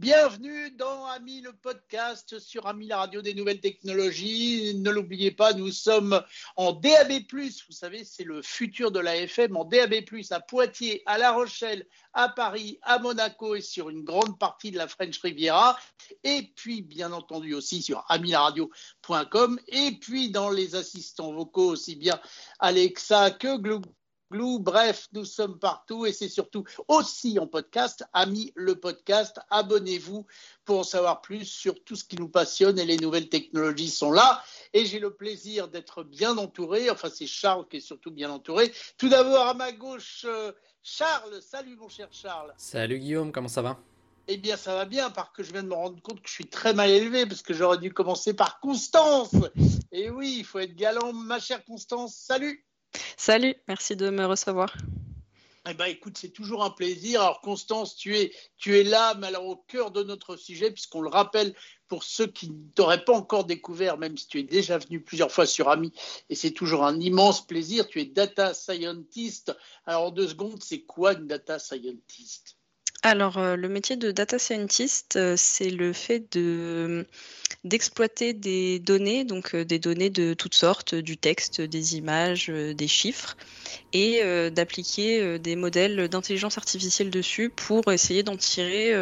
Bienvenue 0.00 0.70
dans 0.70 1.06
Ami 1.06 1.40
le 1.40 1.52
podcast 1.52 2.38
sur 2.38 2.68
Ami 2.68 2.86
la 2.86 2.98
radio 2.98 3.20
des 3.20 3.34
nouvelles 3.34 3.60
technologies. 3.60 4.76
Ne 4.76 4.90
l'oubliez 4.90 5.32
pas, 5.32 5.54
nous 5.54 5.72
sommes 5.72 6.22
en 6.54 6.72
DAB+. 6.72 7.14
Vous 7.32 7.72
savez, 7.74 8.04
c'est 8.04 8.22
le 8.22 8.40
futur 8.40 8.92
de 8.92 9.00
la 9.00 9.16
FM 9.16 9.56
en 9.56 9.64
DAB+, 9.64 9.94
à 10.30 10.38
Poitiers, 10.38 11.02
à 11.04 11.18
La 11.18 11.32
Rochelle, 11.32 11.84
à 12.12 12.28
Paris, 12.28 12.78
à 12.82 13.00
Monaco 13.00 13.56
et 13.56 13.60
sur 13.60 13.90
une 13.90 14.04
grande 14.04 14.38
partie 14.38 14.70
de 14.70 14.78
la 14.78 14.86
French 14.86 15.18
Riviera. 15.18 15.76
Et 16.22 16.52
puis, 16.54 16.80
bien 16.80 17.10
entendu, 17.10 17.54
aussi 17.54 17.82
sur 17.82 18.04
amilaradio.com. 18.08 19.58
Et 19.66 19.98
puis, 20.00 20.30
dans 20.30 20.50
les 20.50 20.76
assistants 20.76 21.32
vocaux, 21.32 21.72
aussi 21.72 21.96
bien 21.96 22.20
Alexa 22.60 23.32
que 23.32 23.56
Glou 23.56 23.82
Glou, 24.30 24.58
bref, 24.58 25.08
nous 25.12 25.24
sommes 25.24 25.58
partout 25.58 26.04
et 26.04 26.12
c'est 26.12 26.28
surtout 26.28 26.62
aussi 26.86 27.38
en 27.38 27.46
podcast. 27.46 28.04
Amis 28.12 28.52
le 28.54 28.78
podcast, 28.78 29.40
abonnez-vous 29.48 30.26
pour 30.66 30.80
en 30.80 30.84
savoir 30.84 31.22
plus 31.22 31.46
sur 31.46 31.82
tout 31.82 31.96
ce 31.96 32.04
qui 32.04 32.16
nous 32.16 32.28
passionne 32.28 32.78
et 32.78 32.84
les 32.84 32.98
nouvelles 32.98 33.30
technologies 33.30 33.88
sont 33.88 34.12
là. 34.12 34.42
Et 34.74 34.84
j'ai 34.84 34.98
le 34.98 35.14
plaisir 35.14 35.68
d'être 35.68 36.02
bien 36.02 36.36
entouré. 36.36 36.90
Enfin, 36.90 37.08
c'est 37.08 37.26
Charles 37.26 37.66
qui 37.68 37.78
est 37.78 37.80
surtout 37.80 38.10
bien 38.10 38.30
entouré. 38.30 38.70
Tout 38.98 39.08
d'abord, 39.08 39.46
à 39.46 39.54
ma 39.54 39.72
gauche, 39.72 40.26
euh, 40.28 40.52
Charles. 40.82 41.40
Salut, 41.40 41.76
mon 41.76 41.88
cher 41.88 42.08
Charles. 42.10 42.52
Salut, 42.58 42.98
Guillaume. 42.98 43.32
Comment 43.32 43.48
ça 43.48 43.62
va? 43.62 43.78
Eh 44.26 44.36
bien, 44.36 44.58
ça 44.58 44.74
va 44.74 44.84
bien, 44.84 45.08
parce 45.08 45.30
que 45.30 45.42
je 45.42 45.52
viens 45.52 45.62
de 45.62 45.68
me 45.68 45.74
rendre 45.74 46.02
compte 46.02 46.20
que 46.20 46.28
je 46.28 46.34
suis 46.34 46.50
très 46.50 46.74
mal 46.74 46.90
élevé, 46.90 47.24
parce 47.24 47.40
que 47.40 47.54
j'aurais 47.54 47.78
dû 47.78 47.94
commencer 47.94 48.34
par 48.34 48.60
Constance. 48.60 49.34
Et 49.90 50.10
oui, 50.10 50.36
il 50.40 50.44
faut 50.44 50.58
être 50.58 50.76
galant, 50.76 51.14
ma 51.14 51.40
chère 51.40 51.64
Constance. 51.64 52.14
Salut. 52.14 52.67
Salut, 53.16 53.54
merci 53.66 53.96
de 53.96 54.10
me 54.10 54.24
recevoir. 54.24 54.74
Eh 55.70 55.74
ben, 55.74 55.84
écoute, 55.86 56.16
c'est 56.16 56.30
toujours 56.30 56.64
un 56.64 56.70
plaisir. 56.70 57.20
Alors, 57.20 57.42
Constance, 57.42 57.94
tu 57.94 58.16
es, 58.16 58.32
tu 58.56 58.78
es 58.78 58.84
là, 58.84 59.14
mais 59.14 59.26
alors 59.26 59.46
au 59.46 59.56
cœur 59.56 59.90
de 59.90 60.02
notre 60.02 60.36
sujet, 60.36 60.70
puisqu'on 60.70 61.02
le 61.02 61.10
rappelle 61.10 61.54
pour 61.88 62.04
ceux 62.04 62.26
qui 62.26 62.50
ne 62.50 62.70
t'auraient 62.74 63.04
pas 63.04 63.12
encore 63.12 63.44
découvert, 63.44 63.98
même 63.98 64.16
si 64.16 64.28
tu 64.28 64.38
es 64.38 64.44
déjà 64.44 64.78
venu 64.78 65.02
plusieurs 65.02 65.30
fois 65.30 65.46
sur 65.46 65.68
Ami, 65.68 65.92
et 66.30 66.34
c'est 66.34 66.52
toujours 66.52 66.84
un 66.86 66.98
immense 67.00 67.46
plaisir. 67.46 67.86
Tu 67.86 68.00
es 68.00 68.06
data 68.06 68.54
scientist. 68.54 69.54
Alors, 69.84 70.04
en 70.04 70.10
deux 70.10 70.28
secondes, 70.28 70.62
c'est 70.62 70.82
quoi 70.82 71.12
une 71.12 71.26
data 71.26 71.58
scientist? 71.58 72.56
Alors, 73.02 73.38
euh, 73.38 73.54
le 73.54 73.68
métier 73.68 73.96
de 73.96 74.10
data 74.10 74.38
scientist, 74.38 75.16
euh, 75.16 75.34
c'est 75.36 75.70
le 75.70 75.92
fait 75.92 76.32
de 76.32 77.06
d'exploiter 77.64 78.32
des 78.32 78.78
données, 78.78 79.24
donc 79.24 79.54
euh, 79.54 79.64
des 79.64 79.78
données 79.78 80.10
de 80.10 80.34
toutes 80.34 80.54
sortes, 80.54 80.94
du 80.94 81.16
texte, 81.16 81.60
des 81.60 81.96
images, 81.96 82.48
des 82.48 82.88
chiffres, 82.88 83.36
et 83.92 84.22
d'appliquer 84.50 85.38
des 85.38 85.56
modèles 85.56 86.08
d'intelligence 86.08 86.58
artificielle 86.58 87.10
dessus 87.10 87.50
pour 87.50 87.90
essayer 87.92 88.22
d'en 88.22 88.36
tirer 88.36 88.94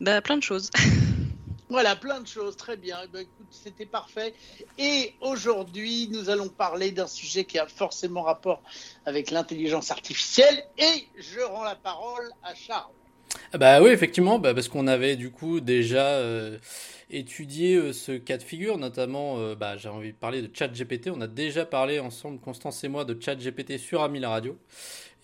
bah, 0.00 0.20
plein 0.20 0.36
de 0.36 0.42
choses. 0.42 0.70
Voilà, 1.72 1.96
plein 1.96 2.20
de 2.20 2.26
choses, 2.26 2.54
très 2.58 2.76
bien. 2.76 2.98
Eh 3.02 3.08
ben, 3.08 3.20
écoute, 3.20 3.46
c'était 3.50 3.86
parfait. 3.86 4.34
Et 4.76 5.14
aujourd'hui, 5.22 6.06
nous 6.12 6.28
allons 6.28 6.50
parler 6.50 6.90
d'un 6.90 7.06
sujet 7.06 7.44
qui 7.44 7.58
a 7.58 7.66
forcément 7.66 8.20
rapport 8.20 8.62
avec 9.06 9.30
l'intelligence 9.30 9.90
artificielle. 9.90 10.66
Et 10.76 11.08
je 11.16 11.40
rends 11.40 11.64
la 11.64 11.74
parole 11.74 12.28
à 12.42 12.54
Charles. 12.54 12.92
Ah 13.54 13.58
bah 13.58 13.80
oui, 13.80 13.88
effectivement, 13.88 14.38
bah 14.38 14.52
parce 14.52 14.68
qu'on 14.68 14.86
avait 14.86 15.16
du 15.16 15.30
coup 15.30 15.60
déjà 15.60 16.08
euh, 16.08 16.58
étudié 17.12 17.76
euh, 17.76 17.92
ce 17.92 18.12
cas 18.12 18.38
de 18.38 18.42
figure, 18.42 18.78
notamment, 18.78 19.38
euh, 19.38 19.54
bah, 19.54 19.76
j'ai 19.76 19.88
envie 19.88 20.12
de 20.12 20.16
parler 20.16 20.42
de 20.42 20.50
ChatGPT. 20.52 21.10
On 21.14 21.20
a 21.20 21.26
déjà 21.26 21.64
parlé 21.64 22.00
ensemble, 22.00 22.40
Constance 22.40 22.82
et 22.84 22.88
moi, 22.88 23.04
de 23.04 23.16
ChatGPT 23.20 23.78
sur 23.78 24.02
Ami 24.02 24.20
la 24.20 24.30
radio. 24.30 24.58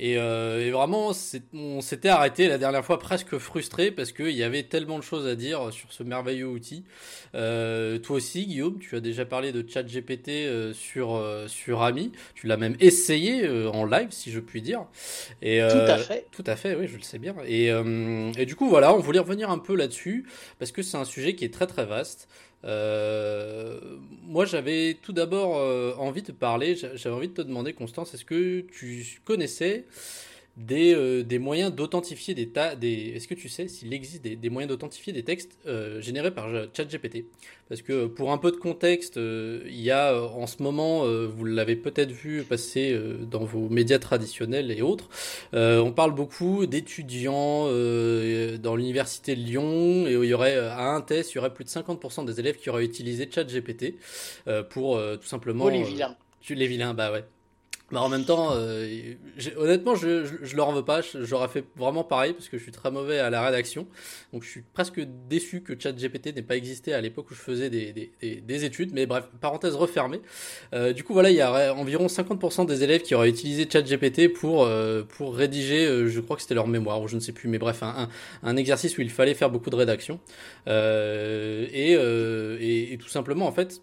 Euh, 0.01 0.65
et, 0.65 0.71
vraiment, 0.71 1.13
on 1.53 1.81
s'était 1.81 2.09
arrêté 2.09 2.49
la 2.49 2.59
dernière 2.59 2.85
fois 2.85 2.99
presque 2.99 3.37
frustré 3.39 3.91
parce 3.91 4.13
qu'il 4.13 4.31
y 4.31 4.43
avait 4.43 4.63
tellement 4.63 4.99
de 4.99 5.03
choses 5.03 5.27
à 5.27 5.35
dire 5.35 5.73
sur 5.73 5.93
ce 5.93 6.03
merveilleux 6.03 6.47
outil. 6.47 6.85
Euh, 7.35 7.99
toi 7.99 8.17
aussi, 8.17 8.47
Guillaume, 8.47 8.79
tu 8.79 8.95
as 8.97 9.01
déjà 9.01 9.25
parlé 9.25 9.53
de 9.53 9.69
ChatGPT 9.69 10.29
euh, 10.29 10.73
sur 10.73 11.21
sur 11.49 11.83
Ami. 11.83 12.13
Tu 12.35 12.47
l'as 12.47 12.57
même 12.57 12.77
essayé 12.81 13.49
en 13.49 13.85
live, 13.85 14.09
si 14.11 14.31
je 14.31 14.41
puis 14.41 14.63
dire. 14.63 14.85
Et, 15.43 15.61
tout 15.61 15.77
à 15.77 15.99
fait. 15.99 16.27
Tout 16.31 16.45
à 16.47 16.57
fait, 16.57 16.77
oui, 16.77 16.87
je 16.87 16.97
le 16.97 17.03
sais 17.03 17.19
bien. 17.19 17.35
Et, 17.47 17.67
et 18.39 18.47
du 18.47 18.55
coup, 18.55 18.69
voilà, 18.69 18.95
on 18.95 19.01
voulait 19.01 19.19
revenir 19.19 19.51
un 19.51 19.59
peu 19.59 19.75
là-dessus 19.75 20.27
parce 20.59 20.71
que 20.71 20.83
c'est 20.83 20.97
un 20.97 21.05
sujet 21.05 21.35
qui 21.35 21.45
est 21.45 21.53
très 21.53 21.67
très 21.67 21.78
vaste. 21.85 22.29
Euh, 22.65 23.79
moi, 24.23 24.45
j'avais 24.45 24.99
tout 25.01 25.13
d'abord 25.13 25.59
euh, 25.59 25.95
envie 25.97 26.23
de 26.23 26.33
parler, 26.33 26.75
j'avais 26.77 27.15
envie 27.15 27.29
de 27.29 27.35
te 27.35 27.43
demander, 27.43 27.73
Constance, 27.73 28.15
est-ce 28.15 28.25
que 28.25 28.61
tu 28.61 29.21
connaissais 29.25 29.85
des, 30.59 30.93
euh, 30.93 31.23
des 31.23 31.39
moyens 31.39 31.73
d'authentifier 31.73 32.35
des 32.35 32.49
tas. 32.49 32.75
Des... 32.75 33.13
Est-ce 33.15 33.29
que 33.29 33.35
tu 33.35 33.49
sais 33.49 33.69
s'il 33.69 33.95
existe 33.95 34.23
des, 34.23 34.37
des 34.37 34.51
moyens 34.51 34.69
d'authentifier 34.69 35.13
des 35.13 35.23
textes 35.23 35.57
euh, 35.67 36.01
générés 36.01 36.33
par 36.33 36.49
ChatGPT? 36.75 37.27
Parce 37.69 37.83
que 37.83 38.07
pour 38.07 38.33
un 38.33 38.39
peu 38.39 38.51
de 38.51 38.57
contexte, 38.57 39.19
euh, 39.19 39.63
il 39.67 39.81
y 39.81 39.91
a 39.91 40.21
en 40.21 40.47
ce 40.47 40.63
moment, 40.63 41.05
vous 41.27 41.45
l'avez 41.45 41.77
peut-être 41.77 42.11
vu 42.11 42.43
passer 42.43 42.99
dans 43.31 43.45
vos 43.45 43.69
médias 43.69 43.99
traditionnels 43.99 44.71
et 44.71 44.83
autres, 44.83 45.09
on 45.53 45.93
parle 45.93 46.15
beaucoup 46.15 46.67
d'étudiants 46.67 47.65
dans 47.65 48.75
l'université 48.75 49.37
de 49.37 49.41
Lyon 49.41 50.07
et 50.07 50.17
où 50.17 50.25
il 50.25 50.31
y 50.31 50.35
aurait 50.35 50.57
à 50.57 50.89
un 50.89 51.01
test, 51.03 51.33
il 51.33 51.37
y 51.37 51.39
aurait 51.39 51.55
plus 51.55 51.65
de 51.65 51.71
50% 51.71 52.25
des 52.25 52.41
élèves 52.41 52.57
qui 52.57 52.71
auraient 52.71 52.85
utilisé 52.85 53.29
ChatGPT 53.31 53.97
pour 54.71 54.99
tout 55.21 55.29
simplement. 55.29 55.67
Oh, 55.67 55.71
les 55.71 55.83
vilains. 55.83 56.17
Les 56.49 56.67
vilains, 56.67 56.95
bah 56.95 57.13
ouais. 57.13 57.25
Mais 57.91 57.99
en 57.99 58.11
même 58.11 58.27
temps, 58.27 58.51
euh, 58.53 59.15
honnêtement, 59.57 59.95
je, 59.95 60.27
je, 60.43 60.57
leur 60.57 60.69
en 60.69 60.73
veux 60.75 60.85
pas. 60.85 61.01
J'aurais 61.01 61.49
fait 61.49 61.65
vraiment 61.75 62.05
pareil 62.05 62.35
parce 62.35 62.51
que 62.51 62.59
je 62.59 62.63
suis 62.63 62.73
très 62.73 62.91
mauvais 62.91 63.19
à 63.19 63.31
la 63.31 63.43
rédaction. 63.43 63.87
Donc 64.35 64.43
je 64.43 64.49
suis 64.51 64.63
presque 64.75 65.01
déçu 65.29 65.63
que 65.63 65.73
ChatGPT 65.79 66.37
n'ait 66.37 66.43
pas 66.43 66.57
existé 66.57 66.93
à 66.93 67.01
l'époque 67.01 67.31
où 67.31 67.35
je 67.35 67.41
faisais 67.41 67.71
des, 67.71 67.95
des, 67.95 68.41
des, 68.43 68.65
études. 68.67 68.93
Mais 68.93 69.07
bref, 69.07 69.25
parenthèse 69.41 69.75
refermée. 69.75 70.21
Euh, 70.75 70.93
du 70.93 71.03
coup, 71.03 71.15
voilà, 71.15 71.31
il 71.31 71.37
y 71.37 71.41
a 71.41 71.75
environ 71.75 72.09
50% 72.09 72.67
des 72.67 72.83
élèves 72.83 73.01
qui 73.01 73.15
auraient 73.15 73.31
utilisé 73.31 73.67
ChatGPT 73.71 74.35
pour, 74.35 74.65
euh, 74.65 75.03
pour 75.05 75.35
rédiger, 75.35 75.87
euh, 75.87 76.09
je 76.09 76.21
crois 76.21 76.37
que 76.37 76.43
c'était 76.43 76.55
leur 76.55 76.69
mémoire 76.69 77.01
ou 77.01 77.09
je 77.09 77.15
ne 77.15 77.21
sais 77.21 77.33
plus. 77.33 77.49
Mais 77.49 77.59
bref, 77.59 77.83
un, 77.83 78.11
un, 78.43 78.57
exercice 78.57 78.99
où 78.99 79.01
il 79.01 79.11
fallait 79.11 79.35
faire 79.35 79.49
beaucoup 79.49 79.71
de 79.71 79.77
rédaction. 79.77 80.21
Euh, 80.67 81.67
et, 81.73 81.93
et, 81.93 82.93
et 82.93 82.99
tout 82.99 83.09
simplement, 83.09 83.47
en 83.47 83.53
fait, 83.53 83.81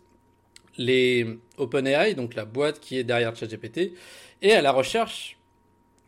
les 0.77 1.25
OpenAI, 1.57 2.13
donc 2.13 2.35
la 2.35 2.45
boîte 2.45 2.79
qui 2.79 2.97
est 2.97 3.03
derrière 3.03 3.35
ChatGPT, 3.35 3.93
est 4.41 4.51
à 4.51 4.61
la 4.61 4.71
recherche 4.71 5.37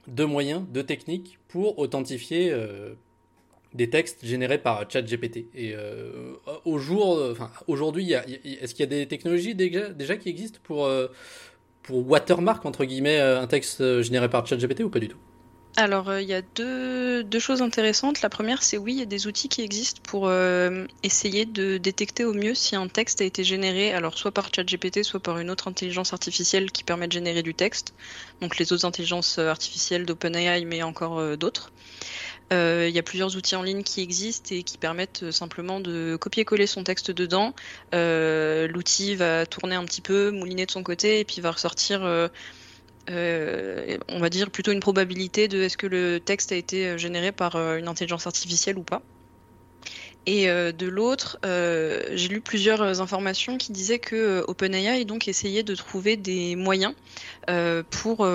de 0.08 0.24
moyens, 0.24 0.64
de 0.72 0.82
techniques 0.82 1.38
pour 1.48 1.80
authentifier 1.80 2.52
euh, 2.52 2.94
des 3.74 3.90
textes 3.90 4.26
générés 4.26 4.58
par 4.58 4.90
ChatGPT. 4.90 5.48
Et 5.54 5.74
euh, 5.76 6.34
au 6.66 6.78
jour, 6.78 7.22
enfin 7.32 7.52
aujourd'hui, 7.68 8.14
est-ce 8.14 8.74
qu'il 8.74 8.84
y 8.84 8.84
a 8.84 8.88
des 8.88 9.08
technologies 9.08 9.56
déjà, 9.56 9.90
déjà 9.90 10.18
qui 10.18 10.30
existent 10.30 10.60
pour 10.64 10.86
euh, 10.86 11.08
pour 11.84 12.10
watermark 12.10 12.66
entre 12.66 12.84
guillemets 12.84 13.20
un 13.20 13.48
texte 13.48 14.02
généré 14.02 14.30
par 14.30 14.46
ChatGPT 14.46 14.82
ou 14.82 14.90
pas 14.90 15.00
du 15.00 15.08
tout? 15.08 15.20
Alors, 15.80 16.10
euh, 16.10 16.24
il 16.24 16.28
y 16.28 16.34
a 16.34 16.42
deux, 16.42 17.40
choses 17.40 17.62
intéressantes. 17.62 18.24
La 18.24 18.30
première, 18.30 18.64
c'est 18.64 18.80
oui, 18.80 18.94
il 18.94 19.00
y 19.00 19.04
a 19.04 19.06
des 19.06 19.28
outils 19.28 19.48
qui 19.48 19.62
existent 19.62 20.02
pour 20.04 20.28
euh, 20.28 20.88
essayer 21.04 21.46
de 21.46 21.78
détecter 21.78 22.26
au 22.26 22.34
mieux 22.34 22.56
si 22.56 22.76
un 22.76 22.88
texte 22.88 23.22
a 23.22 23.26
été 23.26 23.44
généré, 23.44 23.94
alors 23.94 24.18
soit 24.18 24.32
par 24.32 24.50
ChatGPT, 24.52 25.04
soit 25.04 25.20
par 25.20 25.38
une 25.38 25.52
autre 25.52 25.68
intelligence 25.68 26.14
artificielle 26.14 26.72
qui 26.72 26.84
permet 26.84 27.06
de 27.06 27.12
générer 27.12 27.44
du 27.44 27.54
texte. 27.54 27.94
Donc 28.42 28.58
les 28.58 28.74
autres 28.74 28.86
intelligences 28.86 29.38
artificielles 29.38 30.08
d'OpenAI, 30.08 30.66
mais 30.66 30.82
encore 30.82 31.20
euh, 31.20 31.36
d'autres. 31.36 31.72
Il 32.50 32.90
y 32.90 32.98
a 32.98 33.04
plusieurs 33.04 33.36
outils 33.36 33.58
en 33.58 33.62
ligne 33.62 33.84
qui 33.84 34.02
existent 34.02 34.56
et 34.56 34.64
qui 34.64 34.78
permettent 34.78 35.32
simplement 35.32 35.82
de 35.82 36.16
copier-coller 36.16 36.66
son 36.66 36.84
texte 36.84 37.12
dedans. 37.12 37.54
L'outil 37.92 39.16
va 39.16 39.46
tourner 39.46 39.76
un 39.76 39.84
petit 39.84 40.00
peu, 40.00 40.32
mouliner 40.32 40.66
de 40.66 40.72
son 40.72 40.82
côté, 40.82 41.20
et 41.20 41.26
puis 41.26 41.42
va 41.42 41.52
ressortir 41.52 42.30
euh, 43.10 43.98
on 44.10 44.20
va 44.20 44.30
dire 44.30 44.52
plutôt 44.52 44.72
une 44.72 44.80
probabilité 44.80 45.48
de 45.48 45.62
est-ce 45.62 45.78
que 45.78 45.88
le 45.88 46.20
texte 46.20 46.52
a 46.52 46.56
été 46.56 46.88
euh, 46.88 46.98
généré 46.98 47.32
par 47.32 47.56
euh, 47.56 47.78
une 47.78 47.88
intelligence 47.88 48.28
artificielle 48.28 48.78
ou 48.78 48.84
pas. 48.84 49.02
Et 50.30 50.48
de 50.48 50.88
l'autre, 50.88 51.40
j'ai 51.46 52.28
lu 52.28 52.42
plusieurs 52.42 53.00
informations 53.00 53.58
qui 53.58 53.72
disaient 53.72 53.98
que 53.98 54.44
OpenAI 54.50 55.06
donc 55.06 55.30
essayait 55.30 55.64
de 55.64 55.74
trouver 55.74 56.18
des 56.18 56.58
moyens 56.58 56.94
pour 57.92 58.28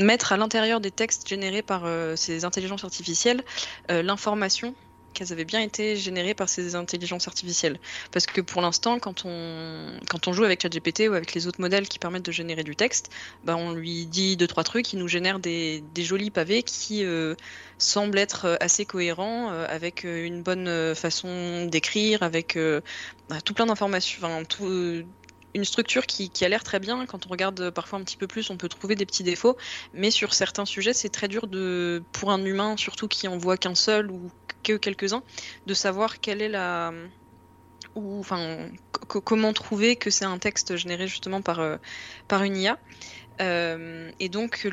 mettre 0.00 0.32
à 0.32 0.36
l'intérieur 0.36 0.80
des 0.80 0.90
textes 0.90 1.28
générés 1.28 1.62
par 1.62 1.86
ces 2.16 2.44
intelligences 2.44 2.82
artificielles 2.82 3.44
l'information 3.88 4.74
qu'elles 5.12 5.32
avaient 5.32 5.44
bien 5.44 5.60
été 5.60 5.96
générées 5.96 6.34
par 6.34 6.48
ces 6.48 6.74
intelligences 6.74 7.28
artificielles. 7.28 7.78
Parce 8.12 8.26
que 8.26 8.40
pour 8.40 8.62
l'instant, 8.62 8.98
quand 8.98 9.24
on, 9.24 9.92
quand 10.08 10.28
on 10.28 10.32
joue 10.32 10.44
avec 10.44 10.62
ChatGPT 10.62 11.08
ou 11.08 11.14
avec 11.14 11.34
les 11.34 11.46
autres 11.46 11.60
modèles 11.60 11.88
qui 11.88 11.98
permettent 11.98 12.24
de 12.24 12.32
générer 12.32 12.64
du 12.64 12.76
texte, 12.76 13.10
bah 13.44 13.56
on 13.56 13.72
lui 13.72 14.06
dit 14.06 14.36
deux, 14.36 14.46
trois 14.46 14.64
trucs, 14.64 14.92
il 14.92 14.98
nous 14.98 15.08
génère 15.08 15.38
des, 15.38 15.82
des 15.94 16.02
jolis 16.02 16.30
pavés 16.30 16.62
qui 16.62 17.04
euh, 17.04 17.34
semblent 17.78 18.18
être 18.18 18.56
assez 18.60 18.84
cohérents, 18.84 19.50
euh, 19.50 19.66
avec 19.68 20.04
euh, 20.04 20.24
une 20.24 20.42
bonne 20.42 20.94
façon 20.94 21.66
d'écrire, 21.66 22.22
avec 22.22 22.58
bah, 23.28 23.40
tout 23.40 23.54
plein 23.54 23.66
d'informations, 23.66 24.44
une 25.54 25.64
structure 25.64 26.06
qui, 26.06 26.30
a 26.44 26.48
l'air 26.48 26.62
très 26.62 26.78
bien. 26.78 27.06
Quand 27.06 27.26
on 27.26 27.28
regarde 27.28 27.70
parfois 27.70 27.98
un 27.98 28.04
petit 28.04 28.16
peu 28.16 28.26
plus, 28.26 28.50
on 28.50 28.56
peut 28.56 28.68
trouver 28.68 28.94
des 28.94 29.06
petits 29.06 29.24
défauts. 29.24 29.56
Mais 29.94 30.10
sur 30.10 30.34
certains 30.34 30.64
sujets, 30.64 30.92
c'est 30.92 31.08
très 31.08 31.28
dur 31.28 31.46
de, 31.46 32.02
pour 32.12 32.30
un 32.30 32.44
humain, 32.44 32.76
surtout 32.76 33.08
qui 33.08 33.26
en 33.26 33.36
voit 33.36 33.56
qu'un 33.56 33.74
seul 33.74 34.10
ou 34.10 34.30
que 34.62 34.76
quelques-uns, 34.76 35.22
de 35.66 35.74
savoir 35.74 36.20
quelle 36.20 36.42
est 36.42 36.48
la 36.48 36.92
ou 37.94 38.20
enfin 38.20 38.70
comment 39.24 39.52
trouver 39.52 39.96
que 39.96 40.10
c'est 40.10 40.24
un 40.24 40.38
texte 40.38 40.76
généré 40.76 41.08
justement 41.08 41.42
par 41.42 41.78
par 42.28 42.42
une 42.44 42.56
IA. 42.56 42.78
Euh, 43.40 44.10
et 44.20 44.28
donc 44.28 44.68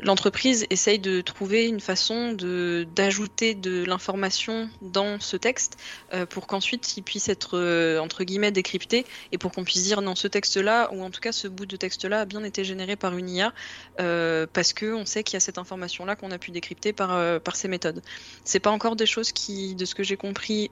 l'entreprise 0.00 0.62
le, 0.62 0.72
essaye 0.72 0.98
de 0.98 1.20
trouver 1.22 1.66
une 1.66 1.80
façon 1.80 2.32
d'ajouter 2.32 3.54
de 3.54 3.84
l'information 3.84 4.68
dans 4.82 5.18
ce 5.18 5.36
texte 5.36 5.78
euh, 6.12 6.26
pour 6.26 6.46
qu'ensuite 6.46 6.96
il 6.96 7.02
puisse 7.02 7.28
être 7.28 7.58
euh, 7.58 7.98
entre 8.00 8.24
guillemets 8.24 8.52
décrypté 8.52 9.06
et 9.32 9.38
pour 9.38 9.52
qu'on 9.52 9.64
puisse 9.64 9.84
dire 9.84 10.02
non 10.02 10.14
ce 10.14 10.28
texte-là 10.28 10.90
ou 10.92 11.02
en 11.02 11.10
tout 11.10 11.20
cas 11.20 11.32
ce 11.32 11.48
bout 11.48 11.64
de 11.64 11.76
texte-là 11.76 12.20
a 12.20 12.24
bien 12.26 12.44
été 12.44 12.64
généré 12.64 12.96
par 12.96 13.16
une 13.16 13.30
IA 13.30 13.52
parce 13.96 14.72
que 14.72 14.92
on 14.92 15.06
sait 15.06 15.22
qu'il 15.22 15.34
y 15.34 15.38
a 15.38 15.40
cette 15.40 15.58
information-là 15.58 16.16
qu'on 16.16 16.30
a 16.30 16.38
pu 16.38 16.50
décrypter 16.50 16.92
par 16.92 17.40
par 17.40 17.56
ces 17.56 17.68
méthodes. 17.68 18.02
C'est 18.44 18.60
pas 18.60 18.70
encore 18.70 18.96
des 18.96 19.06
choses 19.06 19.32
qui, 19.32 19.74
de 19.74 19.84
ce 19.84 19.94
que 19.94 20.02
j'ai 20.02 20.16
compris, 20.16 20.70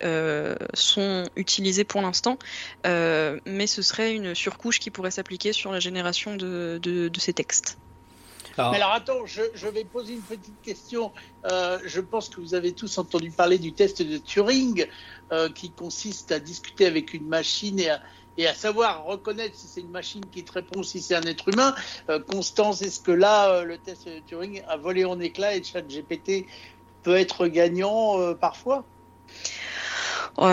sont 0.74 1.24
utilisées 1.36 1.84
pour 1.84 2.02
l'instant, 2.02 2.38
mais 2.84 3.66
ce 3.66 3.82
serait 3.82 4.12
une 4.14 4.34
surcouche 4.34 4.78
qui 4.78 4.90
pourrait 4.90 5.10
s'appliquer 5.10 5.52
sur 5.52 5.72
la 5.72 5.80
génération 5.80 6.33
de, 6.36 7.10
ces 7.18 7.32
textes. 7.32 7.78
Alors, 8.56 8.70
Mais 8.70 8.76
alors 8.76 8.92
attends, 8.92 9.26
je, 9.26 9.66
vais 9.68 9.84
poser 9.84 10.14
une 10.14 10.22
petite 10.22 10.60
question. 10.62 11.12
Euh, 11.50 11.78
je 11.84 12.00
pense 12.00 12.28
que 12.28 12.40
vous 12.40 12.54
avez 12.54 12.72
tous 12.72 12.98
entendu 12.98 13.30
parler 13.30 13.58
du 13.58 13.72
test 13.72 14.02
de 14.02 14.16
Turing, 14.18 14.86
euh, 15.32 15.48
qui 15.48 15.70
consiste 15.70 16.30
à 16.30 16.38
discuter 16.38 16.86
avec 16.86 17.14
une 17.14 17.26
machine 17.26 17.80
et 17.80 17.90
à, 17.90 18.00
et 18.38 18.46
à 18.46 18.54
savoir 18.54 19.04
reconnaître 19.04 19.56
si 19.56 19.66
c'est 19.66 19.80
une 19.80 19.90
machine 19.90 20.22
qui 20.30 20.44
te 20.44 20.52
répond, 20.52 20.84
si 20.84 21.00
c'est 21.00 21.16
un 21.16 21.22
être 21.22 21.48
humain. 21.48 21.74
Euh, 22.10 22.20
Constance, 22.20 22.82
est-ce 22.82 23.00
que 23.00 23.12
là, 23.12 23.64
le 23.64 23.76
test 23.78 24.06
de 24.06 24.20
Turing 24.20 24.62
a 24.68 24.76
volé 24.76 25.04
en 25.04 25.18
éclats 25.18 25.56
et 25.56 25.62
ChatGPT 25.62 26.46
peut 27.02 27.16
être 27.16 27.48
gagnant 27.48 28.34
parfois? 28.34 28.84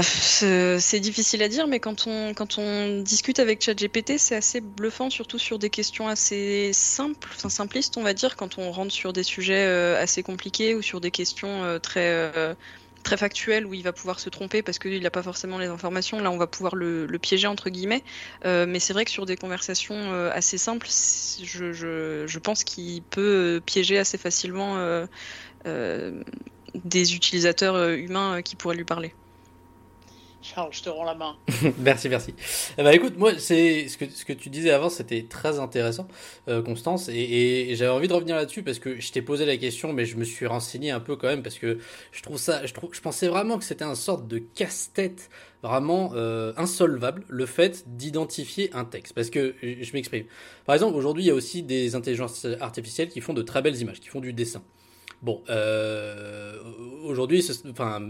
C'est 0.03 0.99
difficile 0.99 1.41
à 1.41 1.47
dire, 1.47 1.67
mais 1.67 1.79
quand 1.79 2.05
on, 2.07 2.33
quand 2.33 2.57
on 2.59 3.01
discute 3.01 3.39
avec 3.39 3.63
ChatGPT, 3.63 4.17
c'est 4.17 4.35
assez 4.35 4.61
bluffant, 4.61 5.09
surtout 5.09 5.39
sur 5.39 5.57
des 5.57 5.69
questions 5.71 6.07
assez 6.07 6.71
simples, 6.73 7.29
enfin 7.35 7.49
simplistes, 7.49 7.97
on 7.97 8.03
va 8.03 8.13
dire, 8.13 8.35
quand 8.35 8.59
on 8.59 8.71
rentre 8.71 8.91
sur 8.91 9.11
des 9.11 9.23
sujets 9.23 9.65
euh, 9.65 10.01
assez 10.01 10.21
compliqués 10.21 10.75
ou 10.75 10.83
sur 10.83 11.01
des 11.01 11.09
questions 11.09 11.63
euh, 11.63 11.79
très, 11.79 12.09
euh, 12.09 12.53
très 13.03 13.17
factuelles 13.17 13.65
où 13.65 13.73
il 13.73 13.81
va 13.83 13.91
pouvoir 13.91 14.19
se 14.19 14.29
tromper 14.29 14.61
parce 14.61 14.77
qu'il 14.77 15.01
n'a 15.01 15.09
pas 15.09 15.23
forcément 15.23 15.57
les 15.57 15.67
informations. 15.67 16.19
Là, 16.19 16.29
on 16.29 16.37
va 16.37 16.47
pouvoir 16.47 16.75
le, 16.75 17.07
piéger, 17.19 17.47
entre 17.47 17.69
guillemets. 17.71 18.03
mais 18.45 18.79
c'est 18.79 18.93
vrai 18.93 19.05
que 19.05 19.11
sur 19.11 19.25
des 19.25 19.35
conversations 19.37 20.13
assez 20.31 20.59
simples, 20.59 20.87
je 20.89 22.39
pense 22.39 22.63
qu'il 22.63 23.01
peut 23.01 23.61
piéger 23.65 23.97
assez 23.97 24.19
facilement 24.19 25.07
des 25.65 27.15
utilisateurs 27.15 27.89
humains 27.89 28.43
qui 28.43 28.55
pourraient 28.55 28.75
lui 28.75 28.85
parler. 28.85 29.15
Charles, 30.41 30.69
je 30.71 30.81
te 30.81 30.89
rends 30.89 31.03
la 31.03 31.15
main. 31.15 31.35
merci, 31.79 32.09
merci. 32.09 32.33
Eh 32.77 32.83
ben, 32.83 32.91
écoute, 32.91 33.17
moi, 33.17 33.37
c'est 33.37 33.87
ce 33.87 33.97
que, 33.97 34.09
ce 34.09 34.25
que 34.25 34.33
tu 34.33 34.49
disais 34.49 34.71
avant, 34.71 34.89
c'était 34.89 35.25
très 35.29 35.59
intéressant, 35.59 36.07
euh, 36.47 36.61
Constance, 36.61 37.09
et, 37.09 37.75
j'avais 37.75 37.91
envie 37.91 38.07
de 38.07 38.13
revenir 38.13 38.35
là-dessus 38.35 38.63
parce 38.63 38.79
que 38.79 38.99
je 38.99 39.11
t'ai 39.11 39.21
posé 39.21 39.45
la 39.45 39.57
question, 39.57 39.93
mais 39.93 40.05
je 40.05 40.17
me 40.17 40.23
suis 40.23 40.47
renseigné 40.47 40.91
un 40.91 40.99
peu 40.99 41.15
quand 41.15 41.27
même 41.27 41.43
parce 41.43 41.59
que 41.59 41.79
je 42.11 42.21
trouve 42.21 42.37
ça, 42.37 42.65
je 42.65 42.73
trouve, 42.73 42.93
je 42.93 43.01
pensais 43.01 43.27
vraiment 43.27 43.57
que 43.57 43.63
c'était 43.63 43.85
un 43.85 43.95
sorte 43.95 44.27
de 44.27 44.39
casse-tête 44.39 45.29
vraiment 45.61 46.11
euh, 46.15 46.53
insolvable 46.57 47.23
le 47.29 47.45
fait 47.45 47.83
d'identifier 47.87 48.71
un 48.73 48.85
texte. 48.85 49.13
Parce 49.13 49.29
que 49.29 49.55
je 49.61 49.93
m'exprime. 49.93 50.25
Par 50.65 50.73
exemple, 50.73 50.97
aujourd'hui, 50.97 51.23
il 51.23 51.27
y 51.27 51.31
a 51.31 51.35
aussi 51.35 51.61
des 51.61 51.95
intelligences 51.95 52.47
artificielles 52.59 53.09
qui 53.09 53.21
font 53.21 53.33
de 53.33 53.43
très 53.43 53.61
belles 53.61 53.79
images, 53.79 53.99
qui 53.99 54.09
font 54.09 54.21
du 54.21 54.33
dessin. 54.33 54.63
Bon, 55.21 55.43
euh, 55.51 56.57
aujourd'hui, 57.03 57.47
enfin, 57.69 58.01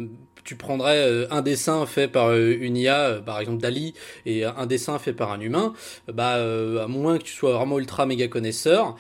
tu 0.46 0.56
prendrais 0.56 1.06
euh, 1.06 1.28
un 1.30 1.42
dessin 1.42 1.86
fait 1.86 2.08
par 2.08 2.28
euh, 2.30 2.56
une 2.58 2.78
IA, 2.78 3.22
par 3.26 3.42
exemple 3.42 3.62
Dali, 3.62 3.94
et 4.26 4.46
un 4.46 4.66
dessin 4.66 4.98
fait 4.98 5.12
par 5.12 5.32
un 5.32 5.42
humain, 5.42 5.74
bah, 6.08 6.36
à 6.36 6.88
moins 6.88 7.18
que 7.18 7.24
tu 7.24 7.34
sois 7.34 7.52
vraiment 7.54 7.80
ultra 7.80 8.06
méga 8.06 8.28
connaisseur, 8.30 8.96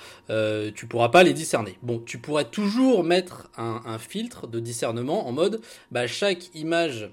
tu 0.76 0.88
pourras 0.88 1.10
pas 1.10 1.24
les 1.24 1.34
discerner. 1.34 1.78
Bon, 1.84 2.00
tu 2.00 2.18
pourrais 2.18 2.46
toujours 2.46 3.04
mettre 3.04 3.50
un, 3.58 3.82
un 3.86 3.98
filtre 3.98 4.48
de 4.48 4.60
discernement 4.60 5.28
en 5.28 5.32
mode, 5.32 5.62
bah, 5.92 6.06
chaque 6.08 6.54
image 6.54 7.12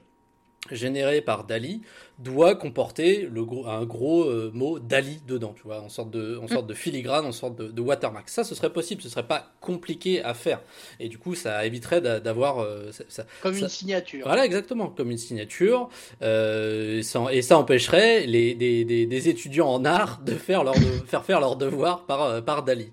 générée 0.74 1.20
par 1.20 1.44
Dali 1.44 1.82
doit 2.18 2.56
comporter 2.56 3.28
le 3.32 3.44
gros, 3.44 3.66
un 3.66 3.84
gros 3.84 4.24
euh, 4.24 4.50
mot 4.52 4.78
Dali 4.78 5.20
dedans, 5.26 5.54
tu 5.56 5.62
vois, 5.62 5.80
en 5.80 5.88
sorte 5.88 6.10
de, 6.10 6.36
en 6.42 6.48
sorte 6.48 6.66
de 6.66 6.74
filigrane, 6.74 7.24
en 7.24 7.32
sorte 7.32 7.56
de, 7.56 7.80
watermark. 7.80 8.28
Ça, 8.28 8.42
ce 8.42 8.54
serait 8.54 8.72
possible, 8.72 9.02
ce 9.02 9.08
serait 9.08 9.26
pas 9.26 9.52
compliqué 9.60 10.22
à 10.22 10.34
faire. 10.34 10.60
Et 10.98 11.08
du 11.08 11.18
coup, 11.18 11.34
ça 11.34 11.64
éviterait 11.64 12.00
d'avoir. 12.00 12.58
Euh, 12.58 12.90
ça, 13.08 13.24
comme 13.42 13.56
une 13.56 13.68
signature. 13.68 14.26
Voilà, 14.26 14.44
exactement, 14.44 14.88
comme 14.88 15.10
une 15.10 15.18
signature. 15.18 15.88
Euh, 16.22 17.02
et 17.30 17.42
ça 17.42 17.58
empêcherait 17.58 18.26
les, 18.26 18.54
des, 18.54 18.84
des, 18.84 19.06
des, 19.06 19.28
étudiants 19.28 19.68
en 19.68 19.84
art 19.84 20.20
de 20.24 20.32
faire 20.32 20.64
leur, 20.64 20.74
de, 20.74 21.06
faire, 21.06 21.24
faire 21.24 21.40
leur 21.40 21.56
devoir 21.56 22.04
par, 22.06 22.44
par 22.44 22.64
Dali. 22.64 22.90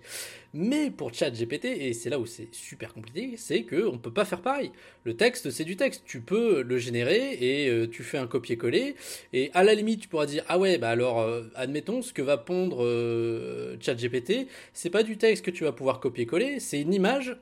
Mais 0.58 0.90
pour 0.90 1.14
ChatGPT, 1.14 1.66
et 1.66 1.92
c'est 1.92 2.10
là 2.10 2.18
où 2.18 2.26
c'est 2.26 2.48
super 2.56 2.94
compliqué, 2.94 3.34
c'est 3.36 3.64
qu'on 3.64 3.92
ne 3.92 3.98
peut 3.98 4.14
pas 4.14 4.24
faire 4.24 4.40
pareil. 4.40 4.72
Le 5.04 5.14
texte, 5.18 5.52
c'est 5.52 5.66
du 5.66 5.76
texte. 5.76 6.04
Tu 6.06 6.22
peux 6.22 6.62
le 6.62 6.78
générer 6.78 7.34
et 7.34 7.70
euh, 7.70 7.90
tu 7.90 8.04
fais 8.04 8.18
un 8.18 8.26
copier-coller. 8.26 8.96
Et 9.34 9.52
à 9.54 9.66
la 9.66 9.74
limite, 9.74 10.00
tu 10.00 10.08
pourras 10.08 10.28
dire 10.28 10.46
Ah 10.48 10.58
ouais, 10.58 10.78
bah 10.78 10.92
alors, 10.92 11.20
euh, 11.20 11.44
admettons, 11.56 12.02
ce 12.02 12.14
que 12.14 12.22
va 12.22 12.38
pondre 12.38 12.86
euh, 12.86 13.76
ChatGPT, 13.82 14.48
c'est 14.72 14.90
pas 14.90 15.04
du 15.04 15.18
texte 15.18 15.44
que 15.44 15.52
tu 15.52 15.66
vas 15.66 15.74
pouvoir 15.74 16.00
copier-coller, 16.00 16.62
c'est 16.62 16.80
une 16.80 16.94
image 16.94 17.36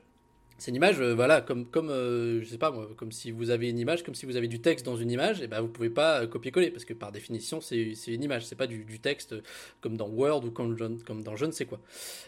c'est 0.56 0.70
une 0.70 0.76
image, 0.76 1.00
euh, 1.00 1.14
voilà, 1.14 1.40
comme, 1.40 1.66
comme 1.66 1.90
euh, 1.90 2.40
je 2.42 2.46
sais 2.46 2.58
pas, 2.58 2.72
comme 2.96 3.10
si 3.10 3.32
vous 3.32 3.50
avez 3.50 3.68
une 3.68 3.78
image, 3.78 4.04
comme 4.04 4.14
si 4.14 4.24
vous 4.24 4.36
avez 4.36 4.46
du 4.46 4.60
texte 4.60 4.86
dans 4.86 4.96
une 4.96 5.10
image, 5.10 5.42
et 5.42 5.48
ben 5.48 5.60
vous 5.60 5.68
pouvez 5.68 5.90
pas 5.90 6.22
euh, 6.22 6.26
copier-coller 6.28 6.70
parce 6.70 6.84
que 6.84 6.94
par 6.94 7.10
définition 7.10 7.60
c'est 7.60 7.92
une 8.06 8.22
image, 8.22 8.46
c'est 8.46 8.54
pas 8.54 8.68
du, 8.68 8.84
du, 8.84 9.00
texte 9.00 9.34
comme 9.80 9.96
dans 9.96 10.08
Word 10.08 10.44
ou 10.44 10.50
comme, 10.50 10.76
comme 11.04 11.22
dans 11.24 11.34
je 11.34 11.46
ne 11.46 11.50
sais 11.50 11.66
quoi. 11.66 11.80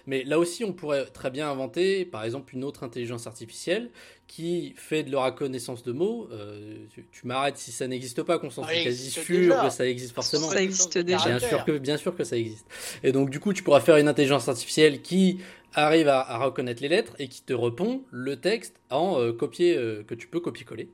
Mais 0.06 0.24
là 0.24 0.38
aussi, 0.38 0.64
on 0.64 0.72
pourrait 0.72 1.06
très 1.06 1.30
bien 1.30 1.48
inventer, 1.48 2.04
par 2.04 2.24
exemple, 2.24 2.54
une 2.54 2.64
autre 2.64 2.82
intelligence 2.82 3.26
artificielle 3.26 3.90
qui 4.26 4.74
fait 4.76 5.04
de 5.04 5.12
la 5.12 5.24
reconnaissance 5.26 5.84
de 5.84 5.92
mots. 5.92 6.28
tu, 7.12 7.26
m'arrêtes 7.26 7.58
si 7.58 7.70
ça 7.70 7.86
n'existe 7.86 8.24
pas, 8.24 8.40
Constance, 8.40 8.66
je 8.68 8.84
quasi 8.84 9.10
sûr 9.10 9.62
que 9.62 9.70
ça 9.70 9.86
existe 9.86 10.12
forcément. 10.12 10.48
Ça 10.48 10.62
existe 10.62 10.98
déjà. 10.98 11.24
Bien 11.24 11.38
sûr 11.38 11.64
que, 11.64 11.78
bien 11.78 11.96
sûr 11.96 12.16
que 12.16 12.24
ça 12.24 12.36
existe. 12.36 12.66
Et 13.04 13.12
donc 13.12 13.30
du 13.30 13.38
coup, 13.38 13.52
tu 13.52 13.62
pourras 13.62 13.80
faire 13.80 13.96
une 13.96 14.08
intelligence 14.08 14.48
artificielle 14.48 15.00
qui 15.00 15.38
arrive 15.74 16.08
à, 16.08 16.38
reconnaître 16.38 16.82
les 16.82 16.88
lettres 16.88 17.14
et 17.18 17.28
qui 17.28 17.42
te 17.42 17.52
répond 17.52 18.02
le 18.10 18.36
texte 18.36 18.80
en 18.90 19.20
euh, 19.20 19.32
copier 19.32 19.76
euh, 19.76 20.02
que 20.02 20.14
tu 20.14 20.26
peux 20.26 20.40
copier-coller. 20.40 20.88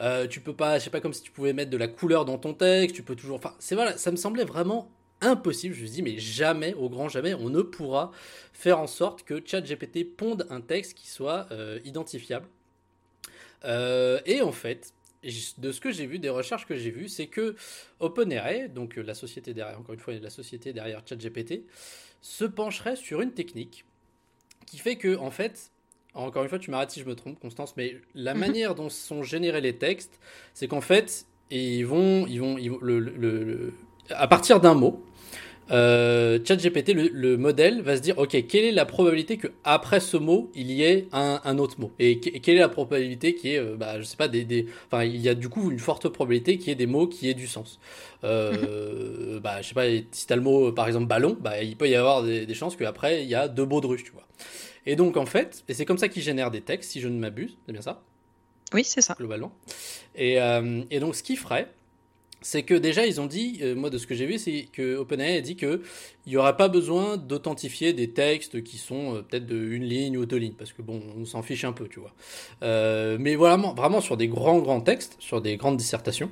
Euh, 0.00 0.26
tu 0.26 0.40
peux 0.40 0.54
pas, 0.54 0.78
je 0.78 0.84
sais 0.84 0.90
pas 0.90 1.00
comme 1.00 1.12
si 1.12 1.22
tu 1.22 1.30
pouvais 1.30 1.52
mettre 1.52 1.70
de 1.70 1.76
la 1.76 1.88
couleur 1.88 2.24
dans 2.24 2.38
ton 2.38 2.54
texte, 2.54 2.96
tu 2.96 3.02
peux 3.02 3.14
toujours, 3.14 3.36
enfin, 3.36 3.54
c'est 3.58 3.74
voilà, 3.74 3.96
ça 3.98 4.10
me 4.10 4.16
semblait 4.16 4.44
vraiment 4.44 4.90
impossible. 5.20 5.74
Je 5.74 5.82
me 5.82 5.88
dis, 5.88 6.02
mais 6.02 6.18
jamais, 6.18 6.74
au 6.74 6.88
grand 6.88 7.08
jamais, 7.08 7.34
on 7.34 7.50
ne 7.50 7.62
pourra 7.62 8.10
faire 8.52 8.80
en 8.80 8.86
sorte 8.86 9.22
que 9.22 9.40
ChatGPT 9.44 10.04
ponde 10.04 10.46
un 10.50 10.60
texte 10.60 10.94
qui 10.94 11.08
soit 11.08 11.46
identifiable. 11.84 12.46
et 13.64 14.40
en 14.42 14.50
fait, 14.50 14.92
de 15.58 15.70
ce 15.70 15.80
que 15.80 15.92
j'ai 15.92 16.06
vu, 16.06 16.18
des 16.18 16.30
recherches 16.30 16.66
que 16.66 16.76
j'ai 16.76 16.90
vues, 16.90 17.08
c'est 17.08 17.28
que 17.28 17.54
OpenAI, 18.00 18.68
donc 18.68 18.96
la 18.96 19.14
société 19.14 19.54
derrière, 19.54 19.78
encore 19.78 19.94
une 19.94 20.00
fois, 20.00 20.14
la 20.14 20.30
société 20.30 20.72
derrière 20.72 21.02
ChatGPT, 21.06 21.62
se 22.20 22.44
pencherait 22.44 22.96
sur 22.96 23.20
une 23.20 23.32
technique 23.32 23.84
qui 24.66 24.78
fait 24.78 24.96
que, 24.96 25.16
en 25.16 25.30
fait, 25.30 25.70
encore 26.14 26.42
une 26.42 26.48
fois, 26.48 26.58
tu 26.58 26.70
m'arrêtes 26.70 26.90
si 26.90 27.00
je 27.00 27.06
me 27.06 27.14
trompe, 27.14 27.40
Constance, 27.40 27.74
mais 27.76 27.96
la 28.14 28.34
mhm. 28.34 28.40
manière 28.40 28.74
dont 28.74 28.88
sont 28.88 29.22
générés 29.22 29.60
les 29.60 29.76
textes, 29.76 30.18
c'est 30.54 30.68
qu'en 30.68 30.80
fait, 30.80 31.26
ils 31.50 31.84
vont, 31.84 32.26
ils 32.26 32.38
vont, 32.38 32.56
le, 32.58 33.72
à 34.10 34.26
partir 34.28 34.60
d'un 34.60 34.74
mot, 34.74 35.04
euh, 35.70 36.38
ChatGPT, 36.44 36.92
le, 36.92 37.36
modèle 37.36 37.82
va 37.82 37.96
se 37.96 38.02
dire, 38.02 38.18
ok, 38.18 38.46
quelle 38.46 38.64
est 38.64 38.72
la 38.72 38.84
probabilité 38.84 39.36
que 39.36 39.48
après 39.64 40.00
ce 40.00 40.16
mot 40.16 40.50
il 40.54 40.70
y 40.70 40.82
ait 40.82 41.08
un, 41.12 41.58
autre 41.58 41.80
mot? 41.80 41.92
Et, 41.98 42.20
quelle 42.20 42.56
est 42.56 42.60
la 42.60 42.68
probabilité 42.68 43.34
qui 43.34 43.54
est, 43.54 43.58
euh, 43.58 43.76
bah, 43.76 43.98
je 43.98 44.04
sais 44.04 44.16
pas, 44.16 44.28
des, 44.28 44.44
des, 44.44 44.66
enfin, 44.90 45.04
il 45.04 45.20
y 45.20 45.28
a 45.28 45.34
du 45.34 45.48
coup 45.48 45.70
une 45.70 45.78
forte 45.78 46.08
probabilité 46.08 46.58
qu'il 46.58 46.68
y 46.68 46.70
ait 46.72 46.76
des 46.76 46.86
mots 46.86 47.06
qui 47.06 47.28
aient 47.28 47.34
du 47.34 47.46
sens. 47.46 47.78
Euh, 48.24 49.40
bah, 49.42 49.62
je 49.62 49.68
sais 49.68 49.74
pas, 49.74 49.86
si 50.10 50.26
t'as 50.26 50.36
le 50.36 50.42
mot 50.42 50.72
par 50.72 50.86
exemple 50.86 51.06
ballon, 51.06 51.36
bah, 51.40 51.62
il 51.62 51.76
peut 51.76 51.88
y 51.88 51.94
avoir 51.94 52.22
des, 52.22 52.44
des 52.46 52.54
chances 52.54 52.76
qu'après 52.76 53.22
il 53.22 53.28
y 53.28 53.34
a 53.34 53.48
deux 53.48 53.64
baudruches, 53.64 54.04
tu 54.04 54.12
vois. 54.12 54.26
Et 54.86 54.96
donc, 54.96 55.16
en 55.16 55.26
fait, 55.26 55.64
et 55.68 55.74
c'est 55.74 55.84
comme 55.84 55.98
ça 55.98 56.08
qu'ils 56.08 56.22
génèrent 56.22 56.50
des 56.50 56.60
textes, 56.60 56.90
si 56.90 57.00
je 57.00 57.08
ne 57.08 57.18
m'abuse, 57.18 57.56
c'est 57.66 57.72
bien 57.72 57.82
ça? 57.82 58.02
Oui, 58.74 58.84
c'est 58.84 59.00
ça. 59.00 59.14
Globalement. 59.18 59.52
Et, 60.14 60.40
euh, 60.40 60.82
et 60.90 60.98
donc, 60.98 61.14
ce 61.14 61.22
qu'ils 61.22 61.38
feraient, 61.38 61.68
c'est 62.42 62.62
que 62.62 62.74
déjà, 62.74 63.06
ils 63.06 63.20
ont 63.20 63.26
dit, 63.26 63.58
euh, 63.62 63.74
moi, 63.74 63.90
de 63.90 63.98
ce 63.98 64.06
que 64.06 64.14
j'ai 64.14 64.26
vu, 64.26 64.38
c'est 64.38 64.68
que 64.72 64.96
OpenAI 64.96 65.36
a 65.36 65.40
dit 65.40 65.56
qu'il 65.56 65.80
n'y 66.26 66.36
aurait 66.36 66.56
pas 66.56 66.68
besoin 66.68 67.16
d'authentifier 67.16 67.92
des 67.92 68.10
textes 68.10 68.62
qui 68.62 68.78
sont 68.78 69.16
euh, 69.16 69.22
peut-être 69.22 69.46
de 69.46 69.56
une 69.56 69.84
ligne 69.84 70.18
ou 70.18 70.26
deux 70.26 70.36
lignes, 70.36 70.54
parce 70.54 70.72
que 70.72 70.82
bon, 70.82 71.00
on 71.16 71.24
s'en 71.24 71.42
fiche 71.42 71.64
un 71.64 71.72
peu, 71.72 71.88
tu 71.88 72.00
vois. 72.00 72.12
mais 73.18 73.34
voilà, 73.34 73.56
vraiment 73.56 74.00
sur 74.00 74.16
des 74.16 74.28
grands, 74.28 74.58
grands 74.58 74.80
textes, 74.80 75.16
sur 75.18 75.40
des 75.40 75.56
grandes 75.56 75.76
dissertations, 75.76 76.30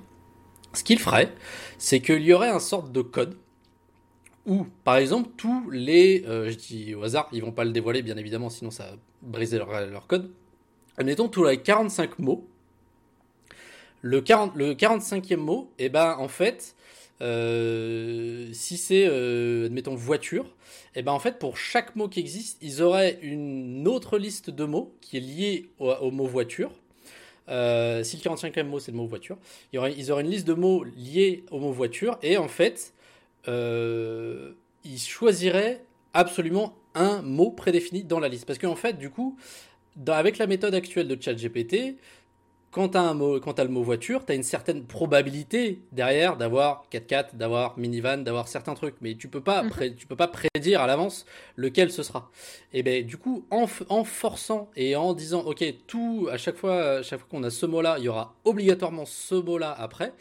ce 0.74 0.84
qu'il 0.84 0.98
ferait, 0.98 1.32
c'est 1.78 2.00
qu'il 2.00 2.22
y 2.22 2.32
aurait 2.32 2.50
un 2.50 2.60
sorte 2.60 2.92
de 2.92 3.02
code 3.02 3.36
ou, 4.46 4.66
par 4.84 4.96
exemple, 4.96 5.30
tous 5.36 5.70
les, 5.70 6.24
euh, 6.26 6.50
je 6.50 6.56
dis 6.56 6.94
au 6.94 7.02
hasard, 7.04 7.28
ils 7.32 7.42
vont 7.42 7.52
pas 7.52 7.64
le 7.64 7.72
dévoiler 7.72 8.02
bien 8.02 8.16
évidemment, 8.16 8.48
sinon 8.48 8.70
ça 8.70 8.96
briserait 9.22 9.58
leur, 9.58 9.86
leur 9.86 10.06
code. 10.06 10.32
admettons, 10.96 11.28
tu 11.28 11.46
as 11.46 11.56
45 11.56 12.18
mots. 12.18 12.48
Le, 14.02 14.20
40, 14.20 14.54
le 14.56 14.74
45e 14.74 15.36
mot, 15.36 15.70
et 15.78 15.86
eh 15.86 15.88
ben, 15.88 16.16
en 16.18 16.28
fait, 16.28 16.74
euh, 17.22 18.48
si 18.52 18.76
c'est, 18.76 19.06
euh, 19.06 19.66
admettons, 19.66 19.94
voiture, 19.94 20.44
et 20.94 21.00
eh 21.00 21.02
ben 21.02 21.12
en 21.12 21.18
fait, 21.18 21.38
pour 21.38 21.56
chaque 21.56 21.94
mot 21.94 22.08
qui 22.08 22.18
existe, 22.18 22.58
ils 22.62 22.82
auraient 22.82 23.18
une 23.22 23.86
autre 23.86 24.18
liste 24.18 24.50
de 24.50 24.64
mots 24.64 24.92
qui 25.00 25.18
est 25.18 25.20
liée 25.20 25.68
au, 25.78 26.10
mot 26.10 26.26
voiture. 26.26 26.72
Euh, 27.48 28.02
si 28.02 28.16
le 28.16 28.22
45e 28.22 28.64
mot 28.64 28.80
c'est 28.80 28.90
le 28.90 28.96
mot 28.96 29.06
voiture, 29.06 29.36
il 29.72 29.76
y 29.76 29.78
aurait, 29.78 29.94
ils 29.96 30.10
auraient 30.10 30.22
une 30.22 30.30
liste 30.30 30.46
de 30.46 30.54
mots 30.54 30.84
liés 30.84 31.44
au 31.50 31.58
mot 31.58 31.72
voiture 31.72 32.18
et 32.22 32.38
en 32.38 32.48
fait, 32.48 32.92
ils 33.46 34.98
choisiraient 34.98 35.82
absolument 36.12 36.74
un 36.94 37.22
mot 37.22 37.50
prédéfini 37.50 38.02
dans 38.02 38.20
la 38.20 38.28
liste. 38.28 38.46
Parce 38.46 38.58
qu'en 38.58 38.76
fait, 38.76 38.98
du 38.98 39.10
coup, 39.10 39.36
avec 40.06 40.38
la 40.38 40.46
méthode 40.46 40.74
actuelle 40.74 41.08
de 41.08 41.20
ChatGPT, 41.20 41.96
quand 42.70 42.90
tu 42.90 42.98
as, 42.98 43.12
le 43.64 43.68
mot 43.68 43.82
voiture, 43.82 44.24
tu 44.24 44.32
as 44.32 44.34
une 44.34 44.44
certaine 44.44 44.84
probabilité 44.84 45.82
derrière 45.90 46.36
d'avoir 46.36 46.84
4x4, 46.92 47.34
d'avoir 47.34 47.76
minivan, 47.78 48.18
d'avoir 48.18 48.46
certains 48.46 48.74
trucs. 48.74 48.94
Mais 49.00 49.16
tu 49.16 49.28
peux 49.28 49.40
pas, 49.40 49.64
mhm. 49.64 49.96
tu 49.96 50.06
peux 50.06 50.16
pas 50.16 50.28
prédire 50.28 50.80
à 50.80 50.86
l'avance 50.86 51.26
lequel 51.56 51.90
ce 51.90 52.02
sera. 52.02 52.30
Et 52.72 52.82
ben 52.82 53.04
du 53.04 53.16
coup, 53.16 53.46
en, 53.50 53.66
forçant 54.04 54.70
et 54.76 54.94
en 54.94 55.14
disant, 55.14 55.40
ok, 55.40 55.64
tout, 55.86 56.28
à 56.30 56.36
chaque 56.36 56.56
fois, 56.56 57.02
chaque 57.02 57.20
fois 57.20 57.28
qu'on 57.30 57.42
a 57.42 57.50
ce 57.50 57.66
mot-là, 57.66 57.96
il 57.98 58.04
y 58.04 58.08
aura 58.08 58.36
obligatoirement 58.44 59.04
ce 59.04 59.34
mot-là 59.34 59.74
après. 59.76 60.12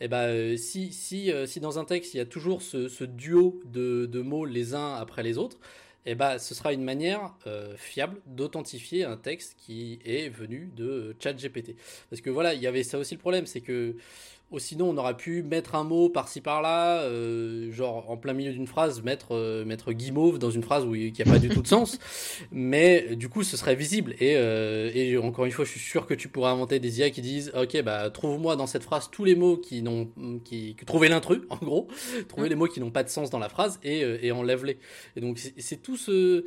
Et 0.00 0.08
ben 0.08 0.26
euh, 0.26 0.56
si, 0.56 0.92
si, 0.92 1.30
euh, 1.30 1.46
si 1.46 1.60
dans 1.60 1.78
un 1.78 1.84
texte, 1.84 2.14
il 2.14 2.16
y 2.16 2.20
a 2.20 2.26
toujours 2.26 2.62
ce, 2.62 3.04
duo 3.04 3.60
de, 3.64 4.06
de 4.06 4.20
mots 4.20 4.44
les 4.44 4.74
uns 4.74 4.94
après 4.94 5.22
les 5.22 5.38
autres, 5.38 5.58
eh 6.04 6.14
ben, 6.14 6.38
ce 6.38 6.54
sera 6.54 6.72
une 6.72 6.82
manière 6.82 7.34
euh, 7.46 7.76
fiable 7.76 8.20
d'authentifier 8.26 9.04
un 9.04 9.16
texte 9.16 9.54
qui 9.56 10.00
est 10.04 10.28
venu 10.28 10.70
de 10.74 11.14
ChatGPT. 11.20 11.76
Parce 12.10 12.20
que 12.20 12.30
voilà, 12.30 12.54
il 12.54 12.60
y 12.60 12.66
avait 12.66 12.82
ça 12.82 12.98
aussi 12.98 13.14
le 13.14 13.20
problème, 13.20 13.46
c'est 13.46 13.60
que 13.60 13.96
ou 14.52 14.58
sinon, 14.58 14.90
on 14.90 14.96
aurait 14.98 15.16
pu 15.16 15.42
mettre 15.42 15.74
un 15.74 15.82
mot 15.82 16.10
par-ci 16.10 16.42
par-là, 16.42 17.00
euh, 17.00 17.72
genre 17.72 18.10
en 18.10 18.18
plein 18.18 18.34
milieu 18.34 18.52
d'une 18.52 18.66
phrase, 18.66 19.02
mettre, 19.02 19.28
euh, 19.32 19.64
mettre 19.64 19.92
guimauve 19.92 20.38
dans 20.38 20.50
une 20.50 20.62
phrase 20.62 20.84
où 20.84 20.94
il 20.94 21.10
n'y 21.10 21.22
a 21.22 21.24
pas 21.24 21.38
du 21.38 21.48
tout 21.48 21.62
de 21.62 21.66
sens. 21.66 21.98
Mais 22.52 23.16
du 23.16 23.30
coup, 23.30 23.44
ce 23.44 23.56
serait 23.56 23.74
visible. 23.74 24.14
Et, 24.20 24.36
euh, 24.36 24.90
et, 24.94 25.16
encore 25.16 25.46
une 25.46 25.52
fois, 25.52 25.64
je 25.64 25.70
suis 25.70 25.80
sûr 25.80 26.06
que 26.06 26.12
tu 26.12 26.28
pourrais 26.28 26.50
inventer 26.50 26.80
des 26.80 27.00
IA 27.00 27.08
qui 27.08 27.22
disent 27.22 27.50
Ok, 27.54 27.80
bah, 27.82 28.10
trouve-moi 28.10 28.56
dans 28.56 28.66
cette 28.66 28.82
phrase 28.82 29.08
tous 29.10 29.24
les 29.24 29.34
mots 29.34 29.56
qui 29.56 29.82
n'ont. 29.82 30.10
Qui, 30.44 30.76
trouvez 30.84 31.08
l'intrus, 31.08 31.40
en 31.50 31.56
gros. 31.56 31.88
Trouvez 32.28 32.50
les 32.50 32.54
mots 32.54 32.66
qui 32.66 32.80
n'ont 32.80 32.90
pas 32.90 33.04
de 33.04 33.08
sens 33.08 33.30
dans 33.30 33.38
la 33.38 33.48
phrase 33.48 33.80
et, 33.82 34.00
et 34.20 34.32
enlève-les. 34.32 34.78
Et 35.16 35.20
donc, 35.22 35.38
c'est 35.38 35.82
tout, 35.82 35.96
ce, 35.96 36.44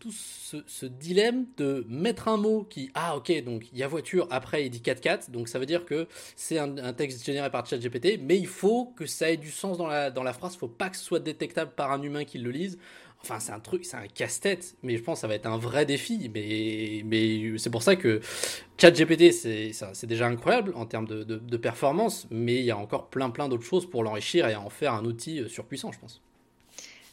tout 0.00 0.12
ce, 0.12 0.56
ce, 0.66 0.86
dilemme 0.86 1.46
de 1.56 1.86
mettre 1.88 2.26
un 2.26 2.36
mot 2.36 2.64
qui. 2.68 2.90
Ah, 2.94 3.16
ok, 3.16 3.44
donc 3.44 3.66
il 3.72 3.78
y 3.78 3.84
a 3.84 3.88
voiture, 3.88 4.26
après 4.30 4.66
il 4.66 4.70
dit 4.70 4.80
4x4. 4.80 5.30
Donc 5.30 5.48
ça 5.48 5.60
veut 5.60 5.66
dire 5.66 5.84
que 5.84 6.08
c'est 6.34 6.58
un, 6.58 6.76
un 6.78 6.92
texte 6.92 7.24
général 7.24 7.43
par 7.50 7.66
ChatGPT, 7.66 8.18
mais 8.20 8.38
il 8.38 8.46
faut 8.46 8.92
que 8.96 9.06
ça 9.06 9.30
ait 9.30 9.36
du 9.36 9.50
sens 9.50 9.78
dans 9.78 9.86
la, 9.86 10.10
dans 10.10 10.22
la 10.22 10.32
phrase. 10.32 10.54
Il 10.54 10.58
faut 10.58 10.68
pas 10.68 10.90
que 10.90 10.96
ce 10.96 11.04
soit 11.04 11.20
détectable 11.20 11.72
par 11.74 11.92
un 11.92 12.02
humain 12.02 12.24
qui 12.24 12.38
le 12.38 12.50
lise. 12.50 12.78
Enfin, 13.24 13.40
c'est 13.40 13.52
un 13.52 13.60
truc, 13.60 13.86
c'est 13.86 13.96
un 13.96 14.06
casse-tête, 14.06 14.76
mais 14.82 14.98
je 14.98 15.02
pense 15.02 15.16
que 15.18 15.20
ça 15.22 15.28
va 15.28 15.34
être 15.34 15.46
un 15.46 15.56
vrai 15.56 15.86
défi. 15.86 16.30
Mais, 16.34 17.02
mais 17.06 17.56
c'est 17.56 17.70
pour 17.70 17.82
ça 17.82 17.96
que 17.96 18.20
ChatGPT, 18.76 19.32
c'est 19.32 20.06
déjà 20.06 20.26
incroyable 20.26 20.74
en 20.76 20.84
termes 20.84 21.06
de, 21.06 21.22
de, 21.24 21.56
performance, 21.56 22.26
mais 22.30 22.56
il 22.56 22.64
y 22.64 22.70
a 22.70 22.76
encore 22.76 23.08
plein, 23.08 23.30
plein 23.30 23.48
d'autres 23.48 23.64
choses 23.64 23.88
pour 23.88 24.02
l'enrichir 24.02 24.46
et 24.46 24.54
en 24.54 24.68
faire 24.68 24.92
un 24.92 25.06
outil 25.06 25.40
euh, 25.40 25.48
surpuissant, 25.48 25.90
je 25.90 25.98
pense. 25.98 26.20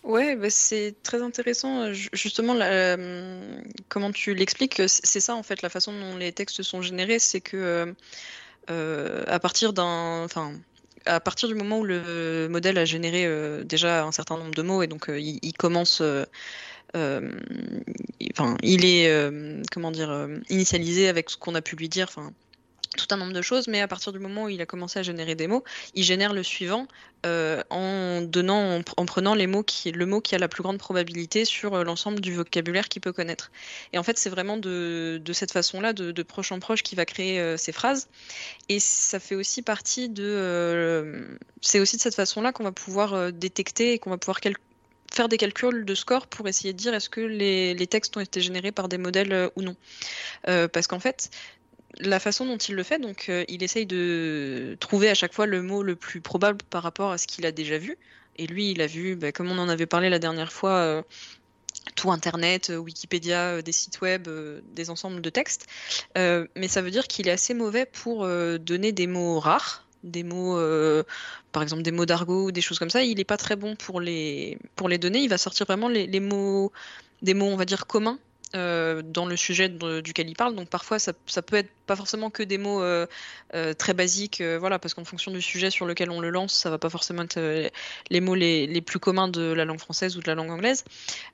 Ouais, 0.04 0.36
bah, 0.36 0.50
c'est 0.50 0.96
très 1.02 1.22
intéressant. 1.22 1.84
Euh, 1.84 1.94
justement, 1.94 2.56
euh, 2.60 3.62
comment 3.88 4.12
tu 4.12 4.34
l'expliques, 4.34 4.82
c'est 4.88 5.22
ça 5.22 5.36
en 5.36 5.44
fait, 5.44 5.62
la 5.62 5.70
façon 5.70 5.94
dont 5.98 6.18
les 6.18 6.34
textes 6.34 6.62
sont 6.62 6.82
générés, 6.82 7.20
c'est 7.20 7.40
que 7.40 7.96
à 9.28 9.40
partir 9.40 9.74
d'un, 9.74 10.24
enfin, 10.24 10.54
à 11.06 11.20
partir 11.20 11.48
du 11.48 11.56
moment 11.56 11.80
où 11.80 11.84
le 11.84 12.48
modèle 12.50 12.78
a 12.78 12.86
généré 12.86 13.26
euh, 13.26 13.64
déjà 13.64 14.04
un 14.04 14.12
certain 14.12 14.38
nombre 14.38 14.54
de 14.54 14.62
mots 14.62 14.84
et 14.84 14.88
donc 14.88 15.10
euh, 15.10 15.20
il, 15.20 15.54
commence, 15.54 16.02
enfin, 16.94 17.22
il 18.64 18.86
est, 18.86 19.32
comment 19.72 19.92
dire, 19.92 20.28
initialisé 20.50 21.08
avec 21.10 21.30
ce 21.30 21.38
qu'on 21.38 21.56
a 21.56 21.62
pu 21.62 21.76
lui 21.76 21.90
dire, 21.90 22.08
enfin, 22.10 22.32
tout 22.98 23.08
un 23.12 23.18
nombre 23.18 23.34
de 23.34 23.42
choses, 23.42 23.68
mais 23.68 23.82
à 23.82 23.88
partir 23.88 24.12
du 24.12 24.20
moment 24.20 24.46
où 24.46 24.50
il 24.50 24.62
a 24.62 24.66
commencé 24.66 25.00
à 25.00 25.04
générer 25.04 25.36
des 25.36 25.48
mots, 25.48 25.64
il 25.96 26.04
génère 26.04 26.34
le 26.34 26.44
suivant 26.44 26.88
euh, 27.26 27.64
en 27.70 28.22
donnant, 28.22 28.82
en, 28.98 29.06
prenant 29.06 29.34
les 29.34 29.48
mots 29.48 29.64
qui, 29.64 29.92
le 29.92 30.06
mot 30.06 30.20
qui 30.20 30.36
a 30.36 30.38
la 30.38 30.48
plus 30.48 30.62
grande 30.62 30.78
probabilité 30.78 31.46
sur 31.46 31.76
euh, 31.76 31.84
l'ensemble 31.84 32.20
du 32.20 32.34
vocabulaire 32.34 32.90
qu'il 32.90 33.02
peut 33.02 33.14
connaître. 33.14 33.52
Et 33.94 33.98
en 33.98 34.04
fait, 34.04 34.18
c'est 34.18 34.30
vraiment 34.30 34.58
de, 34.58 35.22
cette 35.32 35.52
façon-là, 35.52 35.94
de, 35.94 36.24
proche 36.24 36.52
en 36.52 36.60
proche, 36.60 36.84
qu'il 36.84 36.98
va 36.98 37.06
créer 37.06 37.40
euh, 37.40 37.58
ces 37.58 37.72
phrases. 37.72 38.10
Et 38.68 38.80
ça 38.80 39.20
fait 39.20 39.36
aussi 39.36 39.62
partie 39.62 40.10
de, 40.10 41.38
c'est 41.62 41.80
aussi 41.80 41.96
de 41.96 42.02
cette 42.02 42.16
façon-là 42.16 42.52
qu'on 42.52 42.64
va 42.64 42.72
pouvoir 42.72 43.32
détecter 43.32 43.94
et 43.94 44.00
qu'on 44.00 44.10
va 44.10 44.18
pouvoir 44.18 44.40
faire 45.14 45.30
des 45.30 45.38
calculs 45.38 45.86
de 45.86 45.96
score 45.96 46.28
pour 46.28 46.48
essayer 46.48 46.74
de 46.74 46.78
dire 46.78 46.94
est-ce 46.94 47.10
que 47.10 47.22
les, 47.22 47.88
textes 47.88 48.18
ont 48.18 48.22
été 48.22 48.42
générés 48.42 48.72
par 48.72 48.90
des 48.90 48.98
modèles 48.98 49.50
ou 49.56 49.62
non. 49.62 49.76
parce 50.44 50.88
qu'en 50.88 51.00
fait, 51.00 51.30
la 52.00 52.20
façon 52.20 52.46
dont 52.46 52.58
il 52.58 52.76
le 52.76 52.84
fait, 52.84 53.00
donc 53.00 53.28
euh, 53.30 53.44
il 53.48 53.64
essaye 53.64 53.86
de 53.86 54.78
trouver 54.80 55.10
à 55.10 55.16
chaque 55.16 55.34
fois 55.34 55.46
le 55.46 55.62
mot 55.62 55.84
le 55.84 55.96
plus 55.96 56.22
probable 56.22 56.60
par 56.70 56.84
rapport 56.84 57.12
à 57.12 57.18
ce 57.18 57.28
qu'il 57.28 57.46
a 57.46 57.52
déjà 57.52 57.78
vu. 57.78 57.98
Et 58.38 58.48
lui, 58.48 58.72
il 58.72 58.82
a 58.82 58.88
vu, 58.88 59.16
bah, 59.16 59.32
comme 59.32 59.52
on 59.52 59.58
en 59.58 59.70
avait 59.70 59.86
parlé 59.86 60.10
la 60.10 60.20
dernière 60.20 60.52
fois, 60.52 60.76
euh, 60.76 61.02
tout 61.96 62.12
Internet, 62.12 62.70
euh, 62.70 62.78
Wikipédia, 62.78 63.62
des 63.62 63.72
sites 63.72 64.02
web, 64.02 64.28
des 64.74 64.90
ensembles 64.90 65.22
de 65.22 65.30
textes. 65.30 65.68
mais 66.16 66.68
ça 66.68 66.82
veut 66.82 66.92
dire 66.92 67.08
qu'il 67.08 67.28
est 67.28 67.32
assez 67.32 67.54
mauvais 67.54 67.86
pour 67.86 68.28
donner 68.60 68.92
des 68.92 69.08
mots 69.08 69.40
rares, 69.40 69.86
des 70.04 70.24
mots, 70.24 70.58
par 71.52 71.64
exemple 71.64 71.84
des 71.84 71.92
mots 71.92 72.06
d'argot 72.06 72.46
ou 72.46 72.52
des 72.52 72.62
choses 72.62 72.80
comme 72.80 72.90
ça. 72.90 73.04
Il 73.04 73.18
n'est 73.18 73.24
pas 73.24 73.38
très 73.38 73.56
bon 73.56 73.76
pour 73.76 74.00
les, 74.02 74.58
pour 74.76 74.90
les 74.90 74.98
donner. 74.98 75.20
Il 75.20 75.30
va 75.30 75.38
sortir 75.38 75.66
vraiment 75.66 75.90
les 75.90 76.20
mots, 76.20 76.72
des 77.22 77.34
mots, 77.34 77.48
on 77.48 77.58
va 77.58 77.66
dire, 77.66 77.86
communs 77.88 78.20
euh, 78.56 79.02
dans 79.02 79.26
le 79.26 79.36
sujet 79.36 79.70
duquel 79.70 80.30
il 80.30 80.36
parle. 80.36 80.56
Donc 80.56 80.70
parfois, 80.70 81.00
ça, 81.00 81.14
peut 81.14 81.56
être 81.56 81.70
pas 81.86 81.96
forcément 81.96 82.30
que 82.30 82.44
des 82.44 82.58
mots 82.58 82.82
euh, 82.82 83.06
euh, 83.54 83.74
très 83.74 83.94
basiques, 83.94 84.42
voilà, 84.42 84.80
parce 84.80 84.94
qu'en 84.94 85.06
fonction 85.06 85.32
du 85.32 85.42
sujet 85.42 85.70
sur 85.70 85.86
lequel 85.86 86.12
on 86.12 86.20
le 86.20 86.30
lance, 86.30 86.54
ça 86.54 86.70
va 86.70 86.78
pas 86.78 86.90
forcément 86.90 87.24
être 87.24 87.40
les 88.10 88.22
mots 88.22 88.36
les, 88.36 88.82
plus 88.82 89.00
communs 89.00 89.28
de 89.28 89.54
la 89.54 89.66
langue 89.66 89.80
française 89.80 90.18
ou 90.18 90.22
de 90.22 90.28
la 90.28 90.36
langue 90.36 90.52
anglaise. 90.52 90.84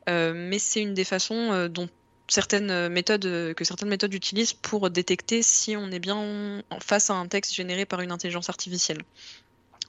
mais 0.08 0.60
c'est 0.60 0.82
une 0.82 0.94
des 0.94 1.04
façons 1.04 1.68
dont 1.68 1.90
certaines 2.28 2.90
méthodes 2.90 3.54
que 3.54 3.64
certaines 3.64 3.90
méthodes 3.90 4.14
utilisent 4.14 4.54
pour 4.54 4.90
détecter 4.90 5.42
si 5.42 5.76
on 5.78 5.90
est 5.92 6.00
bien 6.00 6.62
face 6.82 7.10
à 7.10 7.14
un 7.14 7.28
texte 7.28 7.54
généré 7.54 7.86
par 7.86 8.02
une 8.02 8.12
intelligence 8.12 8.50
artificielle 8.50 9.02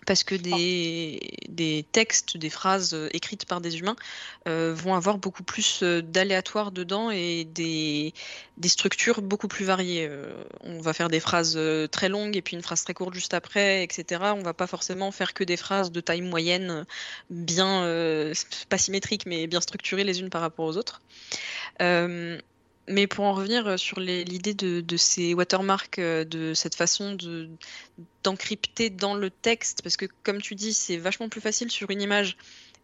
parce 0.09 0.25
que 0.25 0.35
des, 0.35 1.21
des, 1.51 1.85
textes, 1.93 2.39
des 2.39 2.49
phrases 2.49 2.95
euh, 2.95 3.11
écrites 3.13 3.45
par 3.45 3.61
des 3.61 3.79
humains 3.79 3.95
euh, 4.49 4.73
vont 4.75 4.95
avoir 4.95 5.19
beaucoup 5.19 5.43
plus 5.43 5.83
euh, 5.83 6.01
d'aléatoires 6.01 6.73
dedans 6.73 7.11
et 7.11 7.45
des, 7.45 8.15
des, 8.57 8.69
structures 8.71 9.21
beaucoup 9.21 9.49
plus 9.49 9.67
variées. 9.67 10.11
on 10.63 10.81
va 10.81 10.95
faire 10.95 11.11
des 11.11 11.21
phrases 11.21 11.61
très 11.93 12.09
longues 12.09 12.39
et 12.39 12.43
puis 12.43 12.57
une 12.57 12.63
phrase 12.63 12.85
très 12.85 12.95
courte 12.95 13.13
juste 13.13 13.35
après, 13.35 13.85
etc. 13.85 14.33
On 14.35 14.43
va 14.43 14.55
pas 14.55 14.67
forcément 14.67 15.13
faire 15.13 15.35
que 15.35 15.45
des 15.45 15.59
phrases 15.59 15.93
de 15.93 16.01
taille 16.01 16.23
moyenne, 16.23 16.87
bien, 17.29 17.83
pas 18.71 18.79
symétriques, 18.79 19.27
mais 19.27 19.47
bien 19.47 19.61
structurées 19.61 20.05
les 20.05 20.21
unes 20.21 20.31
par 20.31 20.41
rapport 20.41 20.65
aux 20.65 20.79
autres. 20.79 21.03
Mais 22.89 23.07
pour 23.07 23.25
en 23.25 23.35
revenir 23.35 23.67
euh, 23.67 23.77
sur 23.77 24.01
l'idée 24.01 24.55
de, 24.55 24.97
ces 24.97 25.35
watermarks, 25.35 25.99
euh, 25.99 26.25
de 26.25 26.55
cette 26.55 26.75
façon 26.75 27.17
d'encrypter 28.25 28.91
dans 28.91 29.15
le 29.15 29.31
texte, 29.31 29.83
parce 29.83 29.97
que 29.97 30.07
comme 30.23 30.41
tu 30.41 30.55
dis, 30.55 30.73
c'est 30.73 30.97
vachement 30.97 31.29
plus 31.29 31.41
facile 31.41 31.71
sur 31.71 31.91
une 31.91 32.01
image 32.01 32.37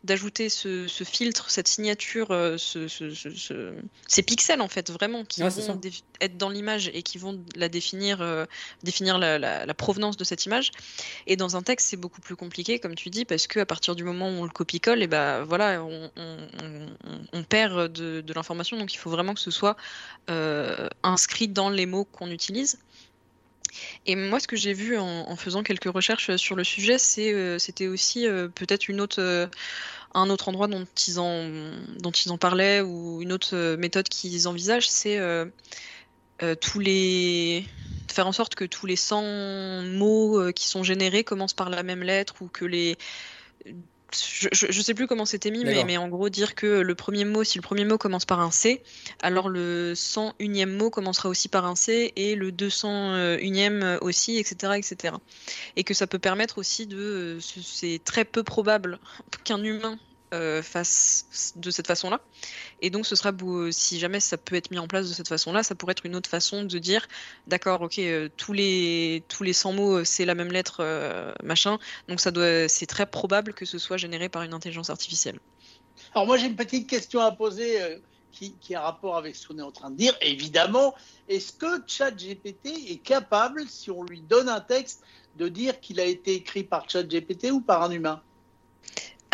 d'ajouter 0.04 0.50
ce, 0.50 0.87
filtre, 1.04 1.50
cette 1.50 1.66
signature, 1.66 2.28
euh, 2.30 2.56
ces 2.58 4.23
pixels 4.23 4.61
en 4.61 4.68
fait 4.68 4.90
vraiment 4.90 5.25
qui 5.25 5.42
vont 5.42 5.80
être 6.20 6.37
dans 6.37 6.50
l'image 6.50 6.90
et 6.92 7.02
qui 7.02 7.18
vont 7.18 7.42
la 7.56 7.68
définir, 7.68 8.20
euh, 8.20 8.44
définir 8.82 9.18
la, 9.18 9.75
provenance 9.75 10.16
de 10.16 10.25
cette 10.25 10.44
image. 10.44 10.70
Et 11.26 11.37
dans 11.37 11.56
un 11.56 11.62
texte, 11.62 11.88
c'est 11.88 11.96
beaucoup 11.96 12.20
plus 12.20 12.37
compliqué, 12.37 12.78
comme 12.78 12.94
tu 12.94 13.11
dis, 13.11 13.25
parce 13.25 13.46
qu'à 13.46 13.66
partir 13.66 13.96
du 13.96 14.04
moment 14.04 14.28
où 14.28 14.42
on 14.42 14.44
le 14.44 14.50
copie-colle, 14.50 15.00
et 15.00 15.04
eh 15.04 15.08
ben 15.08 15.42
voilà, 15.44 15.82
on, 15.82 17.42
perd 17.49 17.92
de, 17.92 18.32
l'information. 18.34 18.78
Donc 18.78 18.94
il 18.94 18.99
faut 18.99 19.11
vraiment 19.11 19.34
que 19.34 19.40
ce 19.40 19.50
soit 19.50 19.76
euh, 20.30 20.88
inscrit 21.02 21.49
dans 21.49 21.70
les 21.70 21.87
mots 21.87 22.04
qu'on 22.04 22.30
utilise. 22.30 22.78
Et 24.06 24.16
moi, 24.16 24.40
ce 24.40 24.47
que 24.47 24.56
j'ai 24.56 24.73
vu 24.73 24.99
en, 24.99 25.37
faisant 25.37 25.62
quelques 25.62 25.92
recherches 25.92 26.37
sur 26.37 26.56
le 26.56 26.64
sujet, 26.64 26.99
c'est, 26.99 27.59
c'était 27.59 27.87
aussi 27.87 28.26
peut-être 28.54 28.88
une 28.88 29.00
autre, 29.00 29.49
un 30.14 30.30
autre 30.30 30.49
endroit 30.49 30.68
dont 30.68 30.87
ils 31.06 31.18
en, 31.18 32.38
parlaient 32.38 32.80
ou 32.80 33.21
une 33.21 33.33
autre 33.33 33.54
euh, 33.54 33.76
méthode 33.76 34.09
qu'ils 34.09 34.49
envisagent, 34.49 34.88
c'est 34.88 35.18
euh, 35.18 35.44
euh, 36.42 36.54
les 36.78 37.66
faire 38.11 38.26
en 38.28 38.33
sorte 38.33 38.54
que 38.54 38.64
tous 38.64 38.87
les 38.87 38.97
100 38.97 39.83
mots 39.83 40.52
qui 40.52 40.68
sont 40.68 40.85
générés 40.85 41.25
commencent 41.25 41.54
par 41.54 41.68
la 41.68 41.83
même 41.83 42.02
lettre 42.02 42.37
ou 42.42 42.47
que 42.47 42.64
les 42.64 42.97
je, 44.52 44.66
ne 44.66 44.83
sais 44.83 44.94
plus 44.94 45.06
comment 45.06 45.25
c'était 45.25 45.50
mis, 45.50 45.64
mais, 45.64 45.97
en 45.97 46.09
gros, 46.09 46.28
dire 46.28 46.54
que 46.54 46.80
le 46.80 46.94
premier 46.94 47.25
mot, 47.25 47.44
si 47.44 47.59
le 47.59 47.62
premier 47.62 47.85
mot 47.85 47.99
commence 47.99 48.25
par 48.25 48.40
un 48.40 48.50
C, 48.50 48.83
alors 49.23 49.49
le 49.49 49.94
101e 49.94 50.66
mot 50.66 50.90
commencera 50.90 51.28
aussi 51.28 51.49
par 51.49 51.66
un 51.66 51.75
C 51.75 52.12
et 52.16 52.35
le 52.35 52.50
201e 52.50 53.99
aussi, 54.00 54.38
etc., 54.38 54.75
etc. 54.76 55.14
Et 55.76 55.85
que 55.85 55.94
ça 55.94 56.06
peut 56.06 56.18
permettre 56.18 56.59
aussi 56.59 56.87
de. 56.87 57.38
C'est 57.40 58.00
très 58.04 58.25
peu 58.25 58.42
probable 58.42 58.99
qu'un 59.44 59.62
humain 59.62 59.99
euh, 60.34 60.62
face 60.62 61.52
de 61.56 61.70
cette 61.70 61.86
façon-là. 61.86 62.20
Et 62.82 62.90
donc, 62.90 63.06
ce 63.06 63.14
sera, 63.14 63.32
si 63.70 63.98
jamais 63.98 64.20
ça 64.20 64.36
peut 64.36 64.56
être 64.56 64.70
mis 64.70 64.78
en 64.78 64.88
place 64.88 65.08
de 65.08 65.14
cette 65.14 65.28
façon-là, 65.28 65.62
ça 65.62 65.74
pourrait 65.74 65.92
être 65.92 66.04
une 66.04 66.16
autre 66.16 66.28
façon 66.28 66.64
de 66.64 66.78
dire, 66.78 67.06
d'accord, 67.46 67.82
ok, 67.82 67.98
euh, 67.98 68.28
tous 68.36 68.52
les 68.52 69.22
tous 69.28 69.44
les 69.44 69.52
100 69.52 69.72
mots, 69.72 69.98
euh, 69.98 70.04
c'est 70.04 70.24
la 70.24 70.34
même 70.34 70.50
lettre, 70.50 70.84
machin. 71.42 71.78
Donc, 72.08 72.20
ça 72.20 72.30
doit, 72.30 72.68
c'est 72.68 72.86
très 72.86 73.06
probable 73.06 73.54
que 73.54 73.64
ce 73.64 73.78
soit 73.78 73.96
généré 73.96 74.28
par 74.28 74.42
une 74.42 74.54
intelligence 74.54 74.90
artificielle. 74.90 75.38
Alors, 76.14 76.26
moi, 76.26 76.36
j'ai 76.36 76.46
une 76.46 76.56
petite 76.56 76.88
question 76.88 77.20
à 77.20 77.32
poser. 77.32 77.78
Qui, 78.32 78.56
qui, 78.60 78.74
a 78.74 78.80
rapport 78.80 79.16
avec 79.16 79.36
ce 79.36 79.46
qu'on 79.46 79.60
est 79.60 79.62
en 79.62 79.70
train 79.70 79.92
de 79.92 79.96
dire. 79.96 80.12
Évidemment, 80.20 80.96
est-ce 81.28 81.52
que 81.52 81.80
ChatGPT 81.86 82.66
est 82.90 83.00
capable, 83.00 83.62
si 83.68 83.92
on 83.92 84.02
lui 84.02 84.22
donne 84.22 84.48
un 84.48 84.58
texte, 84.58 85.04
de 85.36 85.46
dire 85.46 85.78
qu'il 85.78 86.00
a 86.00 86.04
été 86.04 86.34
écrit 86.34 86.64
par 86.64 86.90
ChatGPT 86.90 87.52
ou 87.52 87.60
par 87.60 87.84
un 87.84 87.92
humain? 87.92 88.20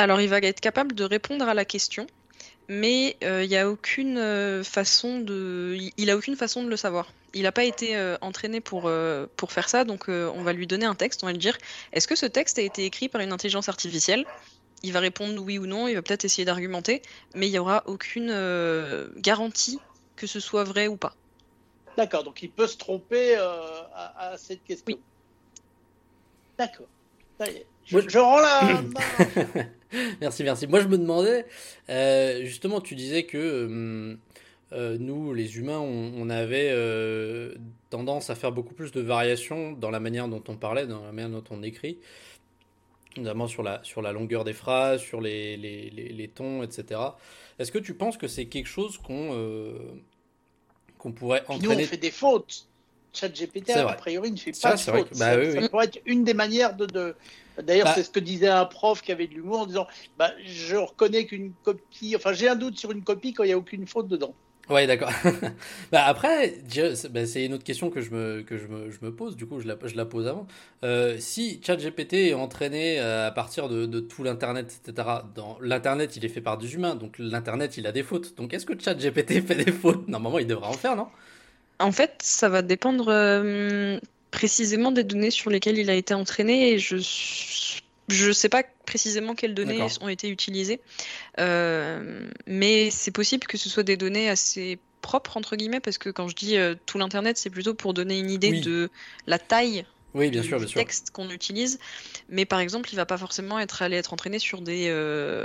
Alors, 0.00 0.22
il 0.22 0.30
va 0.30 0.38
être 0.38 0.60
capable 0.60 0.94
de 0.94 1.04
répondre 1.04 1.46
à 1.46 1.52
la 1.52 1.66
question, 1.66 2.06
mais 2.68 3.18
euh, 3.22 3.44
il 3.44 3.54
a 3.54 3.68
aucune 3.68 4.16
euh, 4.16 4.64
façon 4.64 5.18
de, 5.18 5.76
il 5.94 6.10
a 6.10 6.16
aucune 6.16 6.36
façon 6.36 6.62
de 6.62 6.70
le 6.70 6.76
savoir. 6.78 7.12
Il 7.34 7.42
n'a 7.42 7.52
pas 7.52 7.64
été 7.64 7.96
euh, 7.96 8.16
entraîné 8.22 8.62
pour, 8.62 8.90
pour 9.36 9.52
faire 9.52 9.68
ça, 9.68 9.84
donc 9.84 10.08
on 10.08 10.42
va 10.42 10.54
lui 10.54 10.66
donner 10.66 10.86
un 10.86 10.94
texte, 10.94 11.22
on 11.22 11.26
va 11.26 11.32
lui 11.32 11.38
dire 11.38 11.58
est-ce 11.92 12.08
que 12.08 12.16
ce 12.16 12.24
texte 12.24 12.58
a 12.58 12.62
été 12.62 12.86
écrit 12.86 13.10
par 13.10 13.20
une 13.20 13.30
intelligence 13.30 13.68
artificielle? 13.68 14.24
Il 14.82 14.94
va 14.94 15.00
répondre 15.00 15.42
oui 15.42 15.58
ou 15.58 15.66
non, 15.66 15.86
il 15.86 15.96
va 15.96 16.00
peut-être 16.00 16.24
essayer 16.24 16.46
d'argumenter, 16.46 17.02
mais 17.34 17.46
il 17.46 17.50
n'y 17.50 17.58
aura 17.58 17.82
aucune 17.86 18.34
garantie 19.16 19.78
que 20.16 20.26
ce 20.26 20.40
soit 20.40 20.64
vrai 20.64 20.88
ou 20.88 20.96
pas. 20.96 21.14
D'accord, 21.98 22.24
donc 22.24 22.42
il 22.42 22.50
peut 22.50 22.66
se 22.66 22.78
tromper 22.78 23.36
à, 23.36 24.34
cette 24.38 24.64
question. 24.64 24.84
Oui. 24.86 24.98
D'accord. 26.56 26.86
Je, 27.84 28.18
rends 28.18 28.40
la. 28.40 29.64
merci, 30.20 30.44
merci. 30.44 30.66
Moi, 30.66 30.80
je 30.80 30.88
me 30.88 30.98
demandais, 30.98 31.46
euh, 31.88 32.44
justement, 32.44 32.80
tu 32.80 32.94
disais 32.94 33.24
que 33.24 33.38
euh, 33.38 34.16
euh, 34.72 34.96
nous, 34.98 35.34
les 35.34 35.58
humains, 35.58 35.78
on, 35.80 36.30
avait 36.30 36.74
tendance 37.90 38.30
à 38.30 38.34
faire 38.34 38.52
beaucoup 38.52 38.74
plus 38.74 38.92
de 38.92 39.00
variations 39.00 39.72
dans 39.72 39.90
la 39.90 40.00
manière 40.00 40.28
dont 40.28 40.42
on 40.48 40.56
parlait, 40.56 40.86
dans 40.86 41.04
la 41.04 41.12
manière 41.12 41.30
dont 41.30 41.44
on 41.50 41.62
écrit, 41.62 41.98
notamment 43.16 43.48
sur 43.48 43.62
la, 43.62 43.82
sur 43.82 44.00
la 44.02 44.12
longueur 44.12 44.44
des 44.44 44.52
phrases, 44.52 45.00
sur 45.00 45.20
les, 45.20 45.56
les, 45.56 45.90
les, 45.90 46.28
tons, 46.28 46.62
etc. 46.62 47.00
Est-ce 47.58 47.72
que 47.72 47.78
tu 47.78 47.94
penses 47.94 48.16
que 48.16 48.28
c'est 48.28 48.46
quelque 48.46 48.68
chose 48.68 48.98
qu'on 48.98 49.34
qu'on 50.98 51.12
pourrait 51.12 51.42
entraîner 51.48 51.76
Nous, 51.76 51.80
on 51.82 51.86
fait 51.86 51.96
des 51.96 52.10
fautes. 52.10 52.68
ChatGPT, 53.12 53.70
a 53.70 53.92
priori, 53.94 54.30
ne 54.30 54.36
fait 54.36 54.52
pas 54.60 54.74
de 54.74 54.80
faute. 54.80 55.18
Bah 55.18 55.52
ça, 55.52 55.68
pourrait 55.68 55.86
être 55.86 56.00
une 56.06 56.24
des 56.24 56.34
manières 56.34 56.74
de. 56.74 57.14
D'ailleurs, 57.62 57.86
bah 57.86 57.92
c'est 57.94 58.04
ce 58.04 58.10
que 58.10 58.20
disait 58.20 58.48
un 58.48 58.64
prof 58.64 59.02
qui 59.02 59.12
avait 59.12 59.26
de 59.26 59.34
l'humour 59.34 59.60
en 59.60 59.66
disant 59.66 59.86
bah, 60.18 60.30
Je 60.44 60.76
reconnais 60.76 61.26
qu'une 61.26 61.52
copie. 61.64 62.14
Enfin, 62.16 62.32
j'ai 62.32 62.48
un 62.48 62.56
doute 62.56 62.78
sur 62.78 62.92
une 62.92 63.02
copie 63.02 63.34
quand 63.34 63.44
il 63.44 63.48
n'y 63.48 63.52
a 63.52 63.58
aucune 63.58 63.86
faute 63.86 64.08
dedans. 64.08 64.34
Ouais, 64.70 64.86
d'accord. 64.86 65.10
bah 65.92 66.04
après, 66.06 66.54
bah, 67.10 67.26
c'est 67.26 67.44
une 67.44 67.54
autre 67.54 67.64
question 67.64 67.90
que 67.90 68.00
je 68.00 68.12
me, 68.12 68.42
que 68.42 68.56
je 68.56 68.68
me, 68.68 68.90
je 68.90 68.98
me 69.02 69.12
pose, 69.12 69.34
du 69.36 69.44
coup, 69.44 69.58
je 69.58 69.66
la, 69.66 69.76
je 69.82 69.96
la 69.96 70.04
pose 70.04 70.28
avant. 70.28 70.46
Euh, 70.84 71.16
si 71.18 71.60
ChatGPT 71.60 72.14
est 72.14 72.34
entraîné 72.34 73.00
euh, 73.00 73.26
à 73.26 73.30
partir 73.32 73.68
de, 73.68 73.86
de 73.86 73.98
tout 73.98 74.22
l'Internet, 74.22 74.80
etc., 74.86 75.08
dans 75.34 75.58
l'Internet, 75.60 76.16
il 76.16 76.24
est 76.24 76.28
fait 76.28 76.40
par 76.40 76.56
des 76.56 76.72
humains, 76.74 76.94
donc 76.94 77.18
l'Internet, 77.18 77.78
il 77.78 77.86
a 77.88 77.92
des 77.92 78.04
fautes. 78.04 78.36
Donc 78.36 78.54
est-ce 78.54 78.64
que 78.64 78.80
ChatGPT 78.80 79.40
fait 79.46 79.56
des 79.56 79.72
fautes? 79.72 80.06
Normalement, 80.06 80.38
il 80.38 80.46
devrait 80.46 80.68
en 80.68 80.74
faire, 80.74 80.94
non? 80.94 81.08
En 81.80 81.92
fait, 81.92 82.20
ça 82.22 82.48
va 82.48 82.62
dépendre 82.62 83.08
euh, 83.08 83.98
précisément 84.30 84.92
des 84.92 85.02
données 85.02 85.30
sur 85.30 85.50
lesquelles 85.50 85.78
il 85.78 85.90
a 85.90 85.94
été 85.94 86.14
entraîné 86.14 86.72
et 86.72 86.78
je 86.78 86.96
je 88.08 88.32
sais 88.32 88.48
pas 88.48 88.64
précisément 88.86 89.36
quelles 89.36 89.54
données 89.54 89.80
ont 90.00 90.08
été 90.08 90.28
utilisées, 90.28 90.80
euh, 91.38 92.26
mais 92.48 92.90
c'est 92.90 93.12
possible 93.12 93.46
que 93.46 93.56
ce 93.56 93.68
soit 93.68 93.84
des 93.84 93.96
données 93.96 94.28
assez 94.28 94.80
propres 95.00 95.36
entre 95.36 95.54
guillemets 95.54 95.78
parce 95.78 95.96
que 95.96 96.10
quand 96.10 96.26
je 96.26 96.34
dis 96.34 96.56
euh, 96.56 96.74
tout 96.86 96.98
l'internet, 96.98 97.38
c'est 97.38 97.50
plutôt 97.50 97.72
pour 97.72 97.94
donner 97.94 98.18
une 98.18 98.30
idée 98.30 98.60
de 98.60 98.90
la 99.26 99.38
taille 99.38 99.86
oui, 100.12 100.28
bien 100.28 100.42
texte 100.74 101.12
qu'on 101.12 101.30
utilise. 101.30 101.78
Mais 102.28 102.44
par 102.44 102.58
exemple, 102.58 102.88
il 102.92 102.96
va 102.96 103.06
pas 103.06 103.16
forcément 103.16 103.60
être 103.60 103.80
allé 103.82 103.96
être 103.96 104.12
entraîné 104.12 104.40
sur 104.40 104.60
des 104.60 104.92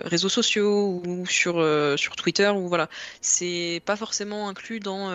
réseaux 0.06 0.28
sociaux 0.28 1.04
ou 1.06 1.28
sur, 1.28 1.64
sur 2.00 2.16
Twitter 2.16 2.50
ou 2.50 2.68
voilà. 2.68 2.90
C'est 3.22 3.84
pas 3.86 3.96
forcément 3.96 4.50
inclus 4.50 4.80
dans 4.80 5.12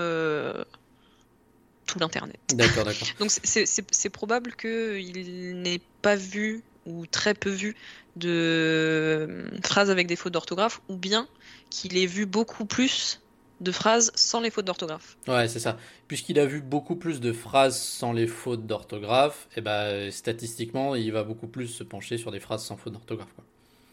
tout 1.90 1.98
l'Internet. 1.98 2.38
D'accord, 2.55 2.85
d'accord. 2.85 3.09
Donc 3.18 3.31
c'est 3.31 4.11
probable 4.11 4.55
qu'il 4.55 5.62
n'ait 5.62 5.81
pas 6.03 6.16
vu 6.16 6.62
ou 6.87 7.07
très 7.07 7.35
peu 7.35 7.50
vu 7.50 7.76
de 8.16 8.29
euh, 8.29 9.48
phrases 9.62 9.90
avec 9.90 10.07
des 10.07 10.16
fautes 10.16 10.33
d'orthographe, 10.33 10.81
ou 10.88 10.96
bien 10.96 11.29
qu'il 11.70 11.96
ait 11.96 12.07
vu 12.07 12.26
beaucoup 12.26 12.64
plus 12.64 13.20
de 13.61 13.72
phrases 13.72 14.11
sans 14.14 14.40
les 14.40 14.50
fautes 14.50 14.64
d'orthographe. 14.64 15.16
Ouais, 15.29 15.46
c'est 15.48 15.61
ça. 15.61 15.76
Puisqu'il 16.09 16.38
a 16.38 16.46
vu 16.46 16.61
beaucoup 16.61 16.96
plus 16.96 17.20
de 17.20 17.33
phrases 17.33 17.79
sans 17.79 18.12
les 18.12 18.26
fautes 18.26 18.66
d'orthographe, 18.66 19.48
et 19.53 19.59
eh 19.59 19.61
ben 19.61 20.11
statistiquement, 20.11 20.94
il 20.94 21.12
va 21.12 21.22
beaucoup 21.22 21.46
plus 21.46 21.68
se 21.68 21.85
pencher 21.85 22.16
sur 22.16 22.31
des 22.31 22.40
phrases 22.40 22.64
sans 22.64 22.76
fautes 22.76 22.94
d'orthographe. 22.94 23.35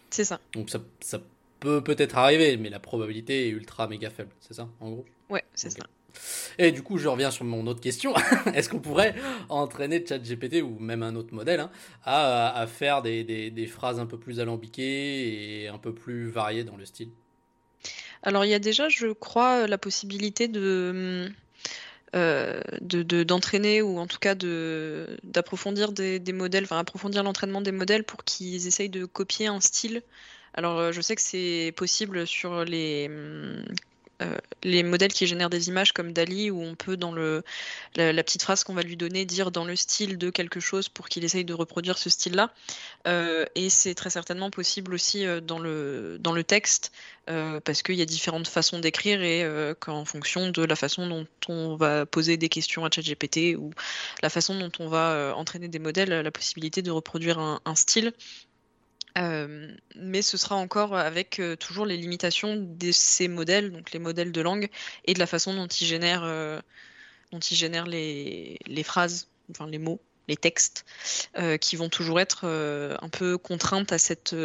C'est 0.10 0.24
ça. 0.24 0.40
Donc 0.54 0.70
ça, 0.70 0.80
ça 1.02 1.20
peut 1.60 1.84
peut-être 1.84 2.18
arriver, 2.18 2.58
mais 2.58 2.70
la 2.70 2.80
probabilité 2.80 3.48
est 3.48 3.50
ultra 3.50 3.88
méga 3.88 4.10
faible, 4.10 4.32
c'est 4.40 4.54
ça, 4.54 4.70
en 4.80 4.92
gros? 4.92 5.06
Ouais, 5.30 5.44
c'est 5.54 5.70
ça. 5.70 5.84
Et 6.58 6.72
du 6.72 6.82
coup, 6.82 6.98
je 6.98 7.08
reviens 7.08 7.32
sur 7.32 7.46
mon 7.46 7.68
autre 7.68 7.82
question. 7.82 8.14
Est-ce 8.54 8.70
qu'on 8.70 8.80
pourrait 8.80 9.16
entraîner 9.50 10.04
ChatGPT 10.06 10.62
ou 10.62 10.78
même 10.80 11.04
un 11.04 11.16
autre 11.16 11.34
modèle 11.34 11.60
hein, 11.60 11.72
à, 12.04 12.66
faire 12.68 13.02
des, 13.02 13.70
phrases 13.72 14.00
un 14.00 14.06
peu 14.06 14.18
plus 14.18 14.40
alambiquées 14.40 15.64
et 15.64 15.68
un 15.68 15.78
peu 15.78 15.94
plus 15.94 16.30
variées 16.30 16.64
dans 16.64 16.78
le 16.78 16.86
style? 16.86 17.10
Alors, 18.24 18.46
il 18.46 18.50
y 18.50 18.56
a 18.56 18.60
déjà, 18.60 18.90
je 18.90 19.08
crois, 19.08 19.68
la 19.68 19.78
possibilité 19.78 20.48
de. 20.48 21.30
Euh, 22.16 22.62
d'entraîner 22.82 23.82
ou 23.82 24.00
en 24.00 24.08
tout 24.08 24.18
cas 24.18 24.34
d'approfondir 24.34 25.92
des, 25.92 26.20
des, 26.20 26.32
modèles, 26.32 26.64
enfin 26.64 26.80
approfondir 26.80 27.22
l'entraînement 27.22 27.60
des 27.60 27.74
modèles 27.74 28.06
pour 28.06 28.24
qu'ils 28.24 28.66
essayent 28.66 28.90
de 28.90 29.04
copier 29.04 29.48
un 29.48 29.60
style. 29.60 30.02
Alors 30.54 30.80
euh, 30.80 30.92
je 30.92 31.02
sais 31.02 31.16
que 31.16 31.22
c'est 31.22 31.74
possible 31.76 32.26
sur 32.26 32.64
les 32.64 33.10
euh, 34.22 34.36
les 34.64 34.84
modèles 34.84 35.14
qui 35.14 35.28
génèrent 35.28 35.50
des 35.50 35.68
images 35.68 35.92
comme 35.92 36.12
Dali, 36.12 36.50
où 36.50 36.62
on 36.62 36.76
peut, 36.76 36.98
dans 36.98 37.12
le, 37.12 37.44
la, 37.96 38.24
petite 38.24 38.42
phrase 38.42 38.64
qu'on 38.64 38.74
va 38.74 38.82
lui 38.82 38.98
donner, 38.98 39.26
dire 39.26 39.52
dans 39.52 39.66
le 39.66 39.76
style 39.76 40.18
de 40.18 40.30
quelque 40.30 40.60
chose 40.60 40.90
pour 40.90 41.08
qu'il 41.08 41.24
essaye 41.24 41.46
de 41.46 41.54
reproduire 41.54 41.98
ce 41.98 42.10
style-là. 42.10 42.52
Euh, 43.08 43.46
et 43.56 43.70
c'est 43.70 43.94
très 43.94 44.10
certainement 44.10 44.50
possible 44.50 44.94
aussi 44.94 45.26
euh, 45.26 45.40
dans, 45.40 45.60
le, 45.60 46.18
dans 46.20 46.32
le 46.32 46.44
texte, 46.44 46.92
parce 47.66 47.84
qu'il 47.84 47.96
y 47.96 48.02
a 48.02 48.06
différentes 48.06 48.48
façons 48.48 48.80
d'écrire 48.80 49.22
et 49.22 49.46
qu'en 49.82 50.06
fonction 50.06 50.50
de 50.50 50.64
la 50.64 50.78
façon 50.78 51.08
dont 51.08 51.28
on 51.50 51.76
va 51.76 52.06
poser 52.06 52.38
des 52.38 52.48
questions 52.48 52.86
à 52.86 52.90
ChatGPT 52.90 53.58
ou 53.58 53.72
la 54.24 54.30
façon 54.30 54.58
dont 54.58 54.72
on 54.80 54.88
va 54.88 55.34
entraîner 55.36 55.68
des 55.68 55.80
modèles, 55.80 56.10
la 56.10 56.32
possibilité 56.32 56.82
de 56.82 56.90
reproduire 56.90 57.38
un 57.40 57.76
style 57.76 58.14
euh, 59.18 59.68
mais 59.96 60.22
ce 60.22 60.38
sera 60.38 60.56
encore 60.56 60.96
avec 60.96 61.40
euh, 61.40 61.56
toujours 61.56 61.86
les 61.86 61.98
limitations 61.98 62.56
de 62.56 62.92
ces 62.92 63.28
modèles, 63.28 63.72
donc 63.72 63.92
les 63.92 64.00
modèles 64.00 64.32
de 64.32 64.42
langue, 64.42 64.70
et 65.06 65.14
de 65.14 65.20
la 65.20 65.28
façon 65.28 65.54
dont 65.54 65.68
ils 65.68 65.86
génèrent, 65.86 66.24
euh, 66.24 66.60
dont 67.32 67.40
ils 67.40 67.56
génèrent 67.56 67.88
les, 67.88 68.60
phrases, 68.84 69.28
enfin 69.50 69.68
les 69.68 69.80
mots, 69.80 70.00
les 70.28 70.38
textes, 70.38 70.86
qui 71.62 71.76
vont 71.78 71.90
toujours 71.90 72.20
être 72.20 72.46
un 72.46 73.10
peu 73.10 73.38
contraintes 73.38 73.94
à 73.94 73.98
cette, 73.98 74.36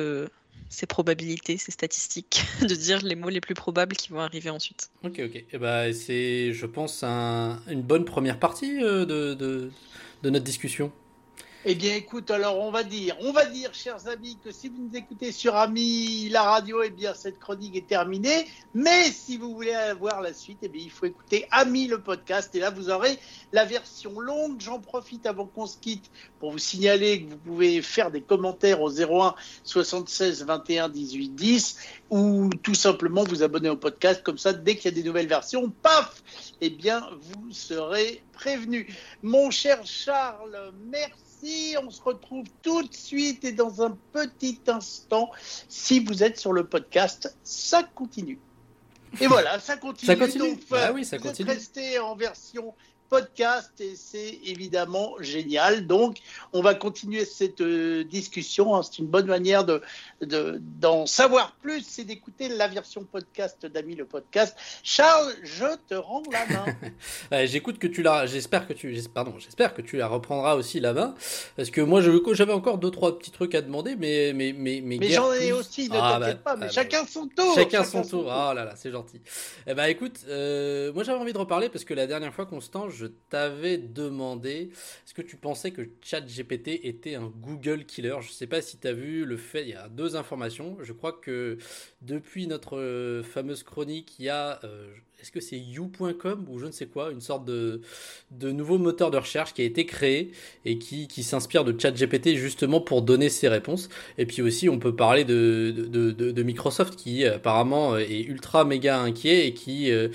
ces 0.68 0.86
probabilités, 0.86 1.56
ces 1.56 1.72
statistiques, 1.72 2.44
de 2.60 2.74
dire 2.74 3.02
les 3.02 3.16
mots 3.16 3.30
les 3.30 3.40
plus 3.40 3.54
probables 3.54 3.96
qui 3.96 4.10
vont 4.10 4.20
arriver 4.20 4.50
ensuite. 4.50 4.90
Ok, 5.04 5.20
ok. 5.24 5.44
Eh 5.52 5.58
ben, 5.58 5.92
c'est, 5.92 6.52
je 6.52 6.66
pense, 6.66 7.02
un, 7.02 7.60
une 7.68 7.82
bonne 7.82 8.04
première 8.04 8.38
partie 8.38 8.78
de, 8.78 9.34
de 9.34 9.70
notre 10.22 10.44
discussion. 10.44 10.92
Eh 11.64 11.76
bien, 11.76 11.94
écoute, 11.94 12.32
alors 12.32 12.58
on 12.58 12.72
va 12.72 12.82
dire, 12.82 13.14
on 13.20 13.30
va 13.30 13.44
dire, 13.44 13.72
chers 13.72 14.08
amis, 14.08 14.36
que 14.44 14.50
si 14.50 14.68
vous 14.68 14.82
nous 14.82 14.96
écoutez 14.96 15.30
sur 15.30 15.54
Ami 15.54 16.28
la 16.28 16.42
radio, 16.42 16.82
eh 16.82 16.90
bien, 16.90 17.14
cette 17.14 17.38
chronique 17.38 17.76
est 17.76 17.86
terminée. 17.86 18.48
Mais 18.74 19.12
si 19.12 19.36
vous 19.36 19.54
voulez 19.54 19.72
avoir 19.72 20.22
la 20.22 20.32
suite, 20.32 20.58
eh 20.62 20.68
bien, 20.68 20.82
il 20.82 20.90
faut 20.90 21.06
écouter 21.06 21.46
Ami 21.52 21.86
le 21.86 22.02
podcast. 22.02 22.52
Et 22.56 22.58
là, 22.58 22.70
vous 22.70 22.90
aurez 22.90 23.16
la 23.52 23.64
version 23.64 24.18
longue. 24.18 24.60
J'en 24.60 24.80
profite 24.80 25.24
avant 25.24 25.46
qu'on 25.46 25.66
se 25.66 25.78
quitte 25.78 26.10
pour 26.40 26.50
vous 26.50 26.58
signaler 26.58 27.22
que 27.22 27.30
vous 27.30 27.38
pouvez 27.38 27.80
faire 27.80 28.10
des 28.10 28.22
commentaires 28.22 28.80
au 28.80 28.90
01 28.90 29.36
76 29.62 30.44
21 30.44 30.88
18 30.88 31.28
10 31.28 31.76
ou 32.10 32.50
tout 32.64 32.74
simplement 32.74 33.22
vous 33.22 33.44
abonner 33.44 33.70
au 33.70 33.76
podcast. 33.76 34.24
Comme 34.24 34.38
ça, 34.38 34.52
dès 34.52 34.74
qu'il 34.74 34.86
y 34.86 34.94
a 34.94 35.00
des 35.00 35.06
nouvelles 35.06 35.28
versions, 35.28 35.70
paf, 35.70 36.24
eh 36.60 36.70
bien, 36.70 37.08
vous 37.20 37.52
serez 37.52 38.20
prévenu. 38.32 38.92
Mon 39.22 39.52
cher 39.52 39.78
Charles, 39.84 40.72
merci 40.90 41.31
merci. 41.42 41.76
On 41.82 41.90
se 41.90 42.02
retrouve 42.02 42.46
tout 42.62 42.82
de 42.82 42.94
suite 42.94 43.44
et 43.44 43.52
dans 43.52 43.82
un 43.82 43.96
petit 44.12 44.60
instant. 44.68 45.30
Si 45.68 46.00
vous 46.00 46.22
êtes 46.22 46.38
sur 46.38 46.52
le 46.52 46.66
podcast, 46.66 47.36
ça 47.42 47.82
continue. 47.82 48.38
Et 49.20 49.26
voilà, 49.26 49.58
ça 49.60 49.76
continue. 49.76 50.06
Ça 50.06 50.16
continue. 50.16 50.50
Donc, 50.50 50.60
euh, 50.72 50.92
oui, 50.92 51.04
ça 51.04 51.18
vous 51.18 51.26
êtes 51.26 51.30
continue. 51.30 51.50
resté 51.50 51.98
en 51.98 52.16
version 52.16 52.74
podcast 53.12 53.72
et 53.80 53.94
c'est 53.94 54.38
évidemment 54.46 55.12
génial. 55.20 55.86
Donc, 55.86 56.16
on 56.54 56.62
va 56.62 56.74
continuer 56.74 57.26
cette 57.26 57.60
euh, 57.60 58.04
discussion. 58.04 58.74
hein. 58.74 58.82
C'est 58.82 59.00
une 59.00 59.06
bonne 59.06 59.26
manière 59.26 59.64
de 59.66 59.82
de- 60.22 60.58
d'en 60.80 61.04
savoir 61.04 61.52
plus, 61.60 61.82
c'est 61.86 62.04
d'écouter 62.04 62.48
la 62.48 62.68
version 62.68 63.04
podcast 63.04 63.66
d'Ami 63.66 63.96
le 63.96 64.06
podcast. 64.06 64.56
Charles, 64.82 65.30
je 65.42 65.66
te 65.88 65.94
rends 65.94 66.22
la 66.32 66.46
main. 66.46 66.64
Ouais, 67.30 67.46
J'écoute 67.52 67.78
que 67.78 67.86
tu 67.86 68.02
la, 68.02 68.24
j'espère 68.24 68.66
que 68.66 68.72
tu, 68.72 68.96
pardon, 69.12 69.34
j'espère 69.38 69.74
que 69.74 69.82
tu 69.82 69.98
la 69.98 70.06
reprendras 70.08 70.54
aussi 70.54 70.80
la 70.80 70.94
main, 70.94 71.14
parce 71.56 71.68
que 71.70 71.82
moi, 71.82 72.00
j'avais 72.32 72.52
encore 72.54 72.78
deux 72.78 72.90
trois 72.90 73.18
petits 73.18 73.30
trucs 73.30 73.54
à 73.54 73.60
demander, 73.60 73.94
mais 73.94 74.32
mais 74.34 74.54
mais 74.56 74.80
mais, 74.82 74.96
Mais 74.98 75.08
j'en 75.10 75.30
ai 75.34 75.38
plus. 75.48 75.52
aussi, 75.52 75.88
ne 75.90 75.96
Ah, 76.00 76.16
t'inquiète 76.18 76.36
bah, 76.44 76.52
pas. 76.52 76.56
Mais 76.56 76.62
ah, 76.64 76.66
bah, 76.68 76.72
chacun 76.72 77.04
son 77.06 77.26
tour. 77.26 77.54
Chacun 77.54 77.84
son 77.84 78.02
tour. 78.02 78.32
Ah 78.32 78.54
là 78.54 78.64
là, 78.64 78.74
c'est 78.76 78.90
gentil. 78.90 79.20
Eh 79.66 79.74
ben 79.74 79.84
écoute, 79.86 80.20
euh, 80.28 80.92
moi 80.94 81.02
j'avais 81.02 81.18
envie 81.18 81.32
de 81.34 81.38
reparler 81.38 81.68
parce 81.68 81.84
que 81.84 81.92
la 81.94 82.06
dernière 82.06 82.32
fois, 82.32 82.46
Constant, 82.46 82.88
je 82.88 83.01
t'avais 83.06 83.78
demandé 83.78 84.70
est-ce 85.04 85.14
que 85.14 85.22
tu 85.22 85.36
pensais 85.36 85.70
que 85.70 85.82
ChatGPT 86.02 86.80
était 86.84 87.14
un 87.14 87.26
Google 87.28 87.84
killer? 87.84 88.16
Je 88.20 88.30
sais 88.30 88.46
pas 88.46 88.62
si 88.62 88.78
tu 88.78 88.88
as 88.88 88.92
vu 88.92 89.24
le 89.24 89.36
fait, 89.36 89.62
il 89.62 89.70
y 89.70 89.74
a 89.74 89.88
deux 89.88 90.16
informations. 90.16 90.76
Je 90.82 90.92
crois 90.92 91.12
que 91.12 91.58
depuis 92.00 92.46
notre 92.46 92.78
euh, 92.78 93.22
fameuse 93.22 93.62
chronique, 93.62 94.18
il 94.18 94.26
y 94.26 94.28
a, 94.28 94.60
euh, 94.64 94.94
est-ce 95.22 95.32
que 95.32 95.40
c'est 95.40 95.58
you.com 95.58 96.46
ou 96.48 96.58
je 96.58 96.66
ne 96.66 96.70
sais 96.70 96.86
quoi, 96.86 97.10
une 97.10 97.20
sorte 97.20 97.44
de, 97.44 97.80
de 98.30 98.52
nouveau 98.52 98.78
moteur 98.78 99.10
de 99.10 99.18
recherche 99.18 99.54
qui 99.54 99.62
a 99.62 99.64
été 99.64 99.86
créé 99.86 100.30
et 100.64 100.78
qui, 100.78 101.08
qui 101.08 101.22
s'inspire 101.22 101.64
de 101.64 101.78
ChatGPT 101.78 102.34
justement 102.34 102.80
pour 102.80 103.02
donner 103.02 103.28
ses 103.28 103.48
réponses. 103.48 103.88
Et 104.18 104.26
puis 104.26 104.42
aussi, 104.42 104.68
on 104.68 104.78
peut 104.78 104.94
parler 104.94 105.24
de, 105.24 105.70
de, 105.70 106.42
Microsoft 106.42 106.96
qui 106.96 107.24
euh, 107.24 107.36
apparemment 107.36 107.96
est 107.96 108.22
ultra 108.22 108.64
méga 108.64 109.00
inquiet 109.00 109.46
et 109.46 109.54
qui... 109.54 109.90
Euh, 109.90 110.08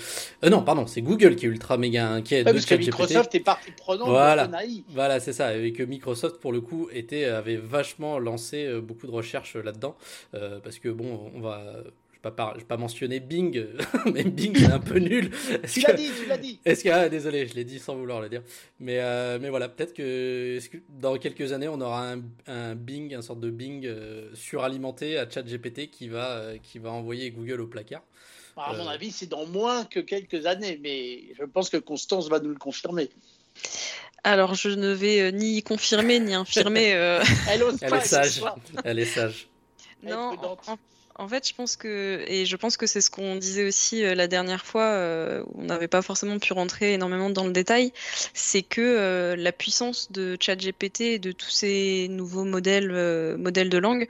euh, 0.44 0.50
non, 0.50 0.62
pardon, 0.62 0.86
c'est 0.86 1.02
Google 1.02 1.36
qui 1.36 1.46
est 1.46 1.48
ultra 1.48 1.78
méga 1.78 2.08
inquiet 2.10 2.38
Ouais, 2.44 2.44
de 2.44 2.52
parce 2.52 2.66
que. 2.66 2.74
Microsoft 2.74 3.34
est 3.34 3.40
partie 3.40 3.70
prenante 3.72 4.08
Voilà. 4.08 4.46
de. 4.46 4.54
Voilà, 4.90 5.20
c'est 5.20 5.32
ça. 5.32 5.56
Et 5.56 5.72
que 5.72 5.82
Microsoft, 5.82 6.40
pour 6.40 6.52
le 6.52 6.60
coup, 6.60 6.88
était, 6.92 7.24
avait 7.24 7.56
vachement 7.56 8.18
lancé 8.18 8.66
euh, 8.66 8.80
beaucoup 8.80 9.06
de 9.06 9.12
recherches 9.12 9.56
euh, 9.56 9.62
là-dedans. 9.62 9.96
Euh, 10.34 10.60
parce 10.60 10.78
que, 10.78 10.88
bon, 10.88 11.30
on 11.34 11.40
va. 11.40 11.62
Je 12.20 12.28
ne 12.28 12.32
vais 12.32 12.34
pas, 12.36 12.44
par- 12.44 12.54
je 12.54 12.60
vais 12.60 12.66
pas 12.66 12.76
mentionner 12.76 13.20
Bing, 13.20 13.64
mais 14.12 14.24
Bing, 14.24 14.56
c'est 14.58 14.72
un 14.72 14.80
peu 14.80 14.98
nul. 14.98 15.30
Tu 15.72 15.82
que- 15.82 15.86
l'as 15.86 15.92
dit, 15.96 16.10
tu 16.20 16.26
l'as 16.26 16.36
dit. 16.38 16.58
Est-ce 16.64 16.82
que, 16.82 16.88
ah, 16.88 17.08
désolé, 17.08 17.46
je 17.46 17.54
l'ai 17.54 17.62
dit 17.64 17.78
sans 17.78 17.94
vouloir 17.94 18.20
le 18.20 18.28
dire. 18.28 18.42
Mais, 18.80 18.98
euh, 18.98 19.38
mais 19.40 19.50
voilà, 19.50 19.68
peut-être 19.68 19.94
que, 19.94 20.58
dans 21.00 21.16
quelques 21.16 21.52
années, 21.52 21.68
on 21.68 21.80
aura 21.80 22.12
un, 22.14 22.20
un 22.48 22.74
Bing, 22.74 23.14
un 23.14 23.22
sorte 23.22 23.38
de 23.38 23.50
Bing 23.50 23.86
euh, 23.86 24.30
suralimenté 24.34 25.16
à 25.16 25.30
ChatGPT 25.30 25.90
qui 25.90 26.08
va, 26.08 26.30
euh, 26.38 26.56
qui 26.60 26.80
va 26.80 26.90
envoyer 26.90 27.30
Google 27.30 27.60
au 27.60 27.66
placard. 27.68 28.02
À 28.56 28.72
mon 28.72 28.88
Euh. 28.88 28.90
avis, 28.90 29.12
c'est 29.12 29.28
dans 29.28 29.46
moins 29.46 29.84
que 29.84 30.00
quelques 30.00 30.44
années, 30.46 30.80
mais 30.82 31.20
je 31.38 31.44
pense 31.44 31.70
que 31.70 31.76
Constance 31.76 32.28
va 32.28 32.40
nous 32.40 32.48
le 32.50 32.56
confirmer. 32.56 33.08
Alors, 34.24 34.56
je 34.56 34.70
ne 34.70 34.90
vais 34.92 35.20
euh, 35.20 35.30
ni 35.30 35.62
confirmer 35.62 36.18
ni 36.18 36.34
infirmer. 36.34 36.94
euh, 36.94 37.22
Elle 37.48 37.62
ose 37.62 37.78
Elle 37.80 37.90
pas, 37.90 37.98
est 37.98 38.04
sage. 38.08 38.42
Elle 38.84 38.98
est 38.98 39.04
sage. 39.04 39.46
Elle 40.02 40.08
est 40.08 40.12
Non, 40.12 40.32
en, 40.42 40.56
en 41.18 41.26
fait, 41.26 41.48
je 41.48 41.52
pense 41.52 41.76
que, 41.76 42.24
et 42.28 42.46
je 42.46 42.56
pense 42.56 42.76
que 42.76 42.86
c'est 42.86 43.00
ce 43.00 43.10
qu'on 43.10 43.34
disait 43.34 43.66
aussi 43.66 44.04
euh, 44.04 44.14
la 44.14 44.28
dernière 44.28 44.64
fois, 44.64 44.84
euh, 44.84 45.42
on 45.56 45.64
n'avait 45.64 45.88
pas 45.88 46.00
forcément 46.00 46.38
pu 46.38 46.52
rentrer 46.52 46.94
énormément 46.94 47.28
dans 47.28 47.44
le 47.44 47.52
détail, 47.52 47.92
c'est 48.34 48.62
que 48.62 48.80
euh, 48.80 49.34
la 49.34 49.50
puissance 49.50 50.12
de 50.12 50.36
ChatGPT 50.40 51.00
et 51.00 51.18
de 51.18 51.32
tous 51.32 51.50
ces 51.50 52.06
nouveaux 52.08 52.44
modèles, 52.44 52.88
de 52.88 53.78
langue 53.78 54.06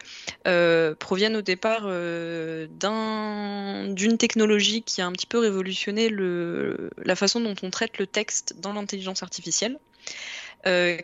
proviennent 0.98 1.36
au 1.36 1.42
départ 1.42 1.88
d'un, 1.88 3.88
d'une 3.88 4.18
technologie 4.18 4.82
qui 4.82 5.00
a 5.00 5.06
un 5.06 5.12
petit 5.12 5.26
peu 5.26 5.38
révolutionné 5.38 6.10
le, 6.10 6.90
la 7.02 7.16
façon 7.16 7.40
dont 7.40 7.54
on 7.62 7.70
traite 7.70 7.98
le 7.98 8.06
texte 8.06 8.56
dans 8.58 8.74
l'intelligence 8.74 9.22
artificielle. 9.22 9.78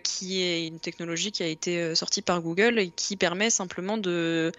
qui 0.03 0.43
est 0.43 0.67
une 0.67 0.81
technologie 0.81 1.33
qui 1.33 1.43
a 1.43 1.47
été 1.47 1.95
sortie 1.95 2.23
par 2.23 2.43
Google 2.43 2.79
et 2.79 2.91
qui 2.91 3.17
permet 3.17 3.49
simplement 3.49 3.97
de, 3.97 4.53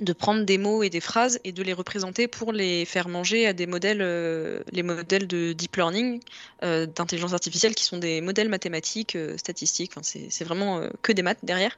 de 0.00 0.12
prendre 0.12 0.44
des 0.44 0.58
mots 0.58 0.82
et 0.82 0.90
des 0.90 1.00
phrases 1.00 1.38
et 1.44 1.52
de 1.52 1.62
les 1.62 1.72
représenter 1.72 2.26
pour 2.26 2.52
les 2.52 2.84
faire 2.84 3.08
manger 3.08 3.46
à 3.46 3.52
des 3.52 3.66
modèles, 3.66 4.02
euh, 4.02 4.62
les 4.72 4.82
modèles 4.82 5.26
de 5.26 5.52
deep 5.52 5.76
learning, 5.76 6.20
euh, 6.62 6.86
d'intelligence 6.86 7.32
artificielle, 7.32 7.74
qui 7.74 7.84
sont 7.84 7.98
des 7.98 8.20
modèles 8.20 8.48
mathématiques, 8.48 9.14
euh, 9.16 9.36
statistiques. 9.36 9.92
Enfin, 9.96 10.02
c'est 10.02 10.44
vraiment 10.44 10.88
que 11.02 11.12
des 11.12 11.22
maths 11.22 11.38
derrière. 11.42 11.76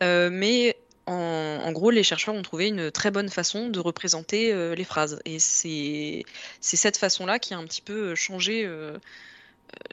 Mais 0.00 0.76
en, 1.06 1.72
gros, 1.72 1.90
les 1.90 2.02
chercheurs 2.02 2.34
ont 2.34 2.42
trouvé 2.42 2.66
une 2.66 2.90
très 2.90 3.10
bonne 3.10 3.28
façon 3.28 3.68
de 3.68 3.78
représenter 3.78 4.52
les 4.74 4.84
phrases. 4.84 5.20
Et 5.24 5.38
c'est 5.38 6.24
cette 6.60 6.96
façon-là 6.96 7.38
qui 7.38 7.54
a 7.54 7.58
un 7.58 7.64
petit 7.64 7.80
peu 7.80 8.14
changé, 8.14 8.68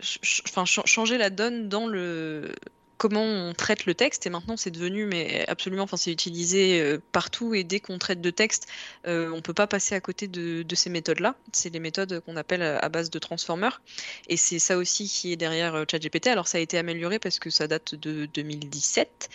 changé 0.02 1.18
la 1.18 1.30
donne 1.30 1.70
dans 1.70 1.88
le 1.88 2.52
comment 2.98 3.24
on 3.24 3.54
traite 3.54 3.86
le 3.86 3.96
texte 3.96 4.26
et 4.28 4.30
maintenant 4.30 4.58
c'est 4.58 4.72
devenu 4.72 5.06
mais 5.06 5.46
absolument 5.48 5.84
enfin 5.84 5.98
c'est 5.98 6.12
utilisé 6.12 6.80
euh, 6.80 7.02
partout 7.12 7.54
et 7.54 7.64
dès 7.64 7.80
qu'on 7.80 7.98
traite 7.98 8.22
de 8.22 8.30
texte 8.30 8.68
euh, 9.08 9.32
on 9.34 9.42
peut 9.42 9.54
pas 9.54 9.68
passer 9.68 9.96
à 9.96 10.02
côté 10.02 10.28
de, 10.28 10.64
ces 10.76 10.90
méthodes 10.90 11.20
là 11.20 11.36
c'est 11.52 11.70
les 11.70 11.80
méthodes 11.80 12.22
qu'on 12.26 12.36
appelle 12.36 12.62
à 12.62 12.84
à 12.84 12.90
base 12.90 13.10
de 13.10 13.18
transformers 13.18 13.82
et 14.28 14.36
c'est 14.36 14.60
ça 14.60 14.78
aussi 14.78 15.08
qui 15.08 15.32
est 15.32 15.38
derrière 15.38 15.74
euh, 15.76 15.86
ChatGPT. 15.90 16.28
Alors 16.28 16.48
ça 16.48 16.58
a 16.58 16.62
été 16.62 16.78
amélioré 16.78 17.18
parce 17.18 17.40
que 17.40 17.50
ça 17.50 17.68
date 17.68 17.96
de 17.96 18.26
2017 18.26 19.30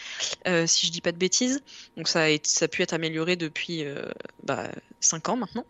euh, 0.46 0.66
si 0.66 0.86
je 0.86 0.92
dis 0.92 1.00
pas 1.00 1.12
de 1.12 1.16
bêtises. 1.16 1.62
Donc 1.96 2.08
ça 2.08 2.24
a, 2.24 2.68
pu 2.68 2.82
être 2.82 2.92
amélioré 2.92 3.36
depuis 3.36 3.84
euh, 3.84 4.04
bah, 4.42 4.68
5 5.00 5.28
ans 5.30 5.36
maintenant. 5.36 5.64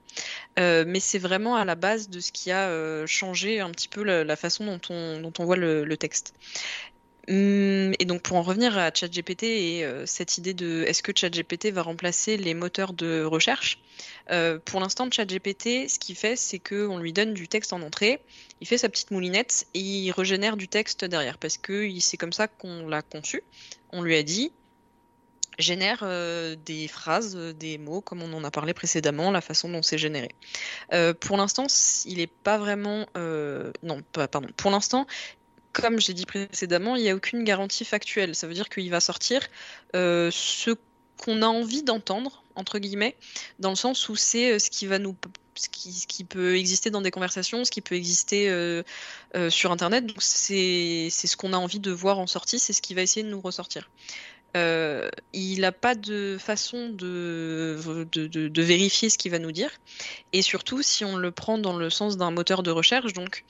Euh, 0.59 0.85
mais 0.87 1.01
c'est 1.01 1.19
vraiment 1.19 1.57
à 1.57 1.65
la 1.65 1.75
base 1.75 2.09
de 2.09 2.21
ce 2.21 2.33
qui 2.33 2.51
a 2.51 2.69
euh, 2.69 3.07
changé 3.07 3.61
un 3.61 3.71
petit 3.71 3.89
peu 3.89 4.03
la, 4.03 4.37
façon 4.37 4.67
dont 4.67 5.33
on, 5.39 5.45
voit 5.45 5.57
le, 5.57 5.97
texte 5.97 6.35
Et 7.31 8.07
donc 8.07 8.23
pour 8.23 8.39
en 8.39 8.43
revenir 8.43 8.79
à 8.79 8.91
ChatGPT 8.93 9.43
et 9.43 9.85
euh, 9.85 10.07
cette 10.07 10.39
idée 10.39 10.55
de 10.55 10.85
est-ce 10.85 11.03
que 11.03 11.13
ChatGPT 11.15 11.67
va 11.67 11.83
remplacer 11.83 12.39
les 12.39 12.55
moteurs 12.55 12.95
de 12.95 13.23
recherche 13.23 13.81
euh, 14.31 14.59
Pour 14.65 14.81
l'instant, 14.81 15.11
ChatGPT, 15.11 15.91
ce 15.91 15.99
qu'il 15.99 16.17
fait, 16.17 16.37
c'est 16.37 16.59
qu'on 16.59 16.97
lui 16.97 17.13
donne 17.13 17.35
du 17.35 17.47
texte 17.47 17.75
en 17.75 17.83
entrée, 17.83 18.23
il 18.63 18.67
fait 18.67 18.79
sa 18.79 18.89
petite 18.89 19.11
moulinette 19.11 19.67
et 19.75 19.81
il 19.81 20.11
régénère 20.11 20.57
du 20.57 20.69
texte 20.69 21.05
derrière 21.05 21.37
parce 21.37 21.59
que 21.59 21.87
c'est 22.01 22.17
comme 22.17 22.33
ça 22.33 22.49
qu'on 22.49 22.89
l'a 22.89 23.03
conçu. 23.03 23.43
On 23.93 24.01
lui 24.01 24.17
a 24.17 24.23
dit 24.23 24.51
génère 25.59 25.99
euh, 26.05 26.57
des 26.65 26.87
phrases, 26.87 27.37
des 27.37 27.79
mots, 27.79 28.01
comme 28.01 28.23
on 28.23 28.33
en 28.33 28.45
a 28.45 28.51
parlé 28.51 28.73
précédemment, 28.73 29.33
la 29.33 29.41
façon 29.41 29.69
dont 29.69 29.83
c'est 29.83 29.99
généré. 29.99 30.31
Pour 31.21 31.37
l'instant, 31.37 31.67
il 32.07 32.19
n'est 32.19 32.27
pas 32.27 32.57
vraiment... 32.57 33.07
non, 33.83 34.01
pardon. 34.13 34.49
Pour 34.57 34.71
l'instant, 34.71 35.07
comme 35.81 36.01
j'ai 36.01 36.15
dit 36.15 36.27
précédemment, 36.27 36.97
il 36.97 37.03
n'y 37.03 37.11
a 37.11 37.15
aucune 37.15 37.45
garantie 37.45 37.85
factuelle. 37.85 38.35
Ça 38.35 38.47
veut 38.47 38.55
dire 38.55 38.69
qu'il 38.69 38.91
va 38.91 39.01
sortir 39.01 39.43
euh, 39.95 40.31
ce 40.33 40.71
qu'on 41.17 41.43
a 41.43 41.47
envie 41.47 41.83
d'entendre, 41.83 42.43
entre 42.55 42.79
guillemets, 42.79 43.17
dans 43.59 43.71
le 43.71 43.77
sens 43.77 44.09
où 44.09 44.17
c'est 44.17 44.53
euh, 44.53 44.59
ce 44.59 44.71
qui 44.71 44.87
va 44.87 44.99
nous... 44.99 45.17
Ce 45.55 45.69
qui, 46.07 46.23
peut 46.23 46.57
exister 46.57 46.89
dans 46.91 47.01
des 47.01 47.11
conversations, 47.11 47.65
ce 47.65 47.73
qui 47.73 47.81
peut 47.81 47.97
exister 47.97 48.49
euh, 48.49 48.85
sur 49.51 49.73
Internet. 49.73 50.07
Donc 50.07 50.19
c'est 50.23 51.11
ce 51.11 51.37
qu'on 51.37 51.53
a 51.53 51.57
envie 51.57 51.81
de 51.81 51.91
voir 51.91 52.21
en 52.21 52.29
sortie, 52.29 52.61
c'est 52.61 52.73
ce 52.73 52.81
qui 52.81 52.95
va 52.95 53.03
essayer 53.03 53.25
de 53.25 53.29
nous 53.29 53.41
ressortir. 53.41 53.91
Il 54.55 55.61
n'a 55.61 55.73
pas 55.73 55.97
de 55.97 56.37
façon 56.39 56.91
de- 56.91 58.07
de 58.13 58.63
vérifier 58.63 59.11
ce 59.11 59.19
qu'il 59.19 59.33
va 59.33 59.41
nous 59.41 59.51
dire. 59.51 59.73
Et 60.33 60.43
surtout, 60.43 60.81
si 60.83 61.05
on 61.05 61.17
le 61.17 61.33
prend 61.33 61.59
dans 61.59 61.77
le 61.77 61.91
sens 61.91 62.17
d'un 62.17 62.31
moteur 62.31 62.63
de 62.63 62.71
recherche, 62.71 63.13
donc 63.13 63.45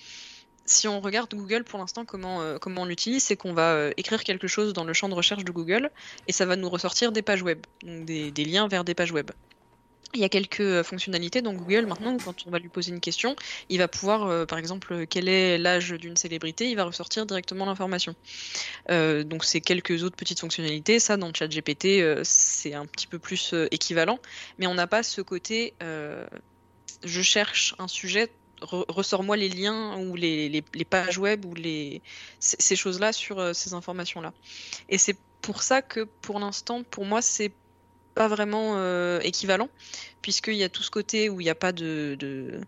si 0.68 0.88
on 0.88 1.00
regarde 1.00 1.34
Google 1.34 1.64
pour 1.64 1.78
l'instant, 1.78 2.04
comment, 2.04 2.40
euh, 2.40 2.58
comment 2.58 2.82
on 2.82 2.84
l'utilise, 2.84 3.24
c'est 3.24 3.36
qu'on 3.36 3.52
va 3.52 3.72
euh, 3.72 3.92
écrire 3.96 4.22
quelque 4.22 4.46
chose 4.46 4.72
dans 4.72 4.84
le 4.84 4.92
champ 4.92 5.08
de 5.08 5.14
recherche 5.14 5.44
de 5.44 5.52
Google 5.52 5.90
et 6.26 6.32
ça 6.32 6.46
va 6.46 6.56
nous 6.56 6.68
ressortir 6.68 7.12
des 7.12 7.22
pages 7.22 7.42
web, 7.42 7.60
donc 7.82 8.04
des, 8.04 8.30
liens 8.44 8.68
vers 8.68 8.84
des 8.84 8.94
pages 8.94 9.12
web. 9.12 9.30
Il 10.14 10.20
y 10.20 10.24
a 10.24 10.28
quelques 10.28 10.60
euh, 10.60 10.82
fonctionnalités 10.82 11.42
dans 11.42 11.52
Google 11.52 11.86
maintenant, 11.86 12.16
quand 12.24 12.46
on 12.46 12.50
va 12.50 12.58
lui 12.58 12.68
poser 12.68 12.92
une 12.92 13.00
question, 13.00 13.36
il 13.68 13.78
va 13.78 13.88
pouvoir, 13.88 14.46
par 14.46 14.58
exemple, 14.58 15.06
quel 15.06 15.28
est 15.28 15.58
l'âge 15.58 15.90
d'une 15.90 16.16
célébrité, 16.16 16.70
il 16.70 16.76
va 16.76 16.84
ressortir 16.84 17.26
directement 17.26 17.66
l'information. 17.66 18.14
Donc 18.88 19.44
c'est 19.44 19.60
quelques 19.60 20.02
autres 20.02 20.16
petites 20.16 20.40
fonctionnalités. 20.40 20.98
Ça, 20.98 21.16
dans 21.16 21.32
ChatGPT, 21.32 22.24
c'est 22.24 22.74
un 22.74 22.86
petit 22.86 23.06
peu 23.06 23.18
plus 23.18 23.54
équivalent, 23.70 24.18
mais 24.58 24.66
on 24.66 24.74
n'a 24.74 24.86
pas 24.86 25.02
ce 25.02 25.20
côté 25.20 25.74
je 27.04 27.22
cherche 27.22 27.74
un 27.78 27.88
sujet, 27.88 28.30
re- 28.62 28.84
ressors-moi 28.88 29.36
les 29.36 29.48
liens 29.48 29.98
ou 29.98 30.16
les, 30.16 30.62
pages 30.88 31.18
web 31.18 31.44
ou 31.44 31.54
les, 31.54 32.02
ces 32.40 32.76
choses-là 32.76 33.12
sur 33.12 33.38
euh, 33.38 33.52
ces 33.52 33.74
informations-là. 33.74 34.32
Et 34.88 34.98
c'est 34.98 35.16
pour 35.42 35.62
ça 35.62 35.82
que 35.82 36.00
pour 36.22 36.38
l'instant, 36.40 36.82
pour 36.82 37.04
moi, 37.04 37.22
c'est 37.22 37.52
pas 38.14 38.28
vraiment 38.28 38.74
euh, 38.76 39.20
équivalent, 39.20 39.68
puisqu'il 40.22 40.56
y 40.56 40.64
a 40.64 40.68
tout 40.68 40.82
ce 40.82 40.90
côté 40.90 41.30
où 41.30 41.40
il 41.40 41.44
n'y 41.44 41.50
a 41.50 41.54
pas 41.54 41.72
de. 41.72 42.60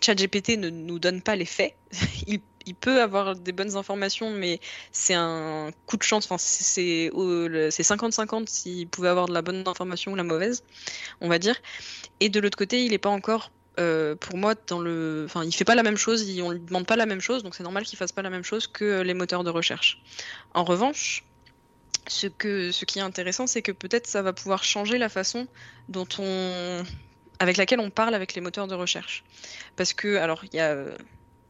ChatGPT 0.00 0.56
ne 0.56 0.70
nous 0.70 0.98
donne 0.98 1.20
pas 1.20 1.36
les 1.36 1.44
faits. 1.44 1.74
il, 2.26 2.40
il 2.66 2.74
peut 2.74 3.00
avoir 3.00 3.36
des 3.36 3.52
bonnes 3.52 3.76
informations, 3.76 4.30
mais 4.30 4.60
c'est 4.90 5.14
un 5.14 5.70
coup 5.86 5.96
de 5.96 6.02
chance. 6.02 6.24
Enfin, 6.24 6.36
c'est 6.38 7.10
50-50 7.10 8.48
s'il 8.48 8.88
pouvait 8.88 9.08
avoir 9.08 9.28
de 9.28 9.32
la 9.32 9.42
bonne 9.42 9.62
information 9.66 10.12
ou 10.12 10.16
la 10.16 10.24
mauvaise, 10.24 10.64
on 11.20 11.28
va 11.28 11.38
dire. 11.38 11.56
Et 12.20 12.28
de 12.28 12.40
l'autre 12.40 12.58
côté, 12.58 12.84
il 12.84 12.90
n'est 12.90 12.98
pas 12.98 13.10
encore 13.10 13.52
euh, 13.78 14.14
pour 14.16 14.38
moi, 14.38 14.54
dans 14.66 14.80
le, 14.80 15.24
enfin, 15.26 15.44
il 15.44 15.54
fait 15.54 15.64
pas 15.64 15.74
la 15.74 15.82
même 15.82 15.96
chose, 15.96 16.24
on 16.40 16.50
lui 16.50 16.60
demande 16.60 16.86
pas 16.86 16.96
la 16.96 17.06
même 17.06 17.20
chose, 17.20 17.42
donc 17.42 17.54
c'est 17.54 17.62
normal 17.62 17.84
qu'il 17.84 17.98
fasse 17.98 18.12
pas 18.12 18.22
la 18.22 18.30
même 18.30 18.44
chose 18.44 18.66
que 18.66 19.02
les 19.02 19.14
moteurs 19.14 19.44
de 19.44 19.50
recherche. 19.50 20.00
En 20.54 20.64
revanche, 20.64 21.24
ce, 22.06 22.26
que, 22.26 22.72
ce 22.72 22.84
qui 22.84 22.98
est 22.98 23.02
intéressant, 23.02 23.46
c'est 23.46 23.62
que 23.62 23.72
peut-être 23.72 24.06
ça 24.06 24.22
va 24.22 24.32
pouvoir 24.32 24.64
changer 24.64 24.98
la 24.98 25.08
façon 25.08 25.46
dont 25.88 26.08
on, 26.18 26.84
avec 27.38 27.56
laquelle 27.56 27.80
on 27.80 27.90
parle 27.90 28.14
avec 28.14 28.34
les 28.34 28.40
moteurs 28.40 28.66
de 28.66 28.74
recherche. 28.74 29.24
Parce 29.76 29.92
que, 29.92 30.16
alors, 30.16 30.44
il 30.44 30.56
y 30.56 30.60
a 30.60 30.76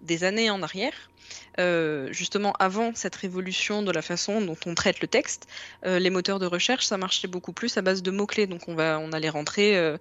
des 0.00 0.24
années 0.24 0.50
en 0.50 0.62
arrière, 0.62 1.10
euh, 1.58 2.12
justement 2.12 2.52
avant 2.58 2.94
cette 2.94 3.16
révolution 3.16 3.82
de 3.82 3.90
la 3.90 4.02
façon 4.02 4.40
dont 4.40 4.56
on 4.66 4.74
traite 4.74 5.00
le 5.00 5.08
texte, 5.08 5.46
euh, 5.84 5.98
les 5.98 6.10
moteurs 6.10 6.38
de 6.38 6.46
recherche, 6.46 6.86
ça 6.86 6.98
marchait 6.98 7.28
beaucoup 7.28 7.52
plus 7.52 7.76
à 7.76 7.82
base 7.82 8.02
de 8.02 8.10
mots-clés. 8.10 8.46
Donc 8.46 8.68
on, 8.68 8.74
va, 8.74 8.98
on 9.00 9.12
allait 9.12 9.28
rentrer 9.28 9.96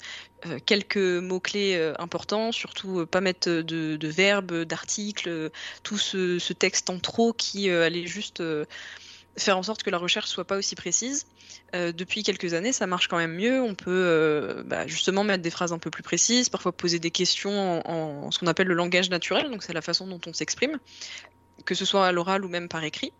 quelques 0.65 0.97
mots-clés 0.97 1.93
importants, 1.97 2.51
surtout 2.51 3.05
pas 3.05 3.21
mettre 3.21 3.49
de, 3.49 4.07
verbes, 4.07 4.63
d'articles, 4.63 5.49
tout 5.83 5.97
ce, 5.97 6.53
texte 6.53 6.89
en 6.89 6.99
trop 6.99 7.33
qui 7.33 7.69
allait 7.69 8.05
juste 8.05 8.41
faire 9.37 9.57
en 9.57 9.63
sorte 9.63 9.83
que 9.83 9.89
la 9.89 9.97
recherche 9.97 10.27
soit 10.27 10.45
pas 10.45 10.57
aussi 10.57 10.75
précise. 10.75 11.25
Euh, 11.75 11.91
depuis 11.91 12.23
quelques 12.23 12.53
années, 12.53 12.71
ça 12.71 12.87
marche 12.87 13.07
quand 13.07 13.17
même 13.17 13.35
mieux. 13.35 13.61
On 13.61 13.75
peut 13.75 13.91
euh, 13.91 14.63
bah, 14.65 14.87
justement 14.87 15.23
mettre 15.23 15.43
des 15.43 15.49
phrases 15.49 15.73
un 15.73 15.79
peu 15.79 15.89
plus 15.89 16.03
précises, 16.03 16.49
parfois 16.49 16.71
poser 16.71 16.99
des 16.99 17.11
questions 17.11 17.81
en, 17.87 18.31
ce 18.31 18.39
qu'on 18.39 18.47
appelle 18.47 18.67
le 18.67 18.73
langage 18.73 19.09
naturel, 19.09 19.49
donc 19.49 19.63
c'est 19.63 19.73
la 19.73 19.81
façon 19.81 20.07
dont 20.07 20.21
on 20.27 20.33
s'exprime, 20.33 20.79
que 21.65 21.75
ce 21.75 21.85
soit 21.85 22.07
à 22.07 22.11
l'oral 22.11 22.45
ou 22.45 22.49
même 22.49 22.69
par 22.69 22.83
écrit. 22.83 23.11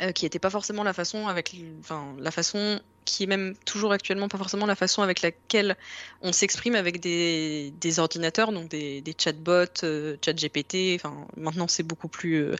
Euh, 0.00 0.10
qui 0.12 0.24
n'était 0.24 0.38
pas 0.38 0.48
forcément 0.48 0.84
la 0.84 0.94
façon 0.94 1.28
avec, 1.28 1.54
enfin, 1.80 2.14
la 2.18 2.30
façon 2.30 2.80
qui 3.04 3.24
est 3.24 3.26
même 3.26 3.54
toujours 3.66 3.92
actuellement 3.92 4.28
pas 4.28 4.38
forcément 4.38 4.64
la 4.64 4.74
façon 4.74 5.02
avec 5.02 5.20
laquelle 5.20 5.76
on 6.22 6.32
s'exprime 6.32 6.74
avec 6.74 6.98
des, 6.98 7.72
ordinateurs, 7.98 8.52
donc 8.52 8.68
des, 8.70 9.02
des 9.02 9.14
chatbots, 9.18 9.84
euh, 9.84 10.16
chat 10.24 10.32
GPT. 10.32 10.94
Enfin, 10.94 11.26
maintenant 11.36 11.68
c'est 11.68 11.82
beaucoup 11.82 12.08
plus 12.08 12.36
euh, 12.36 12.56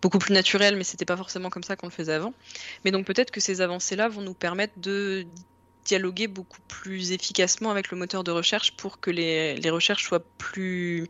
beaucoup 0.00 0.18
plus 0.18 0.32
naturel, 0.32 0.76
mais 0.76 0.84
c'était 0.84 1.04
pas 1.04 1.16
forcément 1.16 1.50
comme 1.50 1.64
ça 1.64 1.74
qu'on 1.74 1.86
le 1.86 1.92
faisait 1.92 2.12
avant. 2.12 2.32
Mais 2.84 2.92
donc 2.92 3.06
peut-être 3.06 3.32
que 3.32 3.40
ces 3.40 3.60
avancées-là 3.60 4.08
vont 4.08 4.22
nous 4.22 4.34
permettre 4.34 4.74
de 4.76 5.26
dialoguer 5.84 6.28
beaucoup 6.28 6.60
plus 6.68 7.10
efficacement 7.10 7.72
avec 7.72 7.90
le 7.90 7.96
moteur 7.96 8.22
de 8.22 8.30
recherche 8.30 8.76
pour 8.76 9.00
que 9.00 9.10
les, 9.10 9.56
les 9.56 9.70
recherches 9.70 10.04
soient 10.04 10.24
plus 10.38 11.08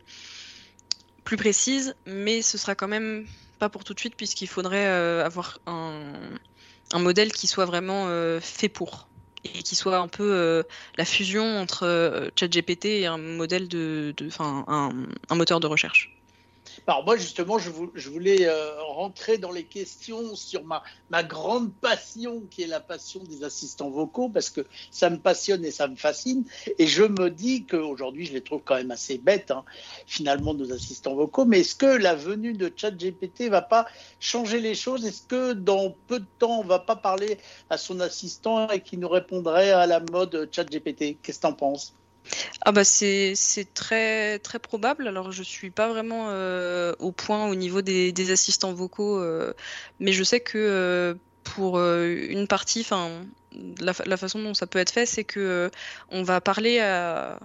plus 1.24 1.36
précises, 1.36 1.94
mais 2.06 2.40
ce 2.40 2.56
sera 2.56 2.74
quand 2.74 2.88
même 2.88 3.26
pas 3.58 3.68
pour 3.68 3.84
tout 3.84 3.94
de 3.94 4.00
suite, 4.00 4.16
puisqu'il 4.16 4.48
faudrait 4.48 4.86
euh, 4.86 5.24
avoir 5.24 5.58
un, 5.66 6.12
modèle 6.94 7.32
qui 7.32 7.46
soit 7.46 7.66
vraiment 7.66 8.06
euh, 8.08 8.40
fait 8.40 8.68
pour. 8.68 9.08
Et 9.44 9.62
qui 9.62 9.76
soit 9.76 9.98
un 9.98 10.08
peu 10.08 10.32
euh, 10.32 10.62
la 10.96 11.04
fusion 11.04 11.58
entre 11.58 12.30
ChatGPT 12.34 12.86
et 12.86 13.06
un, 13.06 13.14
un 13.14 15.34
moteur 15.34 15.60
de 15.60 15.66
recherche. 15.66 16.17
Alors 16.88 17.04
moi 17.04 17.18
justement, 17.18 17.58
je, 17.58 17.70
voulais 18.08 18.46
euh, 18.46 18.82
rentrer 18.82 19.36
dans 19.36 19.52
les 19.52 19.64
questions 19.64 20.34
sur 20.34 20.64
ma, 20.64 20.82
grande 21.22 21.70
passion 21.70 22.44
qui 22.50 22.62
est 22.62 22.66
la 22.66 22.80
passion 22.80 23.22
des 23.24 23.44
assistants 23.44 23.90
vocaux 23.90 24.30
parce 24.30 24.48
que 24.48 24.62
ça 24.90 25.10
me 25.10 25.18
passionne 25.18 25.66
et 25.66 25.70
ça 25.70 25.86
me 25.86 25.96
fascine. 25.96 26.44
Et 26.78 26.86
je 26.86 27.02
me 27.02 27.28
dis 27.28 27.66
qu'aujourd'hui, 27.66 28.24
je 28.24 28.32
les 28.32 28.40
trouve 28.40 28.62
quand 28.64 28.76
même 28.76 28.90
assez 28.90 29.18
bêtes, 29.18 29.50
hein, 29.50 29.66
finalement, 30.06 30.54
nos 30.54 30.72
assistants 30.72 31.14
vocaux. 31.14 31.44
Mais 31.44 31.60
est-ce 31.60 31.74
que 31.74 31.84
la 31.84 32.14
venue 32.14 32.54
de 32.54 32.72
ChatGPT 32.74 33.50
va 33.50 33.60
pas 33.60 33.86
changer 34.18 34.58
les 34.58 34.74
choses? 34.74 35.04
Est-ce 35.04 35.26
que 35.26 35.52
dans 35.52 35.94
peu 36.06 36.20
de 36.20 36.26
temps, 36.38 36.60
on 36.60 36.64
va 36.64 36.78
pas 36.78 36.96
parler 36.96 37.36
à 37.68 37.76
son 37.76 38.00
assistant 38.00 38.66
et 38.70 38.80
qu'il 38.80 39.00
nous 39.00 39.10
répondrait 39.10 39.72
à 39.72 39.86
la 39.86 40.00
mode 40.00 40.48
ChatGPT? 40.50 41.18
Qu'est-ce 41.22 41.40
que 41.40 41.42
tu 41.42 41.52
en 41.52 41.52
penses? 41.52 41.94
Ah 42.62 42.72
bah 42.72 42.84
c'est 42.84 43.34
très 43.74 44.38
très 44.40 44.58
probable. 44.58 45.08
Alors 45.08 45.32
je 45.32 45.42
suis 45.42 45.70
pas 45.70 45.88
vraiment 45.88 46.26
euh, 46.28 46.94
au 46.98 47.12
point 47.12 47.48
au 47.48 47.54
niveau 47.54 47.82
des, 47.82 48.30
assistants 48.30 48.72
vocaux, 48.72 49.18
euh, 49.18 49.54
mais 50.00 50.12
je 50.12 50.22
sais 50.22 50.40
que 50.40 50.58
euh, 50.58 51.14
pour 51.44 51.80
une 51.80 52.46
partie, 52.46 52.80
enfin 52.80 53.10
la, 53.80 54.16
façon 54.16 54.42
dont 54.42 54.54
ça 54.54 54.66
peut 54.66 54.78
être 54.78 54.90
fait, 54.90 55.06
c'est 55.06 55.24
que 55.24 55.70
on 56.10 56.22
va 56.22 56.40
parler 56.40 56.80
à, 56.80 57.38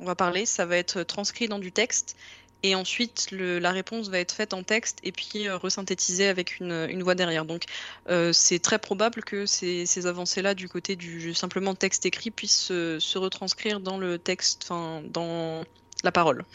on 0.00 0.04
va 0.06 0.14
parler, 0.14 0.46
ça 0.46 0.64
va 0.64 0.76
être 0.76 1.02
transcrit 1.02 1.48
dans 1.48 1.58
du 1.58 1.72
texte 1.72 2.16
et 2.62 2.74
ensuite 2.74 3.28
la 3.30 3.70
réponse 3.70 4.08
va 4.08 4.18
être 4.18 4.32
faite 4.32 4.54
en 4.54 4.62
texte 4.62 4.98
et 5.02 5.12
puis 5.12 5.48
euh, 5.48 5.56
resynthétisée 5.56 6.28
avec 6.28 6.60
une, 6.60 7.02
voix 7.02 7.14
derrière. 7.14 7.44
Donc 7.44 7.64
euh, 8.08 8.32
c'est 8.32 8.58
très 8.58 8.78
probable 8.78 9.22
que 9.22 9.46
ces, 9.46 10.06
avancées-là 10.06 10.54
du 10.54 10.68
côté 10.68 10.96
du 10.96 11.34
simplement 11.34 11.74
texte 11.74 12.06
écrit 12.06 12.30
puissent 12.30 12.66
se, 12.66 13.18
retranscrire 13.18 13.80
dans 13.80 13.98
le 13.98 14.18
texte, 14.18 14.62
enfin 14.64 15.02
dans 15.08 15.64
la 16.04 16.12
parole. 16.12 16.44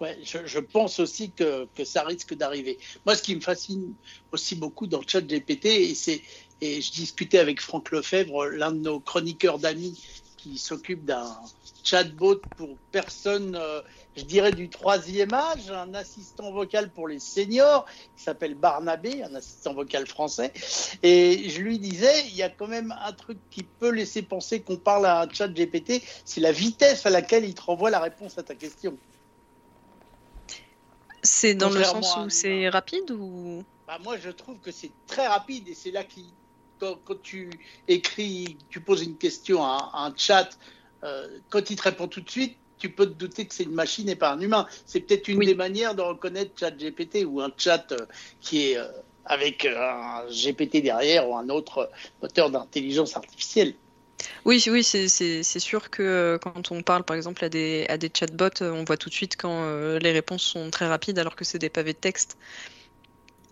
Ouais, 0.00 0.18
je, 0.24 0.58
pense 0.58 0.98
aussi 0.98 1.30
que, 1.30 1.68
ça 1.84 2.02
risque 2.02 2.34
d'arriver. 2.34 2.78
Moi, 3.06 3.14
ce 3.14 3.22
qui 3.22 3.36
me 3.36 3.40
fascine 3.40 3.94
aussi 4.32 4.56
beaucoup 4.56 4.88
dans 4.88 4.98
le 4.98 5.04
chat 5.06 5.20
GPT, 5.20 5.66
et, 5.66 5.94
et 6.60 6.82
je 6.82 6.92
discutais 6.92 7.38
avec 7.38 7.60
Franck 7.60 7.92
Lefebvre, 7.92 8.46
l'un 8.46 8.72
de 8.72 8.80
nos 8.80 8.98
chroniqueurs 8.98 9.60
d'amis 9.60 10.02
qui 10.36 10.58
s'occupe 10.58 11.04
d'un 11.04 11.38
chatbot 11.84 12.40
pour 12.56 12.76
personnes, 12.92 13.56
euh, 13.56 13.80
je 14.16 14.22
dirais, 14.22 14.52
du 14.52 14.68
troisième 14.68 15.32
âge, 15.32 15.70
un 15.70 15.92
assistant 15.94 16.52
vocal 16.52 16.90
pour 16.90 17.08
les 17.08 17.18
seniors 17.18 17.84
qui 18.16 18.22
s'appelle 18.22 18.54
Barnabé, 18.54 19.22
un 19.22 19.34
assistant 19.34 19.74
vocal 19.74 20.06
français. 20.06 20.52
Et 21.02 21.48
je 21.48 21.60
lui 21.60 21.78
disais, 21.78 22.26
il 22.28 22.34
y 22.34 22.42
a 22.42 22.48
quand 22.48 22.68
même 22.68 22.94
un 23.04 23.12
truc 23.12 23.38
qui 23.50 23.64
peut 23.64 23.90
laisser 23.90 24.22
penser 24.22 24.60
qu'on 24.60 24.76
parle 24.76 25.06
à 25.06 25.22
un 25.22 25.28
chat 25.28 25.48
GPT, 25.48 26.02
c'est 26.24 26.40
la 26.40 26.52
vitesse 26.52 27.06
à 27.06 27.10
laquelle 27.10 27.44
il 27.44 27.54
te 27.54 27.62
renvoie 27.62 27.90
la 27.90 28.00
réponse 28.00 28.38
à 28.38 28.42
ta 28.42 28.54
question. 28.54 28.96
C'est 31.22 31.54
dans 31.54 31.70
le 31.70 31.82
sens 31.82 32.16
où 32.18 32.28
c'est 32.28 32.68
rapide 32.68 33.10
ou? 33.10 33.64
Bah 33.86 33.98
Moi, 34.02 34.18
je 34.18 34.30
trouve 34.30 34.58
que 34.60 34.70
c'est 34.70 34.92
très 35.06 35.26
rapide 35.26 35.68
et 35.68 35.74
c'est 35.74 35.90
là 35.90 36.04
qu'il 36.04 36.24
quand, 36.78 37.22
tu 37.22 37.50
écris, 37.88 38.58
tu 38.68 38.80
poses 38.80 39.02
une 39.02 39.16
question 39.16 39.64
à, 39.64 39.90
un 39.94 40.14
chat, 40.16 40.58
euh, 41.02 41.38
quand 41.50 41.70
il 41.70 41.76
te 41.76 41.82
répond 41.82 42.08
tout 42.08 42.20
de 42.20 42.30
suite, 42.30 42.56
tu 42.78 42.90
peux 42.90 43.06
te 43.06 43.12
douter 43.12 43.46
que 43.46 43.54
c'est 43.54 43.64
une 43.64 43.74
machine 43.74 44.08
et 44.08 44.16
pas 44.16 44.32
un 44.32 44.40
humain. 44.40 44.66
C'est 44.86 45.00
peut-être 45.00 45.28
une 45.28 45.40
des 45.40 45.54
manières 45.54 45.94
de 45.94 46.02
reconnaître 46.02 46.52
chat 46.58 46.70
GPT 46.70 47.24
ou 47.26 47.40
un 47.40 47.50
chat 47.56 47.92
euh, 47.92 48.06
qui 48.40 48.70
est 48.70 48.78
euh, 48.78 48.86
avec 49.24 49.64
un 49.64 50.24
GPT 50.28 50.82
derrière 50.82 51.28
ou 51.28 51.36
un 51.36 51.48
autre 51.48 51.90
moteur 52.20 52.50
d'intelligence 52.50 53.16
artificielle. 53.16 53.74
Oui, 54.44 54.62
oui, 54.68 54.82
c'est 54.84 55.08
sûr 55.58 55.90
que 55.90 56.38
quand 56.42 56.70
on 56.70 56.82
parle 56.82 57.04
par 57.04 57.16
exemple 57.16 57.44
à 57.44 57.48
des, 57.48 57.86
à 57.88 57.96
des 57.96 58.10
chatbots, 58.14 58.62
on 58.62 58.84
voit 58.84 58.96
tout 58.96 59.08
de 59.08 59.14
suite 59.14 59.36
quand 59.36 59.98
les 59.98 60.12
réponses 60.12 60.42
sont 60.42 60.70
très 60.70 60.86
rapides 60.86 61.18
alors 61.18 61.36
que 61.36 61.44
c'est 61.44 61.58
des 61.58 61.70
pavés 61.70 61.94
de 61.94 61.98
texte. 61.98 62.36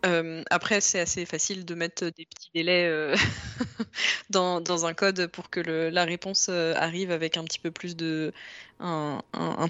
Euh, 0.05 0.43
après, 0.51 0.81
c'est 0.81 1.01
assez 1.01 1.25
facile 1.27 1.65
de 1.65 1.75
mettre 1.75 2.05
des 2.07 2.27
petits 2.27 2.51
délais 2.55 2.87
euh, 2.87 3.15
dans, 4.31 4.87
un 4.87 4.95
code 4.95 5.29
pour 5.29 5.49
que 5.49 5.61
le, 5.61 5.91
la 5.91 6.05
réponse 6.05 6.49
euh, 6.51 6.75
arrive 6.77 7.12
avec 7.12 7.37
un 7.37 7.45
petit 7.45 7.61
peu 7.61 7.71
plus 7.71 7.95
de 7.95 8.33
un, 8.81 9.23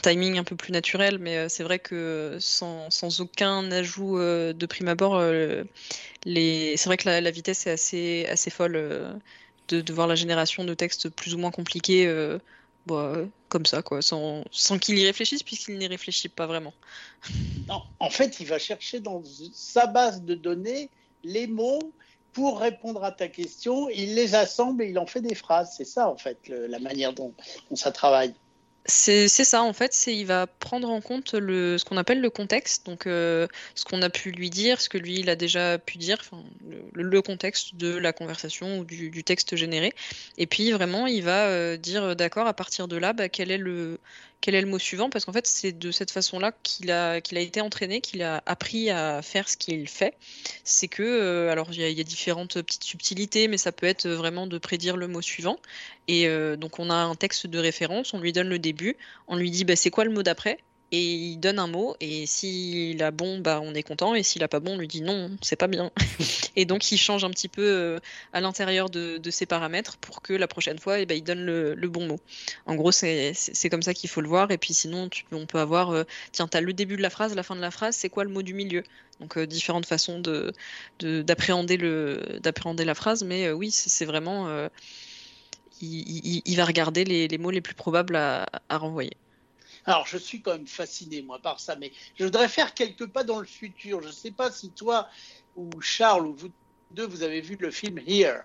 timing 0.02 0.38
un 0.38 0.44
peu 0.44 0.56
plus 0.56 0.72
naturel. 0.72 1.18
Mais 1.18 1.48
c'est 1.50 1.64
vrai 1.64 1.78
que 1.78 2.38
sans, 2.40 2.88
aucun 3.20 3.70
ajout 3.70 4.18
de 4.18 4.66
prime 4.66 4.88
abord, 4.88 5.20
c'est 6.24 6.86
vrai 6.86 6.96
que 6.96 7.08
la, 7.08 7.20
la, 7.20 7.30
vitesse 7.30 7.66
est 7.66 7.70
assez, 7.70 8.26
assez 8.30 8.50
folle 8.50 8.72
de, 9.68 9.80
de, 9.82 9.92
voir 9.92 10.06
la 10.06 10.14
génération 10.14 10.64
de 10.64 10.72
textes 10.72 11.10
plus 11.10 11.34
ou 11.34 11.38
moins 11.38 11.50
compliqués 11.50 12.06
bah, 12.86 13.16
comme 13.48 13.66
ça, 13.66 13.82
quoi, 13.82 14.02
sans, 14.02 14.44
sans 14.50 14.78
qu'il 14.78 14.98
y 14.98 15.04
réfléchisse, 15.04 15.42
puisqu'il 15.42 15.78
n'y 15.78 15.86
réfléchit 15.86 16.28
pas 16.28 16.46
vraiment. 16.46 16.74
Non, 17.68 17.80
en 18.00 18.10
fait, 18.10 18.40
il 18.40 18.46
va 18.46 18.58
chercher 18.58 18.98
dans 18.98 19.22
sa 19.52 19.86
base 19.86 20.22
de 20.22 20.34
données 20.34 20.90
les 21.22 21.46
mots 21.46 21.92
pour 22.32 22.58
répondre 22.58 23.04
à 23.04 23.12
ta 23.12 23.28
question. 23.28 23.88
Il 23.88 24.16
les 24.16 24.34
assemble 24.34 24.82
et 24.82 24.88
il 24.88 24.98
en 24.98 25.06
fait 25.06 25.20
des 25.20 25.36
phrases. 25.36 25.74
C'est 25.76 25.84
ça, 25.84 26.08
en 26.08 26.16
fait, 26.16 26.38
la 26.48 26.80
manière 26.80 27.12
dont 27.12 27.32
ça 27.74 27.92
travaille. 27.92 28.34
C'est 28.84 29.28
ça, 29.28 29.62
en 29.62 29.72
fait, 29.72 29.94
c'est 29.94 30.16
il 30.16 30.26
va 30.26 30.48
prendre 30.48 30.90
en 30.90 31.00
compte 31.00 31.34
le, 31.34 31.78
ce 31.78 31.84
qu'on 31.84 31.96
appelle 31.96 32.20
le 32.20 32.30
contexte, 32.30 32.84
donc 32.84 33.06
euh, 33.06 33.46
ce 33.76 33.84
qu'on 33.84 34.02
a 34.02 34.10
pu 34.10 34.32
lui 34.32 34.50
dire, 34.50 34.80
ce 34.80 34.88
que 34.88 34.98
lui 34.98 35.20
il 35.20 35.30
a 35.30 35.36
déjà 35.36 35.78
pu 35.78 35.98
dire, 35.98 36.20
le, 36.92 37.02
le, 37.02 37.22
contexte 37.22 37.76
de 37.76 37.96
la 37.96 38.12
conversation 38.12 38.80
ou 38.80 38.84
du, 38.84 39.22
texte 39.22 39.54
généré. 39.54 39.92
Et 40.36 40.48
puis 40.48 40.72
vraiment, 40.72 41.06
il 41.06 41.22
va 41.22 41.46
euh, 41.46 41.76
dire 41.76 42.16
d'accord 42.16 42.48
à 42.48 42.54
partir 42.54 42.88
de 42.88 42.96
là, 42.96 43.12
bah, 43.12 43.28
quel 43.28 43.52
est 43.52 43.58
le 43.58 44.00
quel 44.42 44.56
est 44.56 44.60
le 44.60 44.66
mot 44.66 44.78
suivant 44.78 45.08
Parce 45.08 45.24
qu'en 45.24 45.32
fait, 45.32 45.46
c'est 45.46 45.72
de 45.72 45.90
cette 45.90 46.10
façon-là 46.10 46.52
qu'il 46.64 46.90
a, 46.90 47.16
été 47.16 47.60
entraîné, 47.62 48.00
qu'il 48.02 48.22
a 48.22 48.42
appris 48.44 48.90
à 48.90 49.22
faire 49.22 49.48
ce 49.48 49.56
qu'il 49.56 49.88
fait. 49.88 50.14
C'est 50.64 50.88
que, 50.88 51.02
euh, 51.02 51.50
alors 51.50 51.68
il 51.72 51.80
y, 51.80 52.00
a 52.00 52.04
différentes 52.04 52.60
petites 52.60 52.84
subtilités, 52.84 53.48
mais 53.48 53.56
ça 53.56 53.72
peut 53.72 53.86
être 53.86 54.08
vraiment 54.08 54.46
de 54.46 54.58
prédire 54.58 54.96
le 54.96 55.06
mot 55.06 55.22
suivant. 55.22 55.58
Et 56.08 56.26
euh, 56.26 56.56
donc 56.56 56.80
on 56.80 56.90
a 56.90 56.94
un 56.94 57.14
texte 57.14 57.46
de 57.46 57.58
référence, 57.58 58.12
on 58.14 58.18
lui 58.18 58.32
donne 58.32 58.48
le 58.48 58.58
début, 58.58 58.96
on 59.28 59.36
lui 59.36 59.50
dit 59.50 59.64
bah, 59.64 59.76
c'est 59.76 59.90
quoi 59.90 60.04
le 60.04 60.10
mot 60.10 60.24
d'après? 60.24 60.58
Et 60.92 61.00
il 61.00 61.38
donne 61.38 61.58
un 61.58 61.66
mot, 61.66 61.96
et 62.00 62.26
s'il 62.26 63.02
a 63.02 63.10
bon, 63.10 63.38
bah, 63.38 63.60
on 63.62 63.74
est 63.74 63.82
content, 63.82 64.14
et 64.14 64.22
s'il 64.22 64.44
a 64.44 64.48
pas 64.48 64.60
bon, 64.60 64.74
on 64.74 64.78
lui 64.78 64.88
dit 64.88 65.00
non, 65.00 65.30
c'est 65.40 65.56
pas 65.56 65.66
bien. 65.66 65.90
et 66.56 66.66
donc 66.66 66.92
il 66.92 66.98
change 66.98 67.24
un 67.24 67.30
petit 67.30 67.48
peu 67.48 67.62
euh, 67.62 67.98
à 68.34 68.42
l'intérieur 68.42 68.90
de, 68.90 69.18
ses 69.30 69.46
paramètres 69.46 69.96
pour 69.96 70.20
que 70.20 70.34
la 70.34 70.46
prochaine 70.46 70.78
fois, 70.78 71.00
eh 71.00 71.06
ben, 71.06 71.16
il 71.16 71.24
donne 71.24 71.44
le, 71.44 71.88
bon 71.88 72.06
mot. 72.06 72.20
En 72.66 72.74
gros, 72.74 72.92
c'est 72.92 73.34
comme 73.70 73.80
ça 73.80 73.94
qu'il 73.94 74.10
faut 74.10 74.20
le 74.20 74.28
voir, 74.28 74.50
et 74.50 74.58
puis 74.58 74.74
sinon, 74.74 75.08
on 75.32 75.46
peut 75.46 75.60
avoir, 75.60 75.92
euh, 75.92 76.04
tiens, 76.30 76.46
tu 76.46 76.58
as 76.58 76.60
le 76.60 76.74
début 76.74 76.96
de 76.96 77.02
la 77.02 77.10
phrase, 77.10 77.34
la 77.34 77.42
fin 77.42 77.56
de 77.56 77.62
la 77.62 77.70
phrase, 77.70 77.96
c'est 77.96 78.10
quoi 78.10 78.24
le 78.24 78.30
mot 78.30 78.42
du 78.42 78.52
milieu? 78.52 78.82
Donc 79.20 79.38
euh, 79.38 79.46
différentes 79.46 79.86
façons 79.86 80.20
d'appréhender 81.00 81.78
de, 81.78 82.84
la 82.84 82.94
phrase, 82.94 83.24
mais 83.24 83.50
oui, 83.50 83.70
c'est 83.70 84.04
vraiment 84.04 84.68
il, 85.82 86.56
va 86.56 86.64
regarder 86.64 87.04
les, 87.04 87.38
mots 87.38 87.50
les 87.50 87.60
plus 87.60 87.74
probables 87.74 88.16
à, 88.16 88.46
renvoyer. 88.70 89.16
Alors, 89.84 90.06
je 90.06 90.16
suis 90.16 90.40
quand 90.42 90.52
même 90.52 90.66
fasciné, 90.66 91.22
moi, 91.22 91.38
par 91.38 91.58
ça, 91.58 91.76
mais 91.76 91.92
je 92.16 92.24
voudrais 92.24 92.48
faire 92.48 92.74
quelques 92.74 93.06
pas 93.06 93.24
dans 93.24 93.40
le 93.40 93.46
futur. 93.46 94.00
Je 94.02 94.08
ne 94.08 94.12
sais 94.12 94.30
pas 94.30 94.50
si 94.50 94.70
toi 94.70 95.08
ou 95.56 95.68
Charles 95.80 96.26
ou 96.26 96.34
vous 96.34 96.50
deux, 96.92 97.06
vous 97.06 97.22
avez 97.22 97.40
vu 97.40 97.56
le 97.58 97.70
film 97.70 97.98
Here. 98.06 98.42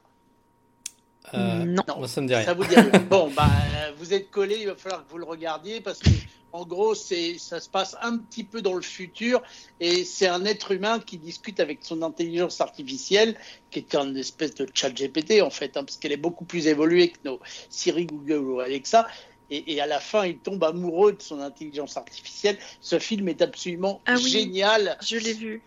Euh, 1.34 1.66
non. 1.66 2.08
ça 2.08 2.22
me 2.22 2.28
dit 2.28 2.36
rien. 2.36 2.54
vous 2.54 2.64
dit 2.64 2.76
Bon, 3.10 3.30
bah, 3.36 3.50
vous 3.98 4.14
êtes 4.14 4.32
collé, 4.32 4.58
il 4.62 4.68
va 4.68 4.76
falloir 4.76 5.06
que 5.06 5.12
vous 5.12 5.18
le 5.18 5.26
regardiez 5.26 5.82
parce 5.82 6.00
que, 6.00 6.10
en 6.54 6.66
gros, 6.66 6.96
c'est, 6.96 7.38
ça 7.38 7.60
se 7.60 7.70
passe 7.70 7.98
un 8.02 8.18
petit 8.18 8.46
peu 8.46 8.62
dans 8.62 8.74
le 8.74 8.82
futur 8.82 9.44
et 9.82 10.06
c'est 10.06 10.28
un 10.28 10.46
être 10.46 10.72
humain 10.72 11.00
qui 11.00 11.18
discute 11.18 11.60
avec 11.60 11.80
son 11.82 12.02
intelligence 12.02 12.62
artificielle, 12.62 13.36
qui 13.70 13.80
est 13.80 13.96
une 13.96 14.16
espèce 14.16 14.56
de 14.56 14.66
chat 14.74 14.90
GPT 14.90 15.42
en 15.42 15.50
fait, 15.50 15.76
hein, 15.76 15.84
parce 15.84 15.98
qu'elle 15.98 16.14
est 16.14 16.18
beaucoup 16.18 16.46
plus 16.46 16.68
évoluée 16.68 17.10
que 17.10 17.18
nos 17.26 17.40
Siri, 17.70 18.06
Google 18.06 18.38
ou 18.38 18.60
Alexa. 18.62 19.08
Et, 19.50 19.80
à 19.80 19.88
la 19.88 20.02
fin, 20.02 20.26
il 20.26 20.40
tombe 20.40 20.64
amoureux 20.64 21.14
de 21.14 21.22
son 21.22 21.40
intelligence 21.40 21.96
artificielle. 21.96 22.58
Ce 22.82 23.00
film 23.00 23.30
est 23.30 23.42
absolument 23.42 24.02
ah 24.06 24.18
génial. 24.18 24.98
Je 25.02 25.18
l'ai 25.18 25.34
vu. 25.34 25.62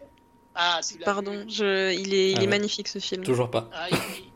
Ah, 0.55 0.81
Pardon, 1.05 1.45
je... 1.49 1.95
il, 1.95 2.12
est, 2.12 2.33
il 2.33 2.43
est 2.43 2.47
ah 2.47 2.51
magnifique 2.51 2.88
ce 2.88 2.99
film. 2.99 3.23
Toujours 3.23 3.51
pas. 3.51 3.71
Ah, 3.73 3.88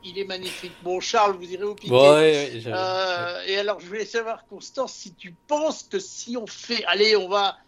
il, 0.05 0.19
est 0.19 0.25
magnifique. 0.25 0.73
Bon, 0.83 1.01
Charles, 1.01 1.37
vous 1.37 1.53
irez 1.53 1.65
au 1.65 1.75
piquet. 1.75 2.63
euh, 2.67 3.43
et 3.47 3.59
alors, 3.59 3.81
je 3.81 3.87
voulais 3.87 4.07
savoir, 4.07 4.47
Constance, 4.47 4.95
si 4.95 5.13
tu 5.13 5.35
penses 5.47 5.83
que 5.83 5.99
si 5.99 6.37
on 6.39 6.47
fait, 6.47 6.85
allez, 6.87 7.17
on 7.17 7.29
va 7.29 7.59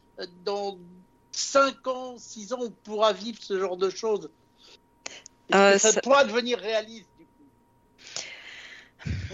dans 0.44 0.78
5 1.32 1.86
ans, 1.88 2.14
6 2.16 2.52
ans, 2.54 2.60
on 2.62 2.70
pourra 2.70 3.12
vivre 3.12 3.38
ce 3.42 3.58
genre 3.58 3.76
de 3.76 3.90
choses. 3.90 4.30
Euh, 5.54 5.76
ça, 5.78 6.00
pourra 6.00 6.24
devenir 6.24 6.58
réaliste? 6.58 7.08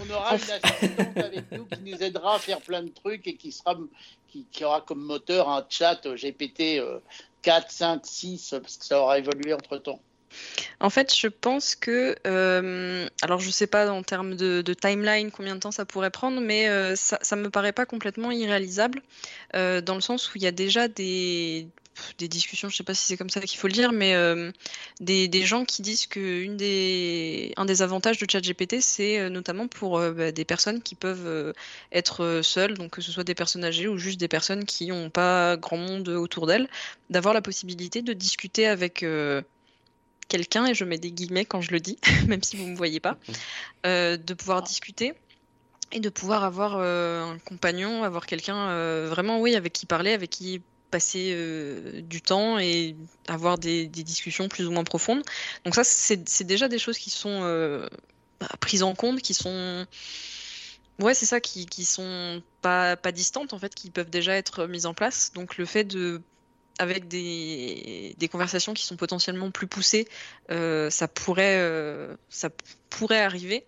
On 0.03 0.13
aura 0.13 0.35
une 0.35 0.41
assistante 0.41 1.17
avec 1.17 1.51
nous 1.51 1.65
qui 1.65 1.81
nous 1.81 2.03
aidera 2.03 2.35
à 2.35 2.39
faire 2.39 2.61
plein 2.61 2.83
de 2.83 2.89
trucs 2.89 3.27
et 3.27 3.35
qui 3.35 3.51
sera 3.51 3.77
qui, 4.29 4.45
qui 4.51 4.63
aura 4.65 4.81
comme 4.81 5.01
moteur 5.01 5.49
un 5.49 5.65
chat 5.69 6.01
GPT 6.05 6.79
euh, 6.79 6.99
4, 7.43 7.71
5, 7.71 8.01
6, 8.05 8.55
parce 8.61 8.77
que 8.77 8.85
ça 8.85 8.99
aura 8.99 9.19
évolué 9.19 9.53
entre 9.53 9.77
temps. 9.77 9.99
En 10.79 10.89
fait, 10.89 11.13
je 11.15 11.27
pense 11.27 11.75
que, 11.75 12.15
euh, 12.25 13.07
alors 13.21 13.39
je 13.39 13.49
sais 13.51 13.67
pas 13.67 13.89
en 13.91 14.01
termes 14.03 14.35
de, 14.35 14.61
timeline 14.73 15.31
combien 15.31 15.55
de 15.55 15.59
temps 15.59 15.71
ça 15.71 15.85
pourrait 15.85 16.09
prendre, 16.09 16.41
mais 16.41 16.67
euh, 16.67 16.95
ça, 16.95 17.19
ça 17.21 17.35
me 17.35 17.49
paraît 17.49 17.71
pas 17.71 17.85
complètement 17.85 18.31
irréalisable, 18.31 19.01
euh, 19.55 19.81
dans 19.81 19.95
le 19.95 20.01
sens 20.01 20.33
où 20.33 20.37
il 20.37 20.43
y 20.43 20.47
a 20.47 20.51
déjà 20.51 20.87
des, 20.87 21.67
des 22.17 22.27
discussions, 22.27 22.69
je 22.69 22.75
sais 22.75 22.83
pas 22.83 22.93
si 22.93 23.05
c'est 23.05 23.17
comme 23.17 23.29
ça 23.29 23.41
qu'il 23.41 23.59
faut 23.59 23.67
le 23.67 23.73
dire, 23.73 23.91
mais 23.91 24.13
euh, 24.15 24.51
des, 24.99 25.29
gens 25.45 25.65
qui 25.65 25.81
disent 25.81 26.07
que 26.07 26.19
une 26.19 26.57
des, 26.57 27.53
un 27.57 27.65
des 27.65 27.81
avantages 27.81 28.17
de 28.17 28.25
ChatGPT, 28.29 28.81
c'est 28.81 29.19
euh, 29.19 29.29
notamment 29.29 29.67
pour 29.67 29.97
euh, 29.97 30.11
bah, 30.11 30.31
des 30.31 30.45
personnes 30.45 30.81
qui 30.81 30.95
peuvent 30.95 31.53
être 31.91 32.41
seules, 32.43 32.77
donc 32.77 32.91
que 32.91 33.01
ce 33.01 33.11
soit 33.11 33.23
des 33.23 33.35
personnes 33.35 33.63
âgées 33.63 33.87
ou 33.87 33.97
juste 33.97 34.19
des 34.19 34.27
personnes 34.27 34.65
qui 34.65 34.87
n'ont 34.87 35.09
pas 35.09 35.57
grand 35.57 35.77
monde 35.77 36.09
autour 36.09 36.47
d'elles, 36.47 36.67
d'avoir 37.09 37.33
la 37.33 37.41
possibilité 37.41 38.01
de 38.01 38.13
discuter 38.13 38.67
avec 38.67 39.05
quelqu'un, 40.27 40.65
et 40.65 40.73
je 40.73 40.85
mets 40.85 40.97
des 40.97 41.11
guillemets 41.11 41.45
quand 41.45 41.61
je 41.61 41.71
le 41.71 41.79
dis, 41.79 41.97
même 42.27 42.43
si 42.43 42.57
vous 42.57 42.65
ne 42.65 42.71
me 42.71 42.77
voyez 42.77 42.99
pas, 42.99 43.17
de 43.83 44.33
pouvoir 44.33 44.61
discuter 44.61 45.13
et 45.91 45.99
de 45.99 46.09
pouvoir 46.09 46.43
avoir 46.43 46.77
un 46.79 47.37
compagnon, 47.45 48.03
avoir 48.03 48.25
quelqu'un 48.25 49.05
vraiment, 49.07 49.39
oui, 49.39 49.55
avec 49.55 49.73
qui 49.73 49.85
parler, 49.85 50.13
avec 50.13 50.29
qui 50.29 50.61
passer 50.93 51.31
euh, 51.33 52.01
du 52.01 52.21
temps 52.21 52.59
et 52.59 52.95
avoir 53.27 53.57
des, 53.57 53.87
discussions 53.87 54.47
plus 54.47 54.67
ou 54.67 54.71
moins 54.71 54.83
profondes. 54.83 55.23
Donc 55.65 55.73
ça, 55.73 55.83
c'est 55.83 56.43
déjà 56.43 56.67
des 56.67 56.77
choses 56.77 56.99
qui 56.99 57.09
sont 57.09 57.39
euh, 57.41 57.87
bah, 58.39 58.47
prises 58.59 58.83
en 58.83 58.93
compte, 58.93 59.21
qui 59.21 59.33
sont... 59.33 59.87
Ouais, 60.99 61.15
c'est 61.15 61.25
ça, 61.25 61.41
qui, 61.41 61.65
qui 61.65 61.83
sont 61.83 62.43
pas, 62.61 62.95
pas 62.95 63.11
distantes, 63.11 63.53
en 63.53 63.59
fait, 63.59 63.73
qui 63.73 63.89
peuvent 63.89 64.11
déjà 64.11 64.35
être 64.35 64.67
mises 64.67 64.85
en 64.85 64.93
place. 64.93 65.31
Donc 65.33 65.57
le 65.57 65.65
fait 65.65 65.83
de 65.83 66.21
avec 66.79 67.07
des, 67.07 68.15
conversations 68.31 68.73
qui 68.73 68.83
sont 68.83 68.97
potentiellement 68.97 69.51
plus 69.51 69.67
poussées, 69.67 70.07
euh, 70.49 70.89
ça, 70.89 71.07
pourrait, 71.07 71.59
ça 72.29 72.49
pourrait 72.89 73.21
arriver. 73.21 73.65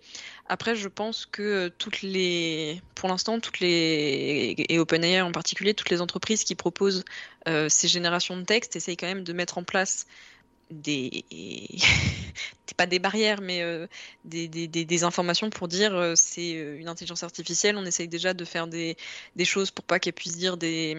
Après, 0.47 0.75
je 0.75 0.87
pense 0.87 1.25
que 1.25 1.69
toutes 1.69 2.03
les, 2.03 2.81
pour 2.93 3.09
l'instant, 3.09 3.39
toutes 3.39 3.59
les, 3.59 4.55
et 4.69 4.77
OpenAI 4.77 5.21
en 5.21 5.31
particulier, 5.31 5.73
toutes 5.73 5.89
les 5.89 6.01
entreprises 6.01 6.43
qui 6.43 6.53
proposent 6.53 7.03
euh, 7.47 7.67
ces 7.67 7.87
générations 7.87 8.37
de 8.37 8.43
textes 8.43 8.75
essayent 8.75 8.97
quand 8.97 9.07
même 9.07 9.23
de 9.23 9.33
mettre 9.33 9.57
en 9.57 9.63
place 9.63 10.05
des, 10.69 11.25
pas 12.77 12.85
des 12.85 12.99
barrières, 12.99 13.41
mais 13.41 13.63
euh, 13.63 13.87
des, 14.23 15.03
informations 15.03 15.49
pour 15.49 15.67
dire 15.67 15.95
euh, 15.95 16.13
c'est 16.15 16.51
une 16.51 16.87
intelligence 16.87 17.23
artificielle. 17.23 17.75
On 17.77 17.85
essaye 17.85 18.07
déjà 18.07 18.35
de 18.35 18.45
faire 18.45 18.67
des, 18.67 18.97
choses 19.43 19.71
pour 19.71 19.83
pas 19.85 19.97
qu'elle 19.97 20.13
puisse 20.13 20.37
dire 20.37 20.57
des, 20.57 20.95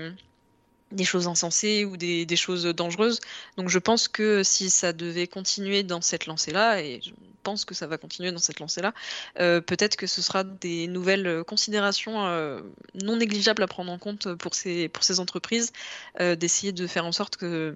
des 0.93 1.05
choses 1.05 1.27
insensées 1.27 1.85
ou 1.85 1.97
des, 1.97 2.37
choses 2.37 2.65
dangereuses. 2.65 3.21
Donc 3.57 3.69
je 3.69 3.79
pense 3.79 4.09
que 4.09 4.43
si 4.43 4.71
ça 4.71 4.93
devait 4.93 5.27
continuer 5.27 5.83
dans 5.83 6.01
cette 6.01 6.27
lancée-là, 6.27 6.81
et 6.83 7.01
je 7.03 7.11
pense 7.43 7.65
que 7.65 7.75
ça 7.75 7.87
va 7.87 7.99
continuer 7.99 8.33
dans 8.33 8.39
cette 8.39 8.61
lancée-là, 8.61 8.93
euh, 9.41 9.61
peut-être 9.61 9.97
que 9.97 10.07
ce 10.07 10.23
sera 10.23 10.45
des 10.45 10.87
nouvelles 10.87 11.45
considérations 11.45 12.27
euh, 12.27 12.61
non 12.95 13.17
négligeables 13.17 13.63
à 13.63 13.67
prendre 13.67 13.91
en 13.91 13.99
compte 13.99 14.35
pour 14.35 14.55
ces, 14.55 14.91
entreprises, 15.19 15.73
euh, 16.21 16.37
d'essayer 16.37 16.73
de 16.73 16.87
faire 16.87 17.07
en 17.07 17.13
sorte 17.13 17.37
que... 17.37 17.75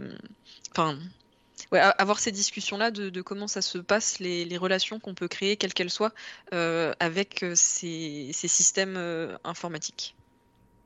Enfin, 0.73 0.99
avoir 1.73 2.19
ces 2.19 2.33
discussions-là 2.33 2.91
de, 2.91 3.11
de, 3.11 3.23
comment 3.23 3.47
ça 3.47 3.63
se 3.63 3.79
passe, 3.79 4.19
les, 4.19 4.57
relations 4.57 4.99
qu'on 4.99 5.15
peut 5.15 5.29
créer, 5.29 5.57
quelles 5.57 5.75
qu'elles 5.75 5.91
soient, 5.91 6.13
avec 6.51 7.45
ces 7.55 8.33
systèmes 8.33 8.99
informatiques. 9.45 10.17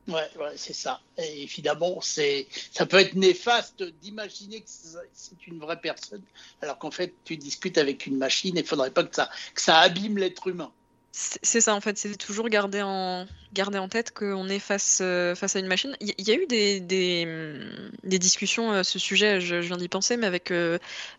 Ouais, 0.08 0.28
c'est 0.56 0.74
ça. 0.74 1.00
Et 1.16 1.42
évidemment, 1.42 2.00
c'est, 2.02 2.46
ça 2.72 2.84
peut 2.84 2.98
être 2.98 3.14
néfaste 3.14 3.82
d'imaginer 3.82 4.60
que 4.60 4.68
c'est 4.68 5.46
une 5.46 5.58
vraie 5.58 5.80
personne, 5.80 6.22
alors 6.60 6.78
qu'en 6.78 6.90
fait, 6.90 7.14
tu 7.24 7.36
discutes 7.38 7.78
avec 7.78 8.06
une 8.06 8.18
machine 8.18 8.56
et 8.58 8.60
il 8.60 8.66
faudrait 8.66 8.90
pas 8.90 9.04
que 9.04 9.14
ça, 9.14 9.30
que 9.54 9.60
ça 9.62 9.78
abîme 9.78 10.18
l'être 10.18 10.46
humain. 10.46 10.72
C'est 11.16 11.60
ça 11.60 11.76
en 11.76 11.80
fait, 11.80 11.96
c'est 11.96 12.16
toujours 12.16 12.48
garder 12.48 12.82
en, 12.82 13.24
garder 13.52 13.78
en 13.78 13.88
tête 13.88 14.12
qu'on 14.12 14.48
est 14.48 14.58
face, 14.58 14.98
euh, 15.00 15.36
face 15.36 15.54
à 15.54 15.60
une 15.60 15.68
machine. 15.68 15.96
Il 16.00 16.12
y, 16.18 16.32
a 16.32 16.34
eu 16.34 16.46
des, 16.46 16.80
des, 16.80 17.28
des, 18.02 18.18
discussions 18.18 18.72
à 18.72 18.82
ce 18.82 18.98
sujet, 18.98 19.40
je, 19.40 19.54
viens 19.54 19.76
d'y 19.76 19.88
penser, 19.88 20.16
mais 20.16 20.26
avec 20.26 20.50
euh, 20.50 20.76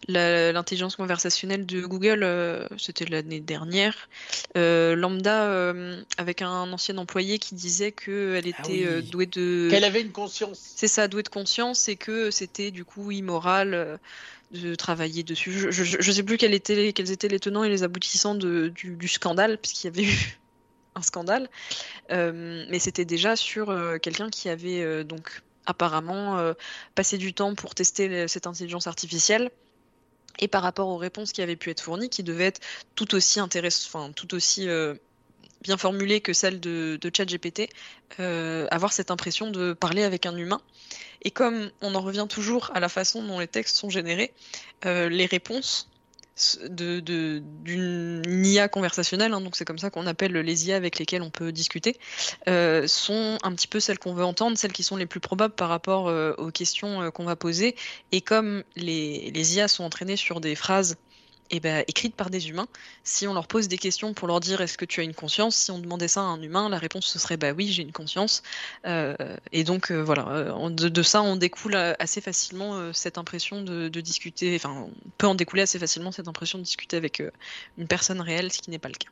l'intelligence 0.09 0.97
conversationnelle 0.97 1.65
de 1.65 1.79
Google, 1.85 2.23
euh, 2.23 2.67
c'était 2.77 3.05
l'année 3.05 3.39
dernière. 3.39 4.09
Lambda, 4.53 5.73
avec 6.17 6.41
un 6.41 6.73
ancien 6.73 6.97
employé 6.97 7.39
qui 7.39 7.55
disait 7.55 7.93
qu'elle 7.93 8.43
ah 8.45 8.49
était 8.49 9.01
douée 9.01 9.27
de. 9.27 9.69
Qu'elle 9.71 9.85
avait 9.85 10.01
une 10.01 10.11
conscience. 10.11 10.73
C'est 10.75 10.89
ça, 10.89 11.07
douée 11.07 11.23
de 11.23 11.29
conscience 11.29 11.87
et 11.87 11.95
que 11.95 12.31
c'était 12.31 12.71
du 12.71 12.83
coup 12.83 13.11
immoral 13.11 13.97
de 14.61 14.75
travailler 14.75 15.23
dessus. 15.23 15.71
Je 15.71 15.97
ne 15.97 16.13
sais 16.13 16.23
plus 16.23 16.37
quels 16.37 16.53
étaient, 16.53 16.75
les 17.27 17.39
tenants 17.39 17.63
et 17.63 17.69
les 17.69 17.83
aboutissants 17.83 18.35
du, 18.35 19.07
scandale, 19.07 19.57
puisqu'il 19.57 19.87
y 19.87 19.89
avait 19.89 20.03
eu 20.03 20.39
un 20.95 21.01
scandale. 21.01 21.49
Euh, 22.11 22.65
mais 22.69 22.79
c'était 22.79 23.05
déjà 23.05 23.35
sur 23.35 23.69
euh, 23.69 23.97
quelqu'un 23.97 24.29
qui 24.29 24.49
avait 24.49 24.81
euh, 24.81 25.03
donc 25.03 25.41
apparemment 25.65 26.53
passé 26.93 27.17
du 27.17 27.33
temps 27.33 27.55
pour 27.55 27.73
tester 27.73 28.27
cette 28.27 28.45
intelligence 28.45 28.85
artificielle. 28.85 29.49
Et 30.37 30.47
par 30.47 30.61
rapport 30.61 30.89
aux 30.89 30.97
réponses 30.97 31.31
qui 31.31 31.41
avaient 31.41 31.55
pu 31.55 31.71
être 31.71 31.81
fournies, 31.81 32.09
qui 32.09 32.21
devaient 32.21 32.45
être 32.45 32.61
tout 32.93 33.15
aussi 33.15 33.39
intéressantes, 33.39 33.89
enfin 33.91 34.11
tout 34.11 34.35
aussi 34.35 34.67
bien 35.65 35.77
formulées 35.77 36.21
que 36.21 36.31
celles 36.31 36.59
de, 36.59 36.99
ChatGPT, 37.11 37.69
avoir 38.19 38.93
cette 38.93 39.11
impression 39.11 39.51
de 39.51 39.73
parler 39.73 40.03
avec 40.03 40.25
un 40.25 40.37
humain. 40.37 40.61
Et 41.25 41.31
comme 41.31 41.71
on 41.81 41.95
en 41.95 42.01
revient 42.01 42.27
toujours 42.29 42.71
à 42.75 42.79
la 42.79 42.87
façon 42.87 43.23
dont 43.23 43.39
les 43.39 43.47
textes 43.47 43.75
sont 43.75 43.89
générés, 43.89 44.31
euh, 44.85 45.09
les 45.09 45.25
réponses 45.25 45.89
d'une 46.59 48.45
IA 48.45 48.67
conversationnelle, 48.67 49.33
hein, 49.33 49.41
donc 49.41 49.55
c'est 49.55 49.63
comme 49.65 49.79
ça 49.79 49.89
qu'on 49.89 50.05
appelle 50.05 50.33
les 50.33 50.67
IA 50.67 50.75
avec 50.75 50.99
lesquelles 50.99 51.21
on 51.21 51.31
peut 51.31 51.51
discuter, 51.51 51.97
euh, 52.47 52.87
sont 52.87 53.37
un 53.41 53.55
petit 53.55 53.67
peu 53.67 53.79
celles 53.79 53.97
qu'on 53.97 54.13
veut 54.13 54.25
entendre, 54.25 54.57
celles 54.57 54.73
qui 54.73 54.83
sont 54.83 54.97
les 54.97 55.05
plus 55.07 55.21
probables 55.21 55.55
par 55.55 55.69
rapport 55.69 56.09
euh, 56.09 56.33
aux 56.37 56.51
questions 56.51 57.09
qu'on 57.11 57.23
va 57.23 57.37
poser. 57.37 57.75
Et 58.11 58.21
comme 58.21 58.63
les, 58.75 59.31
les, 59.31 59.55
IA 59.55 59.67
sont 59.67 59.85
entraînées 59.85 60.17
sur 60.17 60.41
des 60.41 60.55
phrases 60.55 60.97
et 61.49 61.59
ben, 61.59 61.83
écrites 61.87 62.15
par 62.15 62.29
des 62.29 62.49
humains. 62.49 62.67
Si 63.03 63.27
on 63.27 63.33
leur 63.33 63.47
pose 63.47 63.67
des 63.67 63.77
questions 63.77 64.13
pour 64.13 64.27
leur 64.27 64.39
dire 64.39 64.61
est-ce 64.61 64.77
que 64.77 64.85
tu 64.85 64.99
as 64.99 65.03
une 65.03 65.13
conscience, 65.13 65.55
si 65.55 65.71
on 65.71 65.79
demandait 65.79 66.07
ça 66.07 66.21
à 66.21 66.23
un 66.23 66.41
humain, 66.41 66.69
la 66.69 66.77
réponse 66.77 67.05
ce 67.05 67.19
serait 67.19 67.37
bah 67.37 67.51
oui, 67.51 67.67
j'ai 67.67 67.83
une 67.83 67.91
conscience. 67.91 68.43
Euh, 68.85 69.15
et 69.51 69.63
donc 69.63 69.91
euh, 69.91 70.01
voilà, 70.01 70.27
euh, 70.29 70.69
de, 70.69 71.03
ça 71.03 71.21
on 71.21 71.35
découle 71.35 71.75
assez 71.75 72.21
facilement 72.21 72.93
cette 72.93 73.17
impression 73.17 73.61
de, 73.61 73.89
discuter, 74.01 74.55
enfin 74.55 74.87
on 74.87 75.09
peut 75.17 75.27
en 75.27 75.35
découler 75.35 75.63
assez 75.63 75.79
facilement 75.79 76.11
cette 76.11 76.27
impression 76.27 76.59
de 76.59 76.63
discuter 76.63 76.97
avec 76.97 77.23
une 77.77 77.87
personne 77.87 78.21
réelle, 78.21 78.51
ce 78.51 78.61
qui 78.61 78.69
n'est 78.69 78.79
pas 78.79 78.89
le 78.89 78.95
cas. 78.95 79.09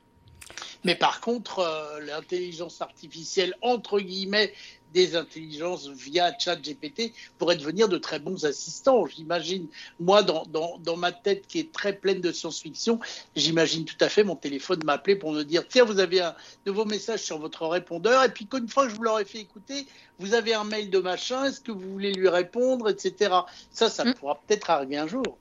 Mais 0.84 0.96
par 0.96 1.22
contre, 1.22 1.66
l'intelligence 2.02 2.82
artificielle, 2.82 3.56
entre 3.62 4.00
guillemets, 4.00 4.54
des 4.94 5.16
intelligences 5.16 5.88
via 5.90 6.38
ChatGPT 6.38 7.14
pourraient 7.38 7.56
devenir 7.56 7.90
de 7.90 7.98
très 7.98 8.20
bons 8.20 8.46
assistants. 8.46 9.06
J'imagine, 9.06 9.68
moi, 10.00 10.24
dans, 10.24 10.46
dans, 10.46 10.98
ma 10.98 11.12
tête 11.12 11.48
qui 11.48 11.60
est 11.60 11.72
très 11.72 11.94
pleine 11.94 12.22
de 12.22 12.32
science-fiction, 12.32 13.00
j'imagine 13.36 13.86
tout 13.86 13.98
à 14.00 14.10
fait 14.10 14.24
mon 14.24 14.36
téléphone 14.36 14.80
m'appeler 14.86 15.16
pour 15.16 15.32
me 15.32 15.44
dire 15.44 15.68
tiens, 15.68 15.84
vous 15.84 16.00
avez 16.00 16.22
un 16.22 16.36
nouveau 16.66 16.86
message 16.86 17.22
sur 17.22 17.40
votre 17.40 17.66
répondeur, 17.68 18.24
et 18.24 18.30
puis 18.30 18.46
qu'une 18.46 18.70
fois 18.70 18.86
que 18.86 18.92
je 18.92 18.96
vous 18.96 19.04
l'aurais 19.04 19.26
fait 19.26 19.40
écouter, 19.40 19.88
vous 20.20 20.34
avez 20.34 20.54
un 20.54 20.64
mail 20.64 20.90
de 20.90 21.00
machin, 21.00 21.46
est-ce 21.46 21.60
que 21.60 21.72
vous 21.72 21.92
voulez 21.92 22.14
lui 22.14 22.30
répondre, 22.30 22.90
etc. 22.90 23.34
Ça, 23.72 23.90
ça 23.90 24.06
mm. 24.06 24.14
pourra 24.14 24.40
peut-être 24.48 24.70
arriver 24.70 24.98
un 24.98 25.08
jour. 25.08 25.38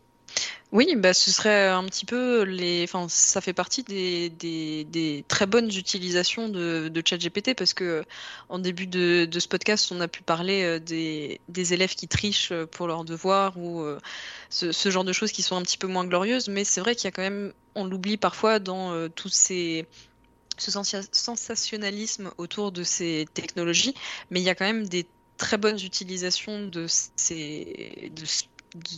Oui, 0.73 0.97
bah, 0.97 1.12
ce 1.12 1.31
serait 1.31 1.68
un 1.68 1.85
petit 1.85 2.07
peu 2.07 2.45
les. 2.45 2.83
Enfin, 2.85 3.07
ça 3.11 3.43
fait 3.43 3.53
partie 3.53 3.83
des, 3.83 4.31
des, 4.31 5.23
très 5.29 5.45
bonnes 5.45 5.68
utilisations 5.68 6.49
de, 6.49 6.89
de 6.89 7.03
ChatGPT 7.05 7.55
parce 7.55 7.75
que 7.75 8.05
en 8.49 8.59
début 8.59 8.87
de, 8.87 9.27
de, 9.27 9.41
ce 9.41 9.49
podcast, 9.49 9.93
on 9.93 10.01
a 10.01 10.09
pu 10.09 10.23
parler 10.23 10.62
euh, 10.62 10.79
des, 10.81 11.43
des 11.49 11.75
élèves 11.75 11.95
qui 11.95 12.09
trichent 12.09 12.55
pour 12.70 12.87
leurs 12.87 13.05
devoirs 13.05 13.59
ou 13.59 13.83
euh, 13.83 14.01
ce, 14.49 14.73
ce, 14.73 14.91
genre 14.91 15.05
de 15.05 15.12
choses 15.12 15.31
qui 15.31 15.43
sont 15.43 15.57
un 15.57 15.62
petit 15.62 15.77
peu 15.77 15.89
moins 15.89 16.07
glorieuses. 16.07 16.49
Mais 16.49 16.64
c'est 16.64 16.81
vrai 16.81 16.95
qu'il 16.97 17.05
y 17.05 17.09
a 17.09 17.12
quand 17.12 17.23
même, 17.23 17.53
on 17.75 17.85
l'oublie 17.85 18.16
parfois 18.16 18.59
dans 18.59 18.93
euh, 18.93 19.09
tous 19.09 19.29
ces 19.29 19.87
ce 20.57 20.70
sensationnalisme 20.70 22.31
autour 22.39 22.73
de 22.73 22.83
ces 22.85 23.27
technologies, 23.35 23.95
mais 24.31 24.41
il 24.41 24.45
y 24.45 24.51
a 24.51 24.55
quand 24.55 24.64
même 24.66 24.87
des 24.87 25.07
très 25.37 25.59
bonnes 25.59 25.81
utilisations 25.81 26.66
de 26.68 26.87
ces, 26.89 28.12
de, 28.14 28.25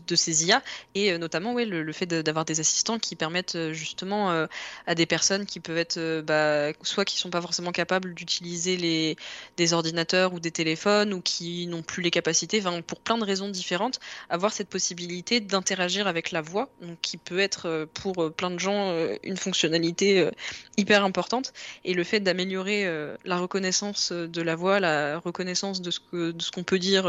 de 0.07 0.15
ces 0.15 0.47
IA 0.47 0.63
et 0.95 1.13
euh, 1.13 1.19
notamment 1.19 1.53
ouais, 1.53 1.65
le, 1.65 1.93
fait 1.93 2.07
d'avoir 2.07 2.45
des 2.45 2.61
assistants 2.61 2.99
qui 2.99 3.17
permettent 3.17 3.57
euh, 3.57 3.73
justement 3.73 4.31
euh, 4.31 4.47
à 4.87 4.95
des 4.95 5.07
personnes 5.07 5.47
qui 5.47 5.61
peuvent 5.61 5.79
être 5.79 6.21
bah, 6.21 6.73
soit 6.83 7.05
qui 7.05 7.19
sont 7.19 7.31
pas 7.31 7.41
forcément 7.41 7.73
capables 7.73 8.15
d'utiliser 8.15 8.77
les 8.77 9.17
des 9.57 9.73
ordinateurs 9.73 10.33
ou 10.33 10.41
des 10.41 10.51
téléphones 10.51 11.13
ou 11.13 11.21
qui 11.21 11.67
n'ont 11.67 11.83
plus 11.83 12.03
les 12.03 12.11
capacités 12.11 12.63
pour 12.87 13.01
plein 13.01 13.19
de 13.19 13.25
raisons 13.25 13.49
différentes 13.49 14.01
avoir 14.29 14.53
cette 14.53 14.69
possibilité 14.69 15.41
d'interagir 15.41 16.07
avec 16.07 16.31
la 16.31 16.41
voix 16.41 16.69
donc, 16.81 16.99
qui 17.01 17.17
peut 17.17 17.39
être 17.39 17.89
pour 17.95 18.33
plein 18.33 18.51
de 18.51 18.59
gens 18.59 18.95
une 19.23 19.37
fonctionnalité 19.37 20.29
hyper 20.77 21.05
importante. 21.05 21.53
Et 21.85 21.95
le 21.95 22.05
fait 22.05 22.21
d'améliorer 22.21 22.87
la 23.25 23.39
reconnaissance 23.39 24.13
de 24.13 24.43
la 24.43 24.55
voix 24.55 24.81
la 24.81 25.19
reconnaissance 25.19 25.81
de 25.81 25.91
ce 25.91 26.51
qu'on 26.51 26.65
peut 26.65 26.79
dire 26.79 27.07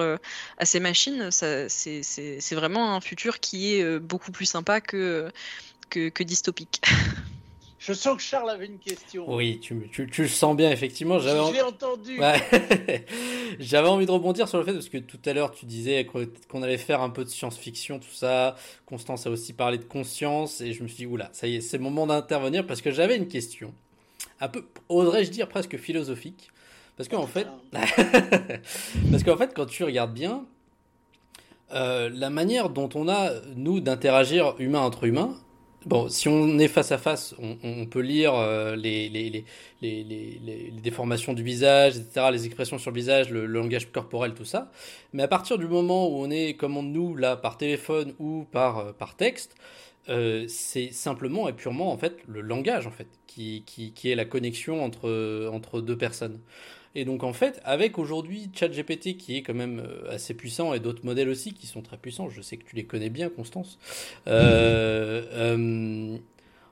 à 0.58 0.66
ces 0.66 0.80
machines 0.80 1.30
c'est 1.32 2.55
vraiment 2.56 2.96
un 2.96 3.02
futur 3.02 3.40
qui 3.40 3.76
est 3.76 3.84
euh, 3.84 4.00
beaucoup 4.00 4.32
plus 4.32 4.46
sympa 4.46 4.82
que, 4.82 5.32
que, 5.90 6.24
dystopique. 6.24 6.82
Je 7.80 7.94
sens 7.94 8.18
que 8.18 8.24
Charles 8.24 8.50
avait 8.50 8.66
une 8.66 8.80
question. 8.80 9.32
Oui, 9.32 9.60
tu, 9.62 9.88
tu, 9.92 10.10
tu 10.10 10.24
le 10.24 10.28
sens 10.28 10.56
bien, 10.56 10.72
effectivement. 10.72 11.20
J'avais 11.20 11.62
entendu. 11.62 12.20
J'avais 13.60 13.88
envie 13.88 14.08
de 14.08 14.12
rebondir 14.12 14.48
sur 14.48 14.58
le 14.58 14.64
fait, 14.64 14.74
parce 14.74 14.90
que 14.90 14.98
tout 14.98 15.20
à 15.24 15.34
l'heure, 15.34 15.52
tu 15.52 15.68
disais 15.68 16.04
qu'on 16.06 16.64
allait 16.64 16.80
faire 16.80 17.02
un 17.02 17.12
peu 17.12 17.24
de 17.24 17.30
science-fiction, 17.30 18.00
tout 18.00 18.12
ça. 18.12 18.56
Constance 18.88 19.28
a 19.28 19.30
aussi 19.30 19.54
parlé 19.54 19.78
de 19.78 19.84
conscience, 19.84 20.62
et 20.62 20.74
je 20.74 20.82
me 20.82 20.88
suis 20.88 20.98
dit, 20.98 21.06
oula, 21.06 21.30
ça 21.32 21.46
y 21.46 21.58
est, 21.58 21.62
c'est 21.62 21.78
le 21.78 21.84
moment 21.84 22.08
d'intervenir, 22.08 22.66
parce 22.66 22.82
que 22.82 22.90
j'avais 22.90 23.18
une 23.18 23.28
question, 23.28 23.72
un 24.40 24.48
peu, 24.48 24.66
oserais-je 24.90 25.30
dire 25.30 25.48
presque 25.48 25.78
philosophique. 25.78 26.50
Parce 26.98 27.10
qu'en 27.10 27.28
fait, 27.28 27.48
parce 29.12 29.24
qu'en 29.24 29.38
fait, 29.38 29.54
quand 29.54 29.66
tu 29.66 29.84
regardes 29.84 30.14
bien, 30.14 30.46
euh, 31.74 32.10
la 32.14 32.30
manière 32.30 32.70
dont 32.70 32.90
on 32.94 33.10
a, 33.10 33.32
nous, 33.56 33.80
d'interagir 33.80 34.56
humain 34.60 34.82
entre 34.82 35.06
humain, 35.06 35.36
bon, 35.86 36.10
si 36.10 36.30
on 36.30 36.60
est 36.60 36.68
face 36.68 36.92
à 36.92 36.98
face, 36.98 37.34
on, 37.40 37.86
peut 37.88 38.02
lire 38.02 38.36
euh, 38.36 38.76
les, 38.76 39.44
déformations 40.84 41.34
du 41.34 41.44
visage, 41.44 41.98
etc., 41.98 42.28
les 42.32 42.46
expressions 42.46 42.78
sur 42.78 42.92
le 42.92 42.96
visage, 42.96 43.32
le, 43.32 43.46
langage 43.48 43.92
corporel, 43.92 44.34
tout 44.34 44.46
ça. 44.46 44.72
Mais 45.14 45.24
à 45.24 45.28
partir 45.28 45.58
du 45.58 45.68
moment 45.68 46.08
où 46.08 46.24
on 46.24 46.30
est, 46.30 46.54
comme 46.56 46.80
nous, 46.92 47.16
là, 47.16 47.36
par 47.36 47.58
téléphone 47.58 48.14
ou 48.20 48.46
par, 48.52 48.78
euh, 48.80 48.92
par 48.94 49.16
texte, 49.16 49.56
c'est 50.48 50.92
simplement 50.92 51.50
et 51.50 51.54
purement, 51.54 51.92
en 51.92 51.98
fait, 51.98 52.18
le 52.28 52.42
langage, 52.42 52.86
en 52.86 52.92
fait, 52.92 53.08
qui, 53.26 53.64
qui, 53.66 53.92
qui 53.92 54.12
est 54.12 54.16
la 54.16 54.26
connexion 54.26 54.84
entre, 54.84 55.50
entre 55.52 55.82
deux 55.82 55.98
personnes. 55.98 56.40
Et 56.96 57.04
donc 57.04 57.24
en 57.24 57.34
fait, 57.34 57.62
avec 57.66 57.98
aujourd'hui 57.98 58.50
ChatGPT 58.54 59.18
qui 59.18 59.36
est 59.36 59.42
quand 59.42 59.54
même 59.54 59.80
euh, 59.80 60.10
assez 60.12 60.34
puissant 60.34 60.74
et 60.74 60.80
d'autres 60.80 61.06
modèles 61.06 61.30
aussi 61.30 61.54
qui 61.54 61.68
sont 61.68 61.82
très 61.82 61.98
puissants, 61.98 62.30
je 62.30 62.42
sais 62.42 62.56
que 62.56 62.64
tu 62.64 62.76
les 62.76 62.86
connais 62.86 63.10
bien, 63.10 63.30
Constance. 63.30 63.78
Euh, 64.28 65.24
euh, 65.34 66.18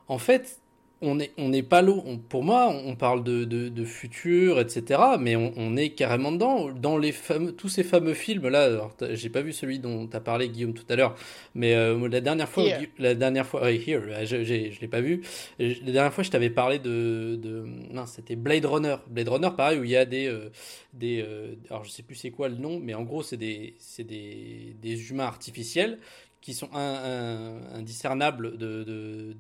en 0.08 0.18
fait, 0.18 0.60
on 1.04 1.16
n'est 1.16 1.32
on 1.38 1.52
pas 1.64 1.82
l'eau. 1.82 2.04
Pour 2.30 2.44
moi, 2.44 2.70
on 2.70 2.96
parle 2.96 3.24
de, 3.24 3.44
de, 3.44 3.86
futur, 3.86 4.60
etc. 4.60 5.00
Mais 5.20 5.36
on, 5.36 5.76
est 5.76 5.90
carrément 5.90 6.32
dedans. 6.32 6.72
Dans 6.72 6.98
les 6.98 7.12
fameux, 7.12 7.52
tous 7.52 7.70
ces 7.70 7.84
fameux 7.84 8.14
films-là, 8.14 8.90
j'ai 9.12 9.30
pas 9.30 9.42
vu 9.42 9.52
celui 9.52 9.80
dont 9.80 10.08
tu 10.08 10.16
as 10.16 10.22
parlé, 10.22 10.50
Guillaume, 10.50 10.74
tout 10.74 10.86
à 10.90 10.96
l'heure. 10.96 11.16
Mais 11.54 11.76
euh, 11.76 12.08
la 12.08 12.22
dernière 12.22 12.50
fois, 12.50 12.64
la 12.98 13.16
dernière 13.16 13.46
fois, 13.46 13.72
here, 13.72 14.02
je, 14.26 14.44
je 14.44 14.80
l'ai 14.80 14.88
pas 14.88 15.02
vu. 15.02 15.22
La 15.60 15.92
dernière 15.92 16.14
fois, 16.14 16.24
je 16.24 16.32
t'avais 16.32 16.50
parlé 16.50 16.80
de, 16.80 17.38
de 17.42 17.66
non, 17.92 18.06
c'était 18.06 18.36
Blade 18.36 18.66
Runner. 18.66 18.96
Blade 19.08 19.30
Runner, 19.30 19.50
pareil, 19.56 19.80
où 19.80 19.84
il 19.84 19.92
y 19.92 19.98
a 19.98 20.06
des, 20.06 20.28
euh, 20.28 20.50
des, 20.94 21.22
euh, 21.22 21.56
alors 21.70 21.84
je 21.84 21.92
sais 21.92 22.04
plus 22.04 22.16
c'est 22.16 22.32
quoi 22.32 22.48
le 22.48 22.56
nom, 22.56 22.80
mais 22.80 22.94
en 22.94 23.04
gros, 23.04 23.24
c'est 23.24 23.38
des, 23.38 23.76
c'est 23.80 24.04
des, 24.04 24.76
des 24.82 25.10
humains 25.12 25.26
artificiels 25.26 26.00
qui 26.44 26.54
sont 26.54 26.70
indiscernables 26.74 28.58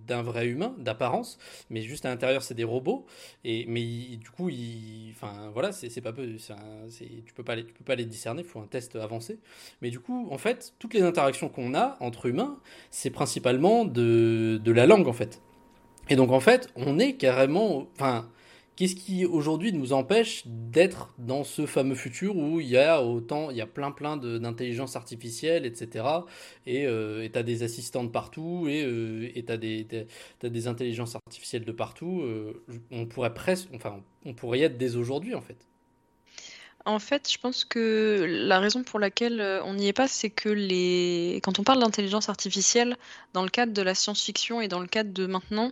d'un 0.07 0.21
vrai 0.21 0.47
humain, 0.47 0.73
d'apparence, 0.77 1.37
mais 1.69 1.81
juste 1.81 2.05
à 2.05 2.09
l'intérieur, 2.09 2.41
c'est 2.41 2.53
des 2.53 2.63
robots. 2.63 3.05
Et, 3.43 3.65
mais 3.67 3.83
du 4.15 4.29
coup, 4.29 4.47
il, 4.47 5.11
enfin, 5.11 5.51
voilà, 5.53 5.73
c'est, 5.73 5.89
pas 5.99 6.13
tu 6.13 7.33
peux 7.35 7.43
pas 7.43 7.57
tu 7.57 7.73
peux 7.73 7.83
pas 7.83 7.95
les 7.95 8.05
discerner, 8.05 8.41
il 8.43 8.47
faut 8.47 8.61
un 8.61 8.67
test 8.67 8.95
avancé. 8.95 9.39
Mais 9.81 9.89
du 9.89 9.99
coup, 9.99 10.29
en 10.31 10.37
fait, 10.37 10.73
toutes 10.79 10.93
les 10.93 11.01
interactions 11.01 11.49
qu'on 11.49 11.75
a 11.75 11.97
entre 11.99 12.27
humains, 12.27 12.57
c'est 12.89 13.09
principalement 13.09 13.83
de, 13.83 14.61
de 14.63 14.71
la 14.71 14.87
langue, 14.87 15.09
en 15.09 15.13
fait. 15.13 15.41
Et 16.09 16.15
donc, 16.15 16.31
en 16.31 16.39
fait, 16.39 16.69
on 16.77 16.99
est 16.99 17.17
carrément, 17.17 17.87
enfin, 17.95 18.29
Qu'est-ce 18.75 18.95
qui 18.95 19.25
aujourd'hui 19.25 19.71
nous 19.71 19.93
empêche 19.93 20.43
d'être 20.47 21.13
dans 21.19 21.43
ce 21.43 21.67
fameux 21.67 21.93
futur 21.93 22.35
où 22.35 22.59
il 22.59 22.67
y 22.67 22.77
a 22.77 23.03
autant, 23.03 23.51
il 23.51 23.57
y 23.57 23.61
a 23.61 23.67
plein 23.67 23.91
plein 23.91 24.17
d'intelligence 24.17 24.95
artificielle, 24.95 25.65
etc. 25.67 26.05
Et 26.65 26.87
euh, 26.87 27.27
tu 27.31 27.37
as 27.37 27.43
des 27.43 27.61
assistantes 27.61 28.11
partout 28.11 28.65
et 28.67 28.83
euh, 28.83 29.29
tu 29.35 29.51
as, 29.51 30.49
des 30.49 30.67
intelligences 30.67 31.15
artificielles 31.15 31.65
de 31.65 31.71
partout. 31.71 32.21
Euh, 32.23 32.63
on 32.89 33.05
pourrait 33.05 33.33
presque, 33.35 33.69
enfin, 33.75 34.01
on 34.25 34.33
pourrait 34.33 34.59
y 34.59 34.63
être 34.63 34.77
dès 34.77 34.95
aujourd'hui 34.95 35.35
en 35.35 35.41
fait. 35.41 35.67
En 36.85 36.99
fait, 36.99 37.31
je 37.31 37.37
pense 37.37 37.63
que 37.63 38.25
la 38.27 38.59
raison 38.59 38.83
pour 38.83 38.99
laquelle 38.99 39.39
euh, 39.39 39.63
on 39.63 39.73
n'y 39.75 39.87
est 39.87 39.93
pas, 39.93 40.09
c'est 40.09 40.29
que 40.29 40.49
les... 40.49 41.39
quand 41.41 41.57
on 41.57 41.63
parle 41.63 41.79
d'intelligence 41.79 42.27
artificielle, 42.27 42.97
dans 43.31 43.43
le 43.43 43.49
cadre 43.49 43.71
de 43.71 43.81
la 43.81 43.95
science-fiction 43.95 44.59
et 44.59 44.67
dans 44.67 44.81
le 44.81 44.87
cadre 44.87 45.13
de 45.13 45.25
maintenant, 45.25 45.71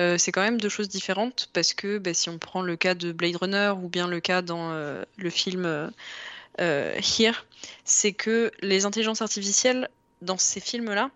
euh, 0.00 0.16
c'est 0.16 0.32
quand 0.32 0.40
même 0.40 0.58
deux 0.58 0.70
choses 0.70 0.88
différentes 0.88 1.50
parce 1.52 1.74
que 1.74 1.98
bah, 1.98 2.14
si 2.14 2.30
on 2.30 2.38
prend 2.38 2.62
le 2.62 2.76
cas 2.76 2.94
de 2.94 3.12
Blade 3.12 3.36
Runner 3.36 3.74
ou 3.82 3.88
bien 3.88 4.08
le 4.08 4.20
cas 4.20 4.40
dans 4.40 4.72
euh, 4.72 5.04
le 5.18 5.30
film 5.30 5.92
Here, 6.58 7.44
c'est 7.84 8.12
que 8.12 8.50
les 8.62 8.86
intelligences 8.86 9.22
artificielles, 9.22 9.88
dans 10.22 10.38
ces 10.38 10.60
films-là, 10.60 11.10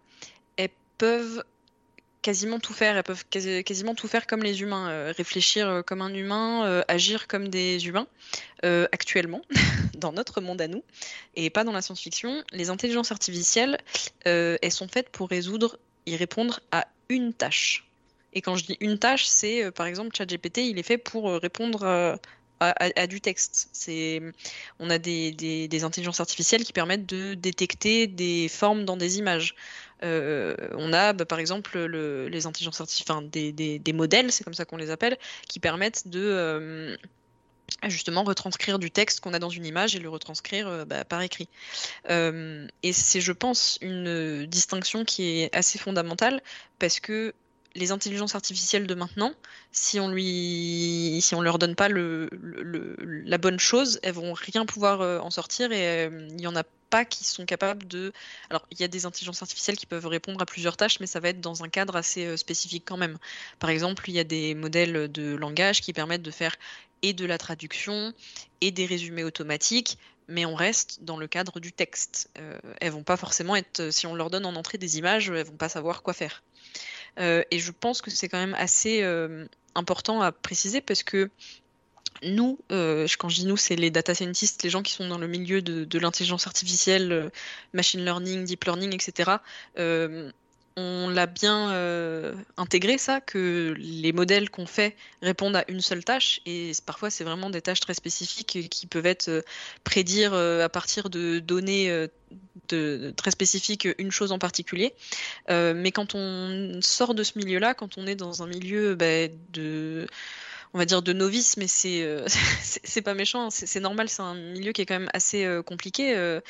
elles 0.56 0.70
peuvent 0.98 1.42
quasiment 2.22 2.58
tout 2.58 2.72
faire. 2.72 2.96
Elles 2.96 3.02
peuvent 3.02 3.24
quasiment 3.28 3.94
tout 3.94 4.08
faire 4.08 4.26
comme 4.26 4.42
les 4.42 4.62
humains, 4.62 4.88
euh, 4.88 5.12
réfléchir 5.14 5.68
euh, 5.68 5.82
comme 5.82 6.00
un 6.00 6.14
humain, 6.14 6.64
euh, 6.64 6.82
agir 6.88 7.26
comme 7.26 7.48
des 7.48 7.86
humains. 7.86 8.06
actuellement, 8.92 9.42
dans 9.98 10.12
notre 10.12 10.40
monde 10.40 10.62
à 10.62 10.68
nous, 10.68 10.84
et 11.34 11.50
pas 11.50 11.64
dans 11.64 11.72
la 11.72 11.82
science-fiction, 11.82 12.44
les 12.52 12.70
intelligences 12.70 13.10
artificielles, 13.10 13.78
elles 14.24 14.70
sont 14.70 14.86
faites 14.86 15.08
pour 15.10 15.28
résoudre 15.28 15.78
et 16.06 16.14
répondre 16.14 16.60
à 16.70 16.86
une 17.08 17.34
tâche. 17.34 17.88
Et 18.34 18.40
quand 18.40 18.54
je 18.54 18.64
dis 18.64 18.76
une 18.80 18.98
tâche, 18.98 19.26
c'est 19.26 19.72
par 19.72 19.86
exemple 19.86 20.16
ChatGPT, 20.16 20.58
il 20.58 20.78
est 20.78 20.84
fait 20.84 20.96
pour 20.96 21.32
répondre 21.32 22.18
à, 22.62 23.06
du 23.06 23.20
texte. 23.20 23.68
C'est, 23.72 24.20
on 24.78 24.90
a 24.90 24.98
des, 24.98 25.32
des, 25.32 25.84
intelligences 25.84 26.20
artificielles 26.20 26.64
qui 26.64 26.72
permettent 26.72 27.06
de 27.06 27.34
détecter 27.34 28.06
des 28.06 28.48
formes 28.48 28.84
dans 28.84 28.96
des 28.96 29.18
images. 29.18 29.54
Euh, 30.04 30.56
on 30.72 30.92
a 30.92 31.12
bah, 31.12 31.24
par 31.24 31.38
exemple 31.38 31.78
les 31.78 32.46
intelligences 32.46 32.80
artificielles, 32.80 33.30
des, 33.30 33.52
des, 33.52 33.92
modèles, 33.92 34.32
c'est 34.32 34.44
comme 34.44 34.54
ça 34.54 34.64
qu'on 34.64 34.76
les 34.76 34.90
appelle, 34.90 35.16
qui 35.48 35.60
permettent 35.60 36.08
de, 36.08 36.20
euh, 36.20 36.96
justement 37.84 38.24
retranscrire 38.24 38.78
du 38.78 38.90
texte 38.90 39.20
qu'on 39.20 39.32
a 39.32 39.38
dans 39.38 39.50
une 39.50 39.64
image 39.64 39.94
et 39.94 40.00
le 40.00 40.08
retranscrire 40.08 40.68
euh, 40.68 40.84
bah, 40.84 41.04
par 41.04 41.22
écrit. 41.22 41.48
Et 42.08 42.92
c'est, 42.92 43.20
je 43.20 43.32
pense, 43.32 43.78
une 43.80 44.46
distinction 44.46 45.04
qui 45.04 45.40
est 45.40 45.54
assez 45.54 45.78
fondamentale 45.78 46.42
parce 46.78 46.98
que 47.00 47.34
les 47.74 47.92
intelligences 47.92 48.34
artificielles 48.34 48.86
de 48.86 48.94
maintenant, 48.94 49.32
si 49.70 49.98
on 50.00 50.08
lui, 50.08 51.24
leur 51.40 51.58
donne 51.58 51.74
pas 51.74 51.88
la 51.88 53.38
bonne 53.38 53.58
chose, 53.58 53.98
elles 54.02 54.14
vont 54.14 54.34
rien 54.34 54.66
pouvoir 54.66 55.00
euh, 55.00 55.18
en 55.18 55.30
sortir 55.30 55.72
et 55.72 56.10
il 56.30 56.40
y 56.40 56.46
en 56.46 56.56
a 56.56 56.64
pas 56.90 57.04
qui 57.06 57.24
sont 57.24 57.46
capables 57.46 57.86
de. 57.86 58.12
Alors, 58.50 58.66
il 58.70 58.78
y 58.78 58.84
a 58.84 58.88
des 58.88 59.06
intelligences 59.06 59.40
artificielles 59.40 59.78
qui 59.78 59.86
peuvent 59.86 60.06
répondre 60.06 60.40
à 60.42 60.46
plusieurs 60.46 60.76
tâches, 60.76 61.00
mais 61.00 61.06
ça 61.06 61.20
va 61.20 61.30
être 61.30 61.40
dans 61.40 61.64
un 61.64 61.68
cadre 61.68 61.96
assez 61.96 62.36
spécifique 62.36 62.84
quand 62.86 62.98
même. 62.98 63.16
Par 63.58 63.70
exemple, 63.70 64.04
il 64.10 64.14
y 64.14 64.18
a 64.18 64.24
des 64.24 64.54
modèles 64.54 65.10
de 65.10 65.34
langage 65.34 65.80
qui 65.80 65.94
permettent 65.94 66.22
de 66.22 66.30
faire 66.30 66.54
et 67.02 67.12
de 67.12 67.24
la 67.24 67.38
traduction 67.38 68.12
et 68.60 68.70
des 68.70 68.86
résumés 68.86 69.24
automatiques, 69.24 69.98
mais 70.28 70.46
on 70.46 70.54
reste 70.54 71.02
dans 71.02 71.16
le 71.16 71.26
cadre 71.26 71.60
du 71.60 71.72
texte. 71.72 72.30
Euh, 72.38 72.58
elles 72.80 72.92
vont 72.92 73.02
pas 73.02 73.16
forcément 73.16 73.56
être, 73.56 73.90
si 73.90 74.06
on 74.06 74.14
leur 74.14 74.30
donne 74.30 74.46
en 74.46 74.54
entrée 74.54 74.78
des 74.78 74.98
images, 74.98 75.30
elles 75.30 75.44
vont 75.44 75.56
pas 75.56 75.68
savoir 75.68 76.02
quoi 76.02 76.14
faire. 76.14 76.42
Euh, 77.18 77.42
et 77.50 77.58
je 77.58 77.72
pense 77.72 78.02
que 78.02 78.10
c'est 78.10 78.28
quand 78.28 78.38
même 78.38 78.54
assez 78.54 79.02
euh, 79.02 79.46
important 79.74 80.22
à 80.22 80.32
préciser 80.32 80.80
parce 80.80 81.02
que 81.02 81.30
nous, 82.22 82.58
euh, 82.70 83.06
quand 83.18 83.28
je 83.28 83.36
dis 83.36 83.46
nous, 83.46 83.56
c'est 83.56 83.76
les 83.76 83.90
data 83.90 84.14
scientists, 84.14 84.62
les 84.62 84.70
gens 84.70 84.82
qui 84.82 84.92
sont 84.92 85.08
dans 85.08 85.18
le 85.18 85.26
milieu 85.26 85.62
de, 85.62 85.84
de 85.84 85.98
l'intelligence 85.98 86.46
artificielle, 86.46 87.30
machine 87.72 88.04
learning, 88.04 88.44
deep 88.44 88.64
learning, 88.64 88.94
etc 88.94 89.38
on 90.76 91.08
l'a 91.10 91.26
bien 91.26 91.70
euh, 91.72 92.34
intégré 92.56 92.98
ça, 92.98 93.20
que 93.20 93.74
les 93.78 94.12
modèles 94.12 94.50
qu'on 94.50 94.66
fait 94.66 94.96
répondent 95.20 95.56
à 95.56 95.64
une 95.68 95.80
seule 95.80 96.04
tâche, 96.04 96.40
et 96.46 96.72
parfois 96.86 97.10
c'est 97.10 97.24
vraiment 97.24 97.50
des 97.50 97.60
tâches 97.60 97.80
très 97.80 97.94
spécifiques 97.94 98.68
qui 98.70 98.86
peuvent 98.86 99.06
être 99.06 99.28
euh, 99.28 99.42
prédire 99.84 100.32
euh, 100.34 100.64
à 100.64 100.68
partir 100.68 101.10
de 101.10 101.38
données 101.38 102.08
très 103.16 103.30
spécifiques 103.30 103.86
une 103.98 104.10
chose 104.10 104.32
en 104.32 104.38
particulier. 104.38 104.94
mais 105.48 105.92
quand 105.92 106.14
on 106.14 106.80
sort 106.80 107.14
de 107.14 107.22
ce 107.22 107.38
milieu-là, 107.38 107.74
quand 107.74 107.98
on 107.98 108.06
est 108.06 108.14
dans 108.14 108.42
un 108.42 108.46
milieu 108.46 108.94
bah, 108.94 109.28
de 109.52 110.06
on 110.74 110.78
va 110.78 110.84
dire 110.84 111.02
de 111.02 111.12
novice, 111.12 111.56
mais 111.56 111.66
c'est 111.66 112.02
euh, 112.02 112.26
pas 113.04 113.14
méchant, 113.14 113.50
c'est 113.50 113.80
normal, 113.80 114.08
c'est 114.08 114.22
un 114.22 114.34
milieu 114.34 114.72
qui 114.72 114.82
est 114.82 114.86
quand 114.86 114.98
même 114.98 115.10
assez 115.12 115.44
euh, 115.44 115.62
compliqué. 115.62 116.16
Euh, 116.16 116.40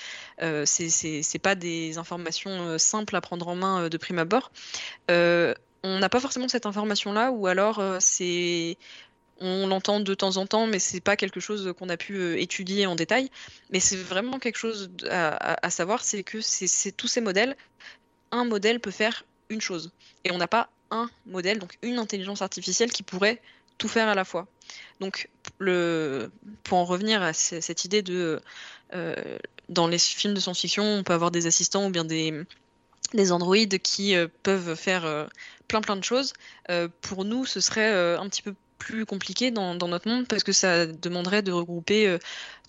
euh 0.43 0.65
c'est 0.67 1.39
pas 1.43 1.55
des 1.55 1.99
informations 1.99 2.79
simples 2.79 3.17
à 3.17 3.21
prendre 3.21 3.49
en 3.49 3.57
main 3.57 3.89
de 3.89 3.97
prime 3.97 4.19
abord. 4.19 4.53
on 5.09 5.99
n'a 5.99 6.09
pas 6.09 6.21
forcément 6.21 6.49
cette 6.49 6.67
information-là, 6.67 7.33
ou 7.33 7.47
alors 7.47 7.83
c'est 7.99 8.77
on 9.41 9.67
l'entend 9.67 9.99
de 9.99 10.15
temps 10.15 10.37
en 10.37 10.47
temps, 10.47 10.69
mais 10.69 10.79
c'est 10.79 11.01
pas 11.01 11.17
quelque 11.17 11.41
chose 11.41 11.75
qu'on 11.77 11.89
a 11.89 11.97
pu 11.97 12.41
étudier 12.41 12.87
en 12.87 12.95
détail. 12.95 13.29
Mais 13.71 13.81
c'est 13.81 13.97
vraiment 13.97 14.39
quelque 14.39 14.59
chose 14.59 14.91
à, 15.11 15.67
à 15.67 15.71
savoir, 15.71 16.05
c'est 16.05 16.23
que 16.23 16.41
c'est 16.41 16.93
tous 16.93 17.09
ces 17.09 17.21
modèles, 17.21 17.57
un 18.31 18.45
modèle 18.45 18.79
peut 18.79 18.93
faire 18.93 19.25
une 19.49 19.61
chose, 19.61 19.91
et 20.25 20.31
on 20.31 20.39
n'a 20.39 20.47
pas 20.47 20.71
un 20.93 21.11
modèle, 21.27 21.59
donc 21.59 21.77
une 21.83 21.99
intelligence 21.99 22.43
artificielle 22.43 22.93
qui 22.93 23.03
pourrait 23.03 23.41
tout 23.83 23.89
faire 23.89 24.07
à 24.07 24.15
la 24.15 24.25
fois. 24.25 24.47
Donc, 25.01 25.29
le, 25.59 26.31
pour 26.63 26.79
en 26.79 26.85
revenir 26.85 27.21
à 27.21 27.33
cette 27.33 27.85
idée 27.85 28.01
de 28.01 28.41
euh, 28.95 29.39
dans 29.69 29.89
les 29.89 29.99
films 29.99 30.35
de 30.35 30.39
science-fiction, 30.39 30.85
on 30.85 31.03
peut 31.03 31.15
avoir 31.15 31.33
des 31.33 31.49
assistants 31.49 31.87
ou 31.87 31.91
bien 31.91 32.05
des, 32.05 32.45
des 33.13 33.33
androïdes 33.33 33.81
qui 33.81 34.15
euh, 34.15 34.29
peuvent 34.45 34.77
faire 34.77 35.05
euh, 35.05 35.27
plein 35.67 35.81
plein 35.81 35.97
de 35.97 36.05
choses. 36.05 36.33
pour 37.01 37.25
nous, 37.25 37.45
ce 37.45 37.59
serait 37.59 37.93
un 38.17 38.29
petit 38.29 38.43
peu 38.43 38.55
plus 38.79 39.05
compliqué 39.05 39.51
dans, 39.51 39.75
dans, 39.75 39.89
notre 39.89 40.09
monde 40.09 40.29
parce 40.29 40.45
que 40.45 40.53
ça 40.53 40.87
demanderait 40.87 41.43
de 41.43 41.51
regrouper 41.51 42.19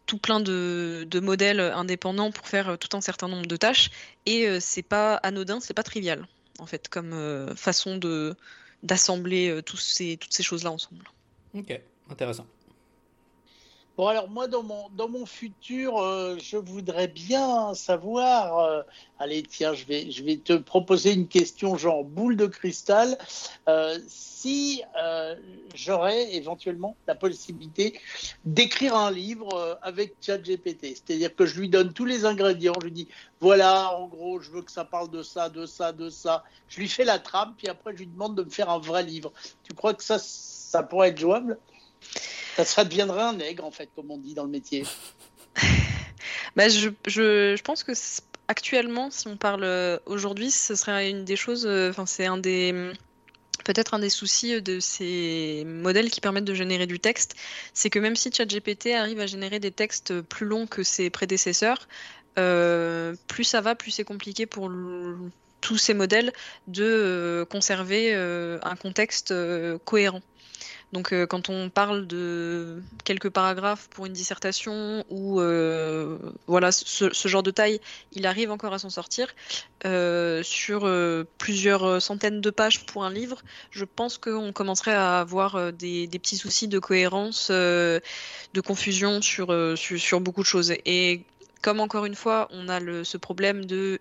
tout 0.08 0.18
plein 0.18 0.40
de, 0.40 1.06
de, 1.08 1.20
modèles 1.20 1.60
indépendants 1.60 2.32
pour 2.32 2.48
faire 2.48 2.78
tout 2.80 2.96
un 2.98 3.02
certain 3.02 3.28
nombre 3.28 3.46
de 3.46 3.58
tâches 3.58 3.92
et 4.26 4.60
c'est 4.60 4.84
pas 4.84 5.16
anodin, 5.16 5.60
c'est 5.60 5.74
pas 5.74 5.84
trivial 5.84 6.26
en 6.60 6.66
fait 6.66 6.88
comme 6.88 7.54
façon 7.58 7.98
de 7.98 8.36
d'assembler 8.84 9.50
euh, 9.50 9.62
ces, 9.76 10.18
toutes 10.18 10.34
ces 10.34 10.44
choses-là 10.44 10.72
ensemble. 10.72 11.06
Ok, 11.56 11.80
intéressant. 12.10 12.46
Bon, 13.96 14.08
alors 14.08 14.28
moi, 14.28 14.48
dans 14.48 14.64
mon, 14.64 14.90
dans 14.90 15.08
mon 15.08 15.24
futur, 15.28 16.00
euh, 16.00 16.36
je 16.40 16.58
voudrais 16.58 17.08
bien 17.08 17.76
savoir, 17.76 18.58
euh, 18.58 18.82
allez, 19.20 19.44
tiens, 19.44 19.76
je 19.76 19.86
vais, 19.86 20.10
je 20.10 20.24
vais 20.24 20.38
te 20.38 20.54
proposer 20.54 21.14
une 21.14 21.28
question 21.28 21.78
genre 21.78 22.04
boule 22.04 22.36
de 22.36 22.48
cristal, 22.48 23.20
si 24.08 24.82
j'aurais 25.76 26.34
éventuellement 26.34 26.98
la 27.08 27.14
possibilité 27.14 28.00
d'écrire 28.46 28.96
un 28.96 29.12
livre 29.12 29.78
avec 29.84 30.16
ChatGPT, 30.22 30.96
c'est-à-dire 30.96 31.36
que 31.36 31.46
je 31.46 31.60
lui 31.60 31.70
donne 31.70 31.94
tous 31.94 32.06
les 32.06 32.26
ingrédients, 32.26 32.74
je 32.82 32.86
lui 32.86 32.92
dis, 32.92 33.08
voilà, 33.42 33.96
en 33.96 34.08
gros, 34.08 34.40
je 34.40 34.50
veux 34.50 34.64
que 34.64 34.72
ça 34.72 34.86
parle 34.86 35.12
de 35.12 35.22
ça, 35.22 35.50
de 35.50 35.68
ça, 35.68 35.92
de 35.92 36.10
ça, 36.10 36.44
je 36.68 36.80
lui 36.80 36.88
fais 36.90 37.06
la 37.06 37.20
trame, 37.20 37.54
puis 37.58 37.68
après, 37.68 37.94
je 37.94 38.00
lui 38.00 38.08
demande 38.08 38.36
de 38.36 38.44
me 38.44 38.50
faire 38.50 38.70
un 38.72 38.80
vrai 38.80 39.04
livre. 39.04 39.32
Tu 39.64 39.74
crois 39.76 39.94
que 39.94 40.04
ça, 40.04 40.18
ça 40.20 40.82
pourrait 40.82 41.10
être 41.10 41.20
jouable? 41.20 41.60
Ça, 42.64 42.84
deviendrait 42.84 43.22
un 43.22 43.34
nègre, 43.34 43.66
en 43.66 43.72
fait, 43.72 43.90
comme 43.96 44.12
on 44.12 44.18
dit 44.18 44.34
dans 44.34 44.44
le 44.44 44.50
métier. 44.50 44.86
bah, 46.56 46.70
je, 46.70 47.62
pense 47.62 47.84
que 47.84 47.94
actuellement, 48.48 49.10
si 49.12 49.28
on 49.28 49.38
parle 49.38 49.64
euh, 49.64 49.98
aujourd'hui, 50.06 50.52
ce 50.52 50.76
serait 50.76 51.10
une 51.10 51.26
des 51.26 51.36
choses. 51.36 51.66
Euh, 51.66 51.90
enfin, 51.90 52.06
c'est 52.06 52.26
un 52.26 52.38
des. 52.38 52.92
Peut-être 53.66 53.94
un 53.94 54.00
des 54.00 54.10
soucis 54.10 54.62
de 54.62 54.82
ces 54.82 55.64
modèles 55.66 56.12
qui 56.12 56.20
permettent 56.20 56.44
de 56.44 56.54
générer 56.54 56.86
du 56.86 57.00
texte, 57.00 57.36
c'est 57.74 57.90
que 57.90 58.00
même 58.00 58.16
si 58.18 58.30
ChatGPT 58.30 58.88
arrive 58.88 59.22
à 59.22 59.26
générer 59.26 59.60
des 59.60 59.72
textes 59.72 60.20
plus 60.22 60.46
longs 60.46 60.68
que 60.68 60.84
ses 60.84 61.10
prédécesseurs, 61.10 61.88
euh, 62.38 63.16
plus 63.28 63.46
ça 63.46 63.62
va, 63.62 63.74
plus 63.76 63.92
c'est 63.92 64.04
compliqué 64.04 64.46
pour 64.46 64.70
tous 65.62 65.78
ces 65.78 65.94
modèles 65.94 66.34
de 66.68 67.48
conserver 67.50 68.14
un 68.14 68.76
contexte 68.76 69.34
cohérent. 69.86 70.22
Donc 70.94 71.12
euh, 71.12 71.26
quand 71.26 71.50
on 71.50 71.70
parle 71.70 72.06
de 72.06 72.82
quelques 73.04 73.30
paragraphes 73.30 73.90
pour 73.90 74.06
une 74.06 74.14
dissertation 74.14 75.04
ou 75.10 75.42
euh, 75.42 76.20
voilà 76.46 76.72
ce, 76.72 77.10
genre 77.28 77.42
de 77.42 77.50
taille, 77.50 77.82
il 78.12 78.28
arrive 78.28 78.52
encore 78.52 78.74
à 78.74 78.80
s'en 78.80 78.92
sortir. 78.92 79.28
Euh, 79.86 80.44
sur 80.44 80.90
plusieurs 81.40 82.02
centaines 82.02 82.40
de 82.42 82.50
pages 82.52 82.86
pour 82.86 83.04
un 83.04 83.12
livre, 83.12 83.42
je 83.72 83.86
pense 83.86 84.18
qu'on 84.20 84.54
commencerait 84.54 84.94
à 84.94 85.20
avoir 85.20 85.74
des, 85.74 86.08
petits 86.08 86.38
soucis 86.38 86.68
de 86.68 86.78
cohérence, 86.80 87.50
de 87.50 88.02
confusion 88.64 89.22
sur, 89.22 89.54
sur, 89.76 90.22
beaucoup 90.22 90.42
de 90.42 90.48
choses. 90.48 90.74
Et 90.86 91.24
comme 91.62 91.80
encore 91.80 92.06
une 92.06 92.16
fois, 92.16 92.48
on 92.52 92.70
a 92.70 92.80
ce 93.04 93.18
problème 93.18 93.66
de 93.66 94.00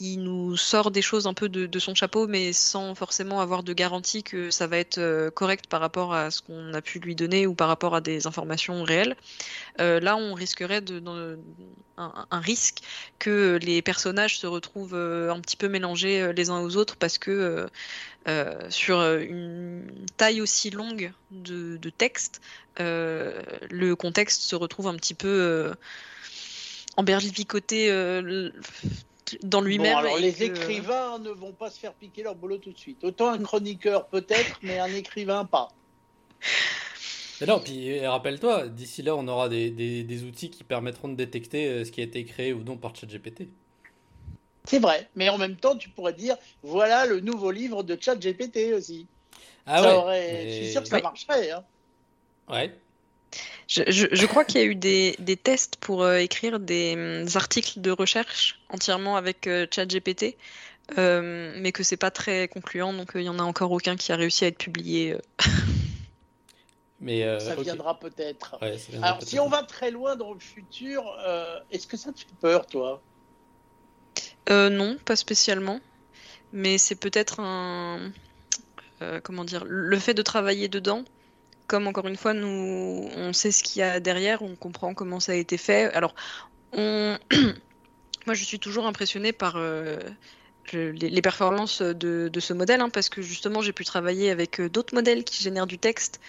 il 0.00 0.22
nous 0.22 0.56
sort 0.56 0.90
des 0.90 1.02
choses 1.02 1.26
un 1.26 1.34
peu 1.34 1.48
de, 1.50 1.78
son 1.78 1.94
chapeau, 1.94 2.26
mais 2.26 2.54
sans 2.54 2.94
forcément 2.94 3.40
avoir 3.40 3.62
de 3.62 3.74
garantie 3.74 4.22
que 4.22 4.50
ça 4.50 4.66
va 4.66 4.78
être 4.78 4.98
euh, 4.98 5.30
correct 5.30 5.66
par 5.66 5.80
rapport 5.80 6.14
à 6.14 6.30
ce 6.30 6.40
qu'on 6.40 6.72
a 6.72 6.80
pu 6.80 6.98
lui 6.98 7.14
donner 7.14 7.46
ou 7.46 7.54
par 7.54 7.68
rapport 7.68 7.94
à 7.94 8.00
des 8.00 8.26
informations 8.26 8.82
réelles. 8.82 9.14
Euh, 9.78 10.00
là, 10.00 10.16
on 10.16 10.32
risquerait 10.32 10.80
de, 10.80 11.02
un, 11.98 12.40
risque 12.40 12.78
que 13.18 13.58
les 13.62 13.82
personnages 13.82 14.38
se 14.38 14.46
retrouvent 14.46 14.94
euh, 14.94 15.30
un 15.32 15.40
petit 15.40 15.56
peu 15.56 15.68
mélangés 15.68 16.32
les 16.32 16.48
uns 16.48 16.60
aux 16.60 16.76
autres 16.76 16.96
parce 16.96 17.18
que 17.18 17.68
sur 18.70 19.00
une 19.00 20.06
taille 20.16 20.40
aussi 20.40 20.70
longue 20.70 21.12
de, 21.30 21.90
texte, 21.90 22.40
le 22.78 23.94
contexte 23.94 24.42
se 24.42 24.56
retrouve 24.56 24.86
un 24.86 24.94
petit 24.94 25.14
peu 25.14 25.74
emberlificoté 26.96 27.90
dans 29.42 29.60
lui-même. 29.60 29.96
alors 29.96 30.18
les 30.18 30.42
écrivains 30.42 31.18
ne 31.18 31.30
vont 31.30 31.52
pas 31.52 31.70
se 31.70 31.78
faire 31.78 31.92
piquer 31.94 32.22
leur 32.22 32.34
boulot 32.34 32.58
tout 32.58 32.72
de 32.72 32.78
suite. 32.78 33.04
Autant 33.04 33.30
un 33.30 33.38
chroniqueur 33.42 34.06
peut-être, 34.06 34.58
mais 34.62 34.78
un 34.78 34.92
écrivain 34.92 35.44
pas. 35.44 35.68
Mais 37.40 37.46
non, 37.46 37.58
puis 37.58 38.06
rappelle-toi, 38.06 38.68
d'ici 38.68 39.02
là, 39.02 39.16
on 39.16 39.26
aura 39.26 39.48
des, 39.48 39.70
des, 39.70 40.24
outils 40.24 40.50
qui 40.50 40.62
permettront 40.62 41.08
de 41.08 41.14
détecter 41.14 41.68
euh, 41.68 41.84
ce 41.84 41.90
qui 41.90 42.00
a 42.00 42.04
été 42.04 42.24
créé 42.24 42.52
ou 42.52 42.62
non 42.62 42.76
par 42.76 42.94
ChatGPT. 42.94 43.48
C'est 44.64 44.78
vrai, 44.78 45.08
mais 45.16 45.30
en 45.30 45.38
même 45.38 45.56
temps, 45.56 45.74
tu 45.74 45.88
pourrais 45.88 46.12
dire 46.12 46.36
voilà 46.62 47.06
le 47.06 47.20
nouveau 47.20 47.50
livre 47.50 47.82
de 47.82 47.96
ChatGPT 47.98 48.74
aussi. 48.74 49.06
Ah 49.66 50.06
ouais, 50.06 50.44
Je 50.44 50.54
suis 50.54 50.72
sûr 50.72 50.82
que 50.82 50.88
ça 50.88 51.00
marcherait. 51.00 51.50
Hein. 51.50 51.64
Ouais, 52.48 52.74
je, 53.68 54.26
crois 54.26 54.44
qu'il 54.44 54.60
y 54.60 54.64
a 54.64 54.66
eu 54.66 54.74
des, 54.74 55.36
tests 55.36 55.76
pour 55.76 56.02
euh, 56.02 56.16
écrire 56.16 56.58
des, 56.58 56.94
hum, 56.96 57.28
articles 57.36 57.80
de 57.80 57.90
recherche 57.90 58.60
entièrement 58.68 59.16
avec 59.16 59.46
euh, 59.46 59.66
ChatGPT, 59.70 60.36
euh, 60.98 61.54
mais 61.56 61.70
que 61.70 61.82
c'est 61.82 61.96
pas 61.96 62.10
très 62.10 62.48
concluant, 62.48 62.92
donc 62.92 63.12
il 63.14 63.22
y 63.22 63.28
en 63.28 63.38
a 63.38 63.42
encore 63.42 63.70
aucun 63.70 63.96
qui 63.96 64.10
a 64.12 64.16
réussi 64.16 64.44
à 64.44 64.48
être 64.48 64.58
publié. 64.58 65.16
Mais 67.02 67.22
ça 67.40 67.54
viendra 67.54 67.98
peut-être. 67.98 68.58
Alors, 69.00 69.22
si 69.22 69.40
on 69.40 69.48
va 69.48 69.62
très 69.62 69.90
loin 69.90 70.16
dans 70.16 70.34
le 70.34 70.38
futur, 70.38 71.02
est-ce 71.70 71.86
que 71.86 71.96
ça 71.96 72.12
te 72.12 72.18
fait 72.18 72.26
peur, 72.42 72.66
toi? 72.66 73.00
Non, 74.50 74.98
pas 75.02 75.16
spécialement. 75.16 75.80
Mais 76.52 76.76
c'est 76.76 76.96
peut-être 76.96 77.40
un. 77.40 78.12
comment 79.22 79.44
dire 79.44 79.64
Le 79.66 79.98
fait 79.98 80.12
de 80.12 80.20
travailler 80.20 80.68
dedans 80.68 81.02
comme 81.70 81.86
encore 81.86 82.08
une 82.08 82.16
fois, 82.16 82.34
nous, 82.34 83.08
on 83.14 83.32
sait 83.32 83.52
ce 83.52 83.62
qu'il 83.62 83.78
y 83.78 83.82
a 83.82 84.00
derrière, 84.00 84.42
on 84.42 84.56
comprend 84.56 84.92
comment 84.92 85.20
ça 85.20 85.30
a 85.30 85.36
été 85.36 85.56
fait. 85.56 85.84
Alors, 85.94 86.16
on... 86.72 87.16
moi, 88.26 88.34
je 88.34 88.44
suis 88.44 88.58
toujours 88.58 88.88
impressionnée 88.88 89.30
par 89.30 89.56
les, 90.72 91.22
performances 91.22 91.80
de, 91.80 92.40
ce 92.40 92.52
modèle, 92.52 92.80
hein, 92.80 92.90
parce 92.90 93.08
que 93.08 93.22
justement, 93.22 93.62
j'ai 93.62 93.72
pu 93.72 93.84
travailler 93.84 94.32
avec 94.32 94.60
d'autres 94.60 94.96
modèles 94.96 95.22
qui 95.22 95.44
génèrent 95.44 95.68
du 95.68 95.78
texte, 95.78 96.20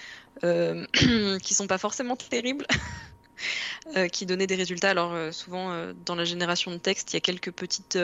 euh, 0.43 0.85
qui 1.41 1.55
sont 1.55 1.65
pas 1.65 1.79
forcément 1.79 2.15
terribles. 2.15 2.67
qui 4.11 4.27
donnaient 4.27 4.45
des 4.45 4.55
résultats. 4.55 4.91
Alors 4.91 5.33
souvent 5.33 5.91
dans 6.05 6.13
la 6.13 6.25
génération 6.25 6.69
de 6.69 6.77
texte, 6.77 7.11
il 7.11 7.15
y 7.15 7.17
a 7.17 7.21
quelques 7.21 7.51
petites 7.51 7.97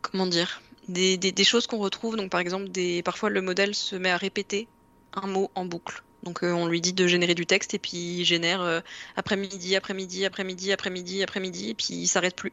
comment 0.00 0.28
dire 0.28 0.62
des, 0.88 1.16
des, 1.16 1.44
choses 1.44 1.66
qu'on 1.66 1.78
retrouve. 1.78 2.16
Donc, 2.16 2.30
par 2.30 2.40
exemple, 2.40 2.68
des, 2.68 3.02
parfois 3.02 3.30
le 3.30 3.40
modèle 3.40 3.74
se 3.74 3.96
met 3.96 4.10
à 4.10 4.16
répéter 4.16 4.68
un 5.14 5.26
mot 5.26 5.50
en 5.54 5.64
boucle. 5.64 6.02
Donc, 6.22 6.42
euh, 6.42 6.52
on 6.52 6.66
lui 6.66 6.80
dit 6.80 6.92
de 6.92 7.06
générer 7.06 7.34
du 7.34 7.46
texte 7.46 7.74
et 7.74 7.78
puis 7.78 8.20
il 8.20 8.24
génère 8.24 8.62
euh, 8.62 8.80
après-midi, 9.16 9.76
après-midi, 9.76 10.24
après-midi, 10.24 10.72
après-midi, 10.72 11.22
après-midi, 11.22 11.70
et 11.70 11.74
puis 11.74 11.94
il 11.94 12.06
s'arrête 12.06 12.34
plus. 12.34 12.52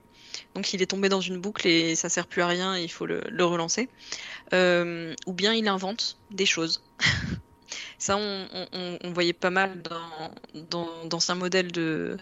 Donc, 0.56 0.74
il 0.74 0.82
est 0.82 0.88
tombé 0.88 1.10
dans 1.10 1.22
une 1.22 1.40
boucle 1.40 1.68
et 1.68 1.96
ça 1.96 2.10
sert 2.10 2.28
plus 2.28 2.42
à 2.42 2.48
rien 2.48 2.76
et 2.76 2.84
il 2.84 2.92
faut 2.92 3.06
le, 3.06 3.44
relancer. 3.44 3.90
Euh, 4.54 5.16
ou 5.26 5.34
bien 5.34 5.54
il 5.54 5.68
invente 5.68 6.18
des 6.32 6.46
choses. 6.46 6.84
Ça, 7.98 8.18
on, 8.18 9.12
voyait 9.14 9.32
pas 9.32 9.52
mal 9.52 9.82
dans 10.54 11.06
d'anciens 11.06 11.36
modèles 11.36 11.72
de, 11.72 12.18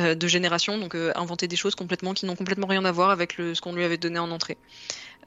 euh, 0.00 0.16
génération, 0.26 0.78
donc 0.78 0.94
euh, 0.94 1.12
inventer 1.14 1.46
des 1.46 1.56
choses 1.56 1.74
complètement 1.74 2.14
qui 2.14 2.24
n'ont 2.24 2.36
complètement 2.36 2.66
rien 2.66 2.82
à 2.86 2.92
voir 2.92 3.10
avec 3.10 3.34
ce 3.34 3.60
qu'on 3.60 3.74
lui 3.74 3.84
avait 3.84 3.98
donné 3.98 4.18
en 4.18 4.30
entrée. 4.30 4.56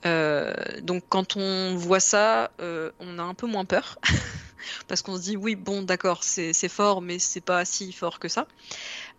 Euh, 0.05 0.53
donc 0.81 1.03
quand 1.09 1.35
on 1.35 1.75
voit 1.75 1.99
ça, 1.99 2.51
on 2.59 3.19
a 3.19 3.23
un 3.23 3.33
peu 3.33 3.47
moins 3.47 3.65
peur 3.65 3.97
parce 4.87 5.01
qu'on 5.01 5.17
se 5.17 5.21
dit 5.21 5.37
oui 5.37 5.55
bon 5.55 5.81
d'accord 5.81 6.23
c'est 6.23 6.53
fort 6.69 7.01
mais 7.01 7.19
c'est 7.19 7.41
pas 7.41 7.65
si 7.65 7.91
fort 7.91 8.19
que 8.19 8.27
ça. 8.27 8.47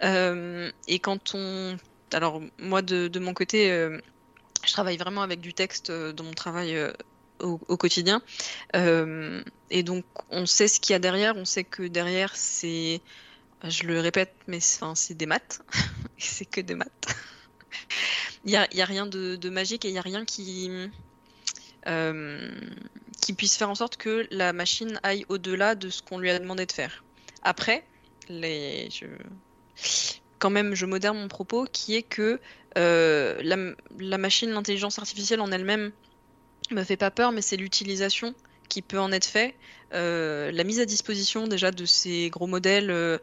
et 0.03 0.99
quand 1.01 1.34
on, 1.34 1.76
alors 2.12 2.41
moi 2.59 2.82
de, 2.82 3.18
mon 3.18 3.34
côté, 3.34 3.68
je 4.64 4.72
travaille 4.72 4.97
vraiment 4.97 5.22
avec 5.22 5.41
du 5.41 5.55
texte 5.55 5.91
dans 5.91 6.24
mon 6.24 6.34
travail 6.34 6.93
au, 7.41 7.76
quotidien. 7.76 8.22
Euh, 8.74 9.43
et 9.70 9.82
donc, 9.82 10.05
on 10.30 10.47
sait 10.47 10.68
ce 10.68 10.80
qu'il 10.80 10.93
y 10.93 10.97
a 10.97 10.99
derrière. 10.99 11.37
On 11.37 11.45
sait 11.45 11.64
que 11.64 11.82
derrière, 11.82 12.34
c'est 12.37 13.01
je 13.64 13.84
le 13.84 14.01
répète, 14.01 14.34
mais 14.47 14.61
c'est 14.61 15.14
des 15.14 15.26
maths. 15.26 15.62
c'est 16.18 16.45
que 16.45 16.61
des 16.61 16.74
maths. 16.74 17.16
Il 18.45 18.51
n'y 18.51 18.57
a, 18.57 18.62
a, 18.62 18.85
rien 18.85 19.07
de, 19.07 19.49
magique 19.49 19.85
et 19.85 19.89
il 19.89 19.93
n'y 19.93 19.99
a 19.99 20.03
rien 20.03 20.24
qui, 20.24 20.70
euh, 21.87 22.51
qui 23.20 23.33
puisse 23.33 23.57
faire 23.57 23.70
en 23.70 23.74
sorte 23.74 23.97
que 23.97 24.27
la 24.31 24.53
machine 24.53 25.01
aille 25.03 25.24
au-delà 25.29 25.74
de 25.74 25.91
ce 25.91 26.03
qu'on 26.03 26.18
lui 26.18 26.31
a 26.31 26.39
demandé 26.39 26.66
de 26.66 26.72
faire. 26.72 27.05
Après, 27.43 27.85
quand 30.39 30.51
même, 30.51 30.74
je 30.74 30.87
modère 30.87 31.14
mon 31.14 31.29
propos 31.29 31.66
qui 31.70 31.95
est 31.97 32.03
que 32.03 32.41
euh, 32.77 33.41
la, 33.99 34.18
machine, 34.18 34.51
l'intelligence 34.51 34.99
artificielle 34.99 35.41
en 35.41 35.51
elle-même 35.51 35.93
me 36.70 36.85
fait 36.85 36.97
pas 36.97 37.11
peur, 37.11 37.33
mais 37.33 37.43
c'est 37.43 37.57
l'utilisation 37.57 38.35
qui 38.68 38.83
peut 38.83 38.99
en 38.99 39.12
être 39.12 39.27
fait. 39.27 39.55
Euh, 39.95 40.51
la 40.51 40.64
mise 40.64 40.81
à 40.81 40.85
disposition 40.85 41.47
déjà 41.47 41.70
de 41.70 41.85
ces 41.85 42.29
gros 42.31 42.49
modèles 42.49 43.20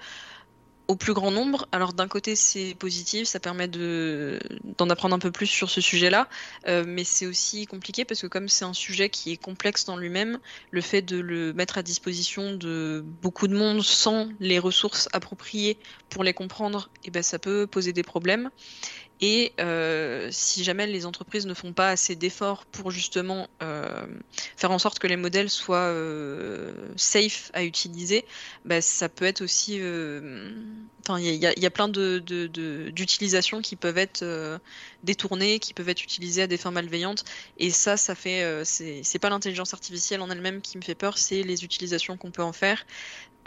au 0.87 0.95
plus 0.95 1.13
grand 1.13 1.31
nombre. 1.31 1.67
Alors 1.71 1.93
d'un 1.93 2.07
côté 2.07 2.35
c'est 2.35 2.75
positif, 2.77 3.27
ça 3.27 3.39
permet 3.39 3.67
de 3.67 4.39
d'en 4.77 4.89
apprendre 4.89 5.15
un 5.15 5.19
peu 5.19 5.31
plus 5.31 5.47
sur 5.47 5.69
ce 5.69 5.81
sujet-là, 5.81 6.27
euh, 6.67 6.83
mais 6.85 7.03
c'est 7.03 7.25
aussi 7.25 7.65
compliqué 7.65 8.05
parce 8.05 8.21
que 8.21 8.27
comme 8.27 8.49
c'est 8.49 8.65
un 8.65 8.73
sujet 8.73 9.09
qui 9.09 9.31
est 9.31 9.37
complexe 9.37 9.85
dans 9.85 9.97
lui-même, 9.97 10.39
le 10.71 10.81
fait 10.81 11.01
de 11.01 11.17
le 11.17 11.53
mettre 11.53 11.77
à 11.77 11.83
disposition 11.83 12.53
de 12.55 13.03
beaucoup 13.21 13.47
de 13.47 13.55
monde 13.55 13.81
sans 13.81 14.29
les 14.39 14.59
ressources 14.59 15.09
appropriées 15.13 15.77
pour 16.09 16.23
les 16.23 16.33
comprendre, 16.33 16.89
eh 17.05 17.11
ben 17.11 17.23
ça 17.23 17.39
peut 17.39 17.67
poser 17.67 17.93
des 17.93 18.03
problèmes. 18.03 18.49
Et 19.25 19.53
euh, 19.61 20.27
si 20.31 20.65
jamais 20.65 20.85
les 20.85 21.05
entreprises 21.05 21.45
ne 21.45 21.53
font 21.53 21.71
pas 21.71 21.87
assez 21.87 22.13
d'efforts 22.13 22.65
pour 22.65 22.91
justement 22.91 23.47
euh, 23.61 24.05
faire 24.57 24.71
en 24.71 24.79
sorte 24.79 24.99
que 24.99 25.07
les 25.07 25.15
modèles 25.15 25.49
soient 25.49 25.77
euh, 25.77 26.73
safe 26.97 27.49
à 27.53 27.63
utiliser, 27.63 28.25
bah, 28.65 28.81
ça 28.81 29.07
peut 29.07 29.23
être 29.23 29.41
aussi. 29.41 29.79
Enfin, 31.05 31.21
il 31.21 31.35
y, 31.35 31.65
a 31.65 31.69
plein 31.69 31.87
d'utilisations 31.87 33.59
de, 33.59 33.63
qui 33.63 33.77
peuvent 33.77 33.97
être 33.97 34.59
détournées, 35.05 35.59
qui 35.59 35.73
peuvent 35.73 35.87
être 35.87 36.03
utilisées 36.03 36.41
à 36.41 36.47
des 36.47 36.57
fins 36.57 36.71
malveillantes. 36.71 37.23
Et 37.57 37.71
ça, 37.71 37.95
ça 37.95 38.15
fait. 38.15 38.65
c'est 38.65 39.19
pas 39.19 39.29
l'intelligence 39.29 39.73
artificielle 39.73 40.19
en 40.19 40.29
elle-même 40.31 40.59
qui 40.59 40.77
me 40.77 40.83
fait 40.83 40.95
peur, 40.95 41.17
c'est 41.17 41.43
les 41.43 41.63
utilisations 41.63 42.17
qu'on 42.17 42.31
peut 42.31 42.43
en 42.43 42.51
faire. 42.51 42.85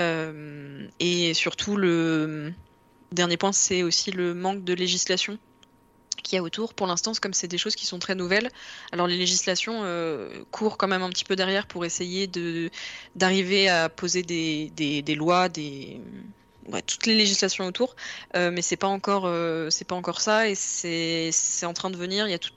et 0.00 1.34
surtout, 1.34 1.76
le 1.76 2.54
dernier 3.12 3.36
point, 3.36 3.52
c'est 3.52 3.82
aussi 3.82 4.10
le 4.10 4.32
manque 4.32 4.64
de 4.64 4.72
législation 4.72 5.38
qu'il 6.22 6.36
y 6.36 6.38
a 6.38 6.42
autour. 6.42 6.74
Pour 6.74 6.86
l'instant, 6.86 7.12
comme 7.20 7.34
c'est 7.34 7.48
des 7.48 7.58
choses 7.58 7.74
qui 7.74 7.86
sont 7.86 7.98
très 7.98 8.14
nouvelles, 8.14 8.50
alors 8.92 9.06
les 9.06 9.16
législations 9.16 9.80
euh, 9.84 10.42
courent 10.50 10.76
quand 10.78 10.88
même 10.88 11.02
un 11.02 11.10
petit 11.10 11.24
peu 11.24 11.36
derrière 11.36 11.66
pour 11.66 11.84
essayer 11.84 12.26
de 12.26 12.70
d'arriver 13.14 13.68
à 13.68 13.88
poser 13.88 14.22
des, 14.22 14.70
des, 14.70 15.14
lois, 15.14 15.48
des 15.48 16.00
ouais, 16.68 16.82
toutes 16.82 17.06
les 17.06 17.14
législations 17.14 17.66
autour, 17.66 17.96
euh, 18.34 18.50
mais 18.50 18.62
c'est 18.62 18.76
pas 18.76 18.88
encore 18.88 19.24
euh, 19.26 19.68
pas 19.86 19.94
encore 19.94 20.20
ça 20.20 20.48
et 20.48 20.54
c'est 20.54 21.66
en 21.66 21.74
train 21.74 21.90
de 21.90 21.96
venir. 21.96 22.26
Il 22.26 22.30
y 22.30 22.34
a 22.34 22.38
tout, 22.38 22.52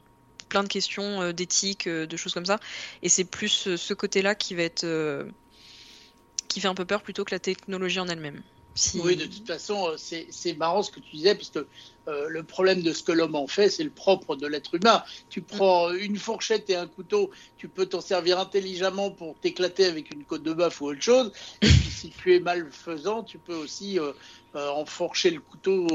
plein 0.50 0.64
de 0.64 0.70
questions 0.70 1.32
d'éthique, 1.32 1.88
de 1.88 2.18
choses 2.18 2.34
comme 2.34 2.46
ça, 2.48 2.60
et 3.04 3.10
c'est 3.10 3.26
plus 3.26 3.76
ce 3.76 3.94
côté-là 3.94 4.34
qui 4.34 4.56
va 4.56 4.64
être 4.64 4.86
qui 6.48 6.60
fait 6.60 6.68
un 6.68 6.76
peu 6.76 6.86
peur 6.86 7.04
plutôt 7.04 7.24
que 7.24 7.36
la 7.36 7.40
technologie 7.40 8.00
en 8.00 8.08
elle-même. 8.08 8.42
Oui, 8.96 9.16
de 9.16 9.26
toute 9.26 9.48
façon, 9.48 9.94
c'est 9.98 10.54
marrant 10.58 10.84
ce 10.84 10.92
que 10.92 11.00
tu 11.00 11.16
disais, 11.16 11.36
puisque 11.36 11.60
euh, 12.10 12.28
le 12.30 12.44
problème 12.44 12.82
de 12.82 12.92
ce 12.92 13.04
que 13.04 13.12
l'homme 13.12 13.36
en 13.36 13.48
fait, 13.48 13.70
c'est 13.70 13.84
le 13.84 13.92
propre 13.92 14.36
de 14.36 14.48
l'être 14.48 14.76
humain. 14.76 15.04
Tu 15.30 15.42
prends 15.42 15.92
une 15.92 16.18
fourchette 16.18 16.70
et 16.70 16.76
un 16.76 16.88
couteau, 16.88 17.30
tu 17.58 17.68
peux 17.68 17.86
t'en 17.86 18.02
servir 18.02 18.40
intelligemment 18.40 19.12
pour 19.12 19.38
t'éclater 19.40 19.86
avec 19.86 20.12
une 20.14 20.26
côte 20.26 20.44
de 20.44 20.54
bœuf 20.54 20.82
ou 20.82 20.88
autre 20.88 21.02
chose. 21.02 21.32
Et 21.62 21.68
puis 21.68 21.92
si 21.92 22.10
tu 22.10 22.36
es 22.36 22.40
malfaisant, 22.40 23.24
tu 23.24 23.38
peux 23.38 23.56
aussi 23.56 24.00
euh, 24.00 24.14
euh, 24.56 24.70
enfourcher 24.70 25.30
le 25.30 25.42
couteau 25.42 25.88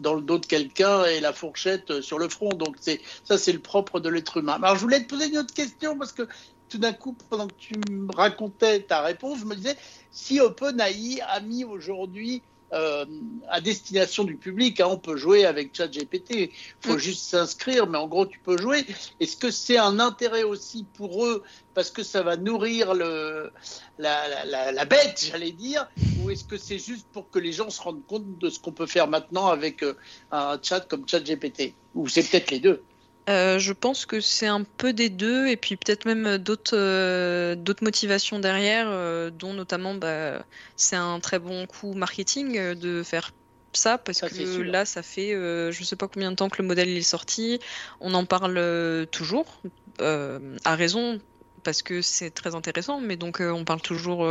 dans 0.00 0.14
le 0.14 0.22
dos 0.22 0.38
de 0.38 0.46
quelqu'un 0.46 1.04
et 1.04 1.20
la 1.20 1.32
fourchette 1.32 2.00
sur 2.00 2.18
le 2.18 2.28
front. 2.28 2.48
Donc 2.48 2.76
ça, 3.24 3.38
c'est 3.38 3.52
le 3.52 3.60
propre 3.60 4.00
de 4.00 4.08
l'être 4.08 4.38
humain. 4.38 4.58
Alors 4.60 4.76
je 4.76 4.80
voulais 4.80 5.04
te 5.04 5.08
poser 5.08 5.28
une 5.28 5.38
autre 5.38 5.54
question 5.54 5.96
parce 5.96 6.12
que 6.12 6.26
tout 6.68 6.78
d'un 6.78 6.92
coup, 6.92 7.16
pendant 7.30 7.46
que 7.46 7.54
tu 7.58 7.74
me 7.90 8.12
racontais 8.14 8.80
ta 8.80 9.02
réponse, 9.02 9.38
je 9.40 9.44
me 9.44 9.54
disais 9.54 9.76
si 10.10 10.40
OpenAI 10.40 11.20
a 11.26 11.40
mis 11.40 11.64
aujourd'hui 11.64 12.42
euh, 12.74 13.04
à 13.48 13.60
destination 13.60 14.24
du 14.24 14.36
public. 14.36 14.80
Hein. 14.80 14.88
On 14.90 14.96
peut 14.96 15.16
jouer 15.16 15.44
avec 15.44 15.76
ChatGPT. 15.76 16.30
Il 16.34 16.50
faut 16.80 16.94
mm. 16.94 16.98
juste 16.98 17.22
s'inscrire, 17.22 17.86
mais 17.86 17.98
en 17.98 18.08
gros, 18.08 18.26
tu 18.26 18.40
peux 18.40 18.58
jouer. 18.58 18.84
Est-ce 19.20 19.36
que 19.36 19.52
c'est 19.52 19.78
un 19.78 20.00
intérêt 20.00 20.42
aussi 20.42 20.84
pour 20.94 21.24
eux 21.24 21.44
parce 21.74 21.90
que 21.90 22.02
ça 22.02 22.22
va 22.22 22.36
nourrir 22.36 22.94
le, 22.94 23.52
la, 23.98 24.84
bête, 24.86 25.28
j'allais 25.30 25.52
dire, 25.52 25.88
ou 26.20 26.30
est-ce 26.30 26.44
que 26.44 26.56
c'est 26.56 26.78
juste 26.78 27.06
pour 27.12 27.30
que 27.30 27.38
les 27.38 27.52
gens 27.52 27.70
se 27.70 27.80
rendent 27.80 28.06
compte 28.06 28.38
de 28.38 28.50
ce 28.50 28.58
qu'on 28.58 28.72
peut 28.72 28.86
faire 28.86 29.06
maintenant 29.06 29.48
avec 29.48 29.84
euh, 29.84 29.94
un 30.32 30.58
chat 30.60 30.80
comme 30.80 31.06
ChatGPT? 31.08 31.74
Ou 31.94 32.08
c'est 32.08 32.28
peut-être 32.28 32.50
les 32.50 32.60
deux? 32.60 32.82
Euh, 33.28 33.58
je 33.58 33.72
pense 33.72 34.04
que 34.04 34.20
c'est 34.20 34.46
un 34.46 34.64
peu 34.64 34.92
des 34.92 35.08
deux, 35.08 35.46
et 35.48 35.56
puis 35.56 35.76
peut-être 35.76 36.04
même 36.04 36.36
d'autres 36.36 36.76
euh, 36.76 37.54
d'autres 37.54 37.82
motivations 37.82 38.38
derrière, 38.38 38.86
euh, 38.88 39.30
dont 39.30 39.54
notamment 39.54 39.94
bah, 39.94 40.44
c'est 40.76 40.96
un 40.96 41.20
très 41.20 41.38
bon 41.38 41.66
coup 41.66 41.94
marketing 41.94 42.74
de 42.74 43.02
faire 43.02 43.32
ça, 43.72 43.96
parce 43.96 44.20
que 44.20 44.60
là, 44.60 44.84
ça 44.84 45.02
fait 45.02 45.30
je 45.32 45.78
ne 45.78 45.84
sais 45.84 45.96
pas 45.96 46.06
combien 46.06 46.30
de 46.30 46.36
temps 46.36 46.50
que 46.50 46.60
le 46.60 46.68
modèle 46.68 46.90
est 46.90 47.02
sorti, 47.02 47.60
on 48.00 48.12
en 48.12 48.26
parle 48.26 49.06
toujours, 49.10 49.62
à 50.00 50.74
raison, 50.76 51.18
parce 51.62 51.82
que 51.82 52.02
c'est 52.02 52.30
très 52.30 52.54
intéressant, 52.54 53.00
mais 53.00 53.16
donc 53.16 53.40
on 53.40 53.64
parle 53.64 53.80
toujours, 53.80 54.28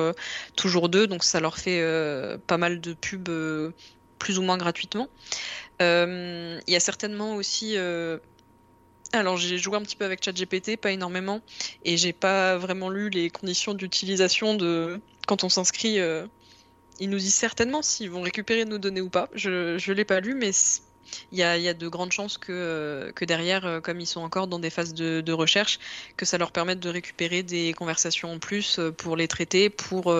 toujours 0.55 0.87
d'eux, 0.87 1.07
donc 1.07 1.23
ça 1.23 1.39
leur 1.39 1.57
fait 1.57 1.83
pas 2.45 2.57
mal 2.57 2.79
de 2.79 2.93
pubs 2.93 3.73
plus 4.19 4.37
ou 4.37 4.43
moins 4.43 4.57
gratuitement. 4.57 5.09
Il 5.81 6.61
y 6.67 6.75
a 6.75 6.79
certainement 6.79 7.35
aussi 7.35 7.75
alors 9.13 9.37
j'ai 9.37 9.57
joué 9.57 9.77
un 9.77 9.81
petit 9.81 9.95
peu 9.95 10.05
avec 10.05 10.23
ChatGPT, 10.23 10.77
pas 10.77 10.91
énormément, 10.91 11.41
et 11.85 11.97
j'ai 11.97 12.13
pas 12.13 12.57
vraiment 12.57 12.89
lu 12.89 13.09
les 13.09 13.29
conditions 13.29 13.73
d'utilisation 13.73 14.55
de 14.55 14.99
quand 15.27 15.43
on 15.43 15.49
s'inscrit. 15.49 15.99
Euh, 15.99 16.25
ils 16.99 17.09
nous 17.09 17.17
disent 17.17 17.35
certainement 17.35 17.81
s'ils 17.81 18.09
vont 18.09 18.21
récupérer 18.21 18.65
nos 18.65 18.77
données 18.77 19.01
ou 19.01 19.09
pas. 19.09 19.29
Je 19.33 19.49
ne 19.75 19.93
l'ai 19.93 20.05
pas 20.05 20.19
lu, 20.19 20.35
mais 20.35 20.51
il 21.31 21.37
y 21.37 21.43
a, 21.43 21.73
de 21.73 21.87
grandes 21.87 22.11
chances 22.11 22.37
que, 22.37 22.51
euh, 22.51 23.11
que 23.11 23.25
derrière, 23.25 23.65
euh, 23.65 23.81
comme 23.81 23.99
ils 23.99 24.07
sont 24.07 24.21
encore 24.21 24.47
dans 24.47 24.59
des 24.59 24.69
phases 24.69 24.93
de, 24.93 25.31
recherche, 25.31 25.79
que 26.17 26.25
ça 26.25 26.37
leur 26.37 26.51
permette 26.51 26.79
de 26.79 26.89
récupérer 26.89 27.43
des 27.43 27.73
conversations 27.73 28.31
en 28.31 28.39
plus 28.39 28.79
pour 28.97 29.15
les 29.15 29.27
traiter, 29.27 29.69
pour 29.69 30.15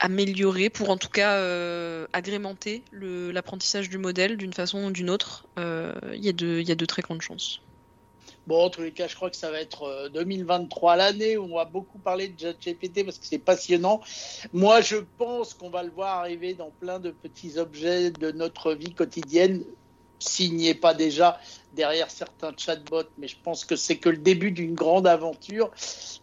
améliorer, 0.00 0.70
pour 0.70 0.90
en 0.90 0.96
tout 0.96 1.08
cas 1.08 1.34
euh, 1.34 2.06
agrémenter 2.12 2.82
l'apprentissage 2.92 3.88
du 3.88 3.98
modèle 3.98 4.36
d'une 4.36 4.52
façon 4.52 4.84
ou 4.86 4.90
d'une 4.90 5.10
autre, 5.10 5.46
euh, 5.58 5.92
il 6.14 6.24
y, 6.24 6.28
a 6.28 6.32
de 6.74 6.84
très 6.86 7.02
grandes 7.02 7.22
chances. 7.22 7.60
Bon, 8.46 8.64
en 8.64 8.70
tous 8.70 8.80
les 8.80 8.90
cas, 8.90 9.06
je 9.06 9.14
crois 9.14 9.30
que 9.30 9.36
ça 9.36 9.50
va 9.50 9.60
être 9.60 10.10
2023 10.14 10.96
l'année 10.96 11.36
où 11.36 11.44
on 11.44 11.56
va 11.56 11.66
beaucoup 11.66 11.98
parler 11.98 12.28
de 12.28 12.40
ChatGPT 12.40 13.04
parce 13.04 13.18
que 13.18 13.26
c'est 13.26 13.38
passionnant. 13.38 14.00
Moi, 14.52 14.80
je 14.80 14.96
pense 15.18 15.54
qu'on 15.54 15.70
va 15.70 15.82
le 15.82 15.90
voir 15.90 16.18
arriver 16.18 16.54
dans 16.54 16.70
plein 16.80 16.98
de 16.98 17.10
petits 17.10 17.58
objets 17.58 18.10
de 18.10 18.32
notre 18.32 18.72
vie 18.72 18.94
quotidienne 18.94 19.62
s'il 20.18 20.54
n'y 20.56 20.68
est 20.68 20.74
pas 20.74 20.94
déjà 20.94 21.38
derrière 21.74 22.10
certains 22.10 22.52
chatbots, 22.56 23.08
mais 23.18 23.28
je 23.28 23.36
pense 23.42 23.64
que 23.64 23.76
c'est 23.76 23.96
que 23.96 24.08
le 24.08 24.16
début 24.16 24.50
d'une 24.50 24.74
grande 24.74 25.06
aventure 25.06 25.70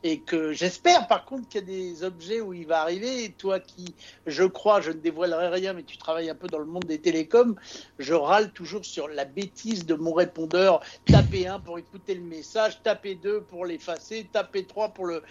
et 0.03 0.19
que 0.19 0.51
j'espère 0.53 1.07
par 1.07 1.25
contre 1.25 1.47
qu'il 1.47 1.61
y 1.61 1.63
a 1.63 1.67
des 1.67 2.03
objets 2.03 2.41
où 2.41 2.53
il 2.53 2.67
va 2.67 2.81
arriver. 2.81 3.33
Toi 3.37 3.59
qui, 3.59 3.95
je 4.25 4.43
crois, 4.43 4.81
je 4.81 4.91
ne 4.91 4.97
dévoilerai 4.97 5.49
rien, 5.49 5.73
mais 5.73 5.83
tu 5.83 5.97
travailles 5.97 6.29
un 6.29 6.35
peu 6.35 6.47
dans 6.47 6.59
le 6.59 6.65
monde 6.65 6.85
des 6.85 6.99
télécoms, 6.99 7.55
je 7.99 8.13
râle 8.13 8.51
toujours 8.51 8.85
sur 8.85 9.07
la 9.07 9.25
bêtise 9.25 9.85
de 9.85 9.95
mon 9.95 10.13
répondeur. 10.13 10.81
Taper 11.05 11.47
1 11.47 11.59
pour 11.61 11.79
écouter 11.79 12.15
le 12.15 12.23
message, 12.23 12.81
taper 12.83 13.15
2 13.15 13.41
pour 13.41 13.65
l'effacer, 13.65 14.27
taper 14.31 14.65
3 14.65 14.89
pour 14.89 15.07
le, 15.07 15.23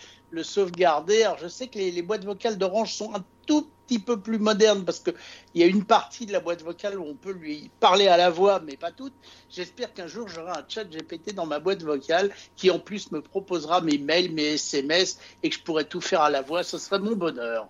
sauvegarder. 0.42 1.22
Alors 1.22 1.38
je 1.38 1.48
sais 1.48 1.68
que 1.68 1.78
les, 1.78 1.90
les 1.90 2.02
boîtes 2.02 2.24
vocales 2.24 2.58
d'Orange 2.58 2.92
sont 2.92 3.14
un 3.14 3.24
tout 3.46 3.70
petit 3.86 3.98
peu 3.98 4.20
plus 4.20 4.38
moderne 4.38 4.84
parce 4.84 5.00
qu'il 5.00 5.14
y 5.54 5.62
a 5.62 5.66
une 5.66 5.84
partie 5.84 6.26
de 6.26 6.32
la 6.32 6.40
boîte 6.40 6.62
vocale 6.62 6.98
où 6.98 7.04
on 7.04 7.14
peut 7.14 7.32
lui 7.32 7.70
parler 7.80 8.08
à 8.08 8.16
la 8.16 8.30
voix, 8.30 8.60
mais 8.60 8.76
pas 8.76 8.90
toute. 8.90 9.12
J'espère 9.48 9.94
qu'un 9.94 10.05
jour 10.06 10.28
j'aurai 10.28 10.52
un 10.52 10.64
chat 10.68 10.84
GPT 10.84 11.34
dans 11.34 11.46
ma 11.46 11.58
boîte 11.58 11.82
vocale 11.82 12.30
qui 12.56 12.70
en 12.70 12.78
plus 12.78 13.10
me 13.12 13.20
proposera 13.20 13.80
mes 13.80 13.98
mails, 13.98 14.32
mes 14.32 14.54
SMS 14.54 15.18
et 15.42 15.50
que 15.50 15.56
je 15.56 15.62
pourrai 15.62 15.84
tout 15.84 16.00
faire 16.00 16.22
à 16.22 16.30
la 16.30 16.42
voix. 16.42 16.62
Ce 16.62 16.78
serait 16.78 16.98
mon 16.98 17.16
bonheur. 17.16 17.68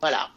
Voilà. 0.00 0.30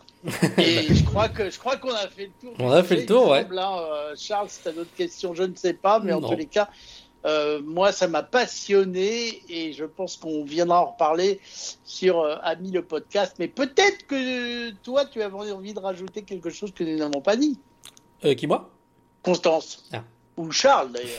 Et 0.57 0.83
je 0.93 1.03
crois 1.03 1.29
que 1.29 1.49
je 1.49 1.59
crois 1.59 1.77
qu'on 1.77 1.93
a 1.93 2.07
fait 2.07 2.25
le 2.25 2.31
tour. 2.41 2.53
On 2.59 2.71
a 2.71 2.83
fait 2.83 2.97
le 2.97 3.05
tour, 3.05 3.29
ouais. 3.29 3.45
Euh, 3.51 4.13
Charles, 4.17 4.49
si 4.49 4.61
tu 4.61 4.67
as 4.69 4.71
d'autres 4.71 4.95
questions, 4.95 5.33
je 5.33 5.43
ne 5.43 5.55
sais 5.55 5.73
pas, 5.73 5.99
mais 5.99 6.13
en 6.13 6.21
tous 6.21 6.35
les 6.35 6.45
cas, 6.45 6.69
euh, 7.25 7.61
moi, 7.63 7.91
ça 7.91 8.07
m'a 8.07 8.23
passionné 8.23 9.41
et 9.49 9.73
je 9.73 9.85
pense 9.85 10.17
qu'on 10.17 10.43
viendra 10.43 10.81
en 10.81 10.91
reparler 10.91 11.39
sur 11.85 12.19
euh, 12.19 12.35
Ami 12.41 12.71
le 12.71 12.83
podcast. 12.83 13.35
Mais 13.39 13.47
peut-être 13.47 14.07
que 14.07 14.71
toi, 14.83 15.05
tu 15.05 15.21
avais 15.21 15.51
envie 15.51 15.73
de 15.73 15.79
rajouter 15.79 16.23
quelque 16.23 16.49
chose 16.49 16.73
que 16.73 16.83
nous 16.83 16.97
n'avons 16.97 17.21
pas 17.21 17.35
dit. 17.35 17.57
Qui, 18.37 18.47
moi? 18.47 18.72
Constance. 19.23 19.85
Ah. 19.91 20.03
Ou 20.37 20.51
Charles, 20.51 20.91
d'ailleurs. 20.91 21.09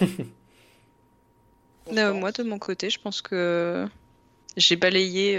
moi, 2.15 2.33
de 2.33 2.43
mon 2.43 2.59
côté, 2.59 2.91
je 2.91 3.01
pense 3.01 3.23
que 3.23 3.87
j'ai 4.57 4.77
balayé 4.77 5.39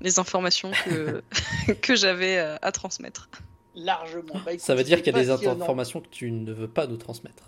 les 0.00 0.18
informations 0.18 0.72
que, 0.84 1.22
que 1.80 1.94
j'avais 1.94 2.38
à 2.38 2.72
transmettre. 2.72 3.28
Largement. 3.74 4.34
Bah, 4.44 4.52
ça 4.58 4.74
veut 4.74 4.84
dire 4.84 5.02
qu'il 5.02 5.14
y 5.14 5.16
a 5.16 5.20
des 5.20 5.30
informations 5.30 6.00
que 6.00 6.08
tu 6.08 6.30
ne 6.30 6.52
veux 6.52 6.68
pas 6.68 6.86
nous 6.86 6.98
transmettre. 6.98 7.44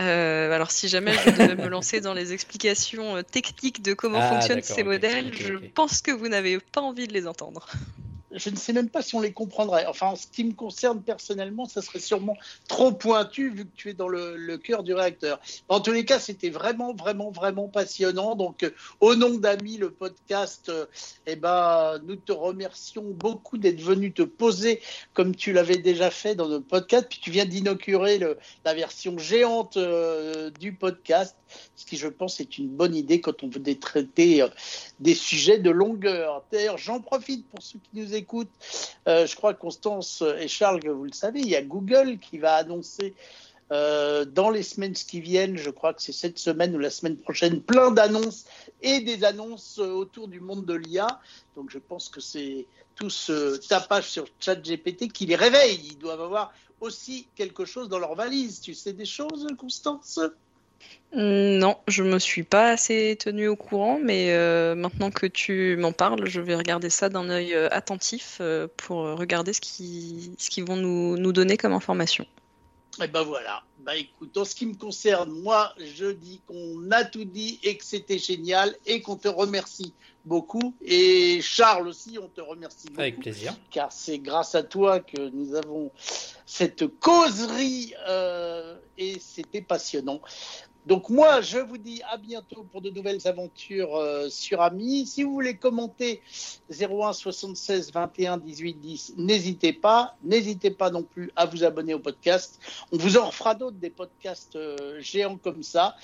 Euh, 0.00 0.52
alors, 0.52 0.70
si 0.70 0.88
jamais 0.88 1.12
je 1.12 1.30
devais 1.30 1.56
me 1.56 1.68
lancer 1.68 2.00
dans 2.00 2.14
les 2.14 2.32
explications 2.32 3.16
euh, 3.16 3.22
techniques 3.22 3.82
de 3.82 3.94
comment 3.94 4.20
ah, 4.20 4.28
fonctionnent 4.28 4.62
ces 4.62 4.84
modèles, 4.84 5.34
je 5.34 5.54
pense 5.54 6.02
que 6.02 6.12
vous 6.12 6.28
n'avez 6.28 6.60
pas 6.60 6.80
envie 6.80 7.08
de 7.08 7.12
les 7.12 7.26
entendre 7.26 7.68
je 8.32 8.50
ne 8.50 8.56
sais 8.56 8.72
même 8.72 8.90
pas 8.90 9.02
si 9.02 9.14
on 9.14 9.20
les 9.20 9.32
comprendrait. 9.32 9.86
Enfin, 9.86 10.08
en 10.08 10.16
ce 10.16 10.26
qui 10.26 10.44
me 10.44 10.52
concerne 10.52 11.02
personnellement, 11.02 11.64
ça 11.64 11.80
serait 11.80 11.98
sûrement 11.98 12.36
trop 12.68 12.92
pointu 12.92 13.50
vu 13.50 13.64
que 13.64 13.74
tu 13.74 13.90
es 13.90 13.94
dans 13.94 14.08
le, 14.08 14.58
cœur 14.58 14.82
du 14.82 14.92
réacteur. 14.92 15.40
En 15.68 15.80
tous 15.80 15.92
les 15.92 16.04
cas, 16.04 16.18
c'était 16.18 16.50
vraiment, 16.50 16.94
vraiment, 16.94 17.30
vraiment 17.30 17.68
passionnant. 17.68 18.34
Donc, 18.34 18.64
euh, 18.64 18.70
au 19.00 19.14
nom 19.14 19.30
d'Ami, 19.38 19.78
le 19.78 19.90
podcast, 19.90 20.68
euh, 20.68 20.86
eh 21.26 21.36
ben, 21.36 21.98
nous 22.04 22.16
te 22.16 22.32
remercions 22.32 23.04
beaucoup 23.04 23.56
d'être 23.56 23.80
venu 23.80 24.12
te 24.12 24.22
poser 24.22 24.82
comme 25.14 25.34
tu 25.34 25.52
l'avais 25.52 25.78
déjà 25.78 26.10
fait 26.10 26.34
dans 26.34 26.48
notre 26.48 26.66
podcast. 26.66 27.06
Puis 27.08 27.20
tu 27.22 27.30
viens 27.30 27.46
d'inaugurer 27.46 28.20
la 28.64 28.74
version 28.74 29.16
géante 29.16 29.76
euh, 29.76 30.50
du 30.50 30.72
podcast, 30.72 31.36
ce 31.76 31.86
qui, 31.86 31.96
je 31.96 32.08
pense, 32.08 32.40
est 32.40 32.58
une 32.58 32.68
bonne 32.68 32.94
idée 32.94 33.20
quand 33.20 33.42
on 33.42 33.48
veut 33.48 33.62
traiter 33.78 34.44
des 35.00 35.14
sujets 35.14 35.58
de 35.58 35.70
longueur. 35.70 36.44
D'ailleurs, 36.52 36.78
j'en 36.78 37.00
profite 37.00 37.46
pour 37.48 37.62
ceux 37.62 37.78
qui 37.78 38.00
nous 38.00 38.14
écoutent. 38.14 38.17
Euh, 39.06 39.26
je 39.26 39.36
crois, 39.36 39.54
Constance 39.54 40.22
et 40.38 40.48
Charles, 40.48 40.80
que 40.80 40.88
vous 40.88 41.04
le 41.04 41.12
savez, 41.12 41.40
il 41.40 41.48
y 41.48 41.56
a 41.56 41.62
Google 41.62 42.18
qui 42.18 42.38
va 42.38 42.54
annoncer 42.54 43.14
euh, 43.70 44.24
dans 44.24 44.48
les 44.48 44.62
semaines 44.62 44.94
qui 44.94 45.20
viennent, 45.20 45.56
je 45.56 45.70
crois 45.70 45.92
que 45.92 46.00
c'est 46.00 46.12
cette 46.12 46.38
semaine 46.38 46.74
ou 46.74 46.78
la 46.78 46.90
semaine 46.90 47.18
prochaine, 47.18 47.60
plein 47.60 47.90
d'annonces 47.90 48.46
et 48.80 49.00
des 49.00 49.24
annonces 49.24 49.78
autour 49.78 50.28
du 50.28 50.40
monde 50.40 50.64
de 50.64 50.74
l'IA. 50.74 51.20
Donc 51.54 51.70
je 51.70 51.78
pense 51.78 52.08
que 52.08 52.20
c'est 52.20 52.66
tout 52.94 53.10
ce 53.10 53.56
tapage 53.68 54.08
sur 54.08 54.26
ChatGPT 54.40 55.12
qui 55.12 55.26
les 55.26 55.36
réveille. 55.36 55.80
Ils 55.84 55.98
doivent 55.98 56.22
avoir 56.22 56.52
aussi 56.80 57.28
quelque 57.34 57.64
chose 57.64 57.88
dans 57.88 57.98
leur 57.98 58.14
valise. 58.14 58.60
Tu 58.60 58.74
sais 58.74 58.94
des 58.94 59.04
choses, 59.04 59.46
Constance? 59.58 60.18
Non, 61.14 61.78
je 61.88 62.02
me 62.02 62.18
suis 62.18 62.42
pas 62.42 62.68
assez 62.68 63.16
tenue 63.18 63.48
au 63.48 63.56
courant, 63.56 63.98
mais 64.02 64.32
euh, 64.32 64.74
maintenant 64.74 65.10
que 65.10 65.24
tu 65.24 65.76
m'en 65.78 65.92
parles, 65.92 66.26
je 66.28 66.40
vais 66.40 66.54
regarder 66.54 66.90
ça 66.90 67.08
d'un 67.08 67.30
œil 67.30 67.54
euh, 67.54 67.68
attentif 67.70 68.38
euh, 68.40 68.68
pour 68.76 68.98
regarder 68.98 69.54
ce 69.54 69.60
qu'ils 69.60 70.34
ce 70.38 70.50
qu'ils 70.50 70.64
vont 70.64 70.76
nous, 70.76 71.16
nous, 71.16 71.32
donner 71.32 71.56
comme 71.56 71.72
information. 71.72 72.24
Et 73.00 73.04
eh 73.04 73.08
ben 73.08 73.22
voilà. 73.22 73.62
Bah 73.78 73.96
écoute, 73.96 74.36
en 74.36 74.44
ce 74.44 74.54
qui 74.54 74.66
me 74.66 74.74
concerne, 74.74 75.30
moi, 75.30 75.72
je 75.96 76.06
dis 76.06 76.42
qu'on 76.46 76.90
a 76.90 77.04
tout 77.04 77.24
dit 77.24 77.58
et 77.62 77.76
que 77.78 77.84
c'était 77.84 78.18
génial 78.18 78.74
et 78.86 79.00
qu'on 79.00 79.16
te 79.16 79.28
remercie 79.28 79.94
beaucoup. 80.24 80.74
Et 80.84 81.40
Charles 81.40 81.88
aussi, 81.88 82.18
on 82.20 82.28
te 82.28 82.40
remercie 82.40 82.88
beaucoup. 82.88 83.00
Avec 83.00 83.20
plaisir. 83.20 83.54
Car 83.70 83.92
c'est 83.92 84.18
grâce 84.18 84.56
à 84.56 84.64
toi 84.64 84.98
que 85.00 85.30
nous 85.30 85.54
avons 85.54 85.92
cette 86.44 86.86
causerie 86.98 87.94
et 88.98 89.16
c'était 89.20 89.62
passionnant. 89.62 90.20
Donc 90.88 91.10
moi, 91.10 91.42
je 91.42 91.58
vous 91.58 91.76
dis 91.76 92.00
à 92.10 92.16
bientôt 92.16 92.66
pour 92.72 92.80
de 92.80 92.88
nouvelles 92.88 93.28
aventures 93.28 93.94
euh, 93.96 94.30
sur 94.30 94.62
Ami. 94.62 95.04
Si 95.04 95.22
vous 95.22 95.34
voulez 95.34 95.54
commenter 95.54 96.22
01 96.70 97.12
76 97.12 97.92
21 97.92 98.38
18 98.38 98.74
10, 98.80 99.14
n'hésitez 99.18 99.74
pas. 99.74 100.16
N'hésitez 100.24 100.70
pas 100.70 100.88
non 100.88 101.02
plus 101.02 101.30
à 101.36 101.44
vous 101.44 101.62
abonner 101.62 101.92
au 101.92 101.98
podcast. 101.98 102.58
On 102.90 102.96
vous 102.96 103.18
en 103.18 103.26
refera 103.26 103.54
d'autres, 103.54 103.76
des 103.76 103.90
podcasts 103.90 104.56
euh, 104.56 104.98
géants 104.98 105.36
comme 105.36 105.62
ça. 105.62 105.94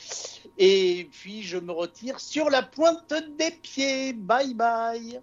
Et 0.59 1.09
puis, 1.13 1.43
je 1.43 1.57
me 1.57 1.73
retire 1.73 2.21
sur 2.21 2.51
la 2.51 2.63
pointe 2.63 3.15
des 3.39 3.53
pieds. 3.53 4.13
Bye 4.13 4.53
bye. 4.53 5.19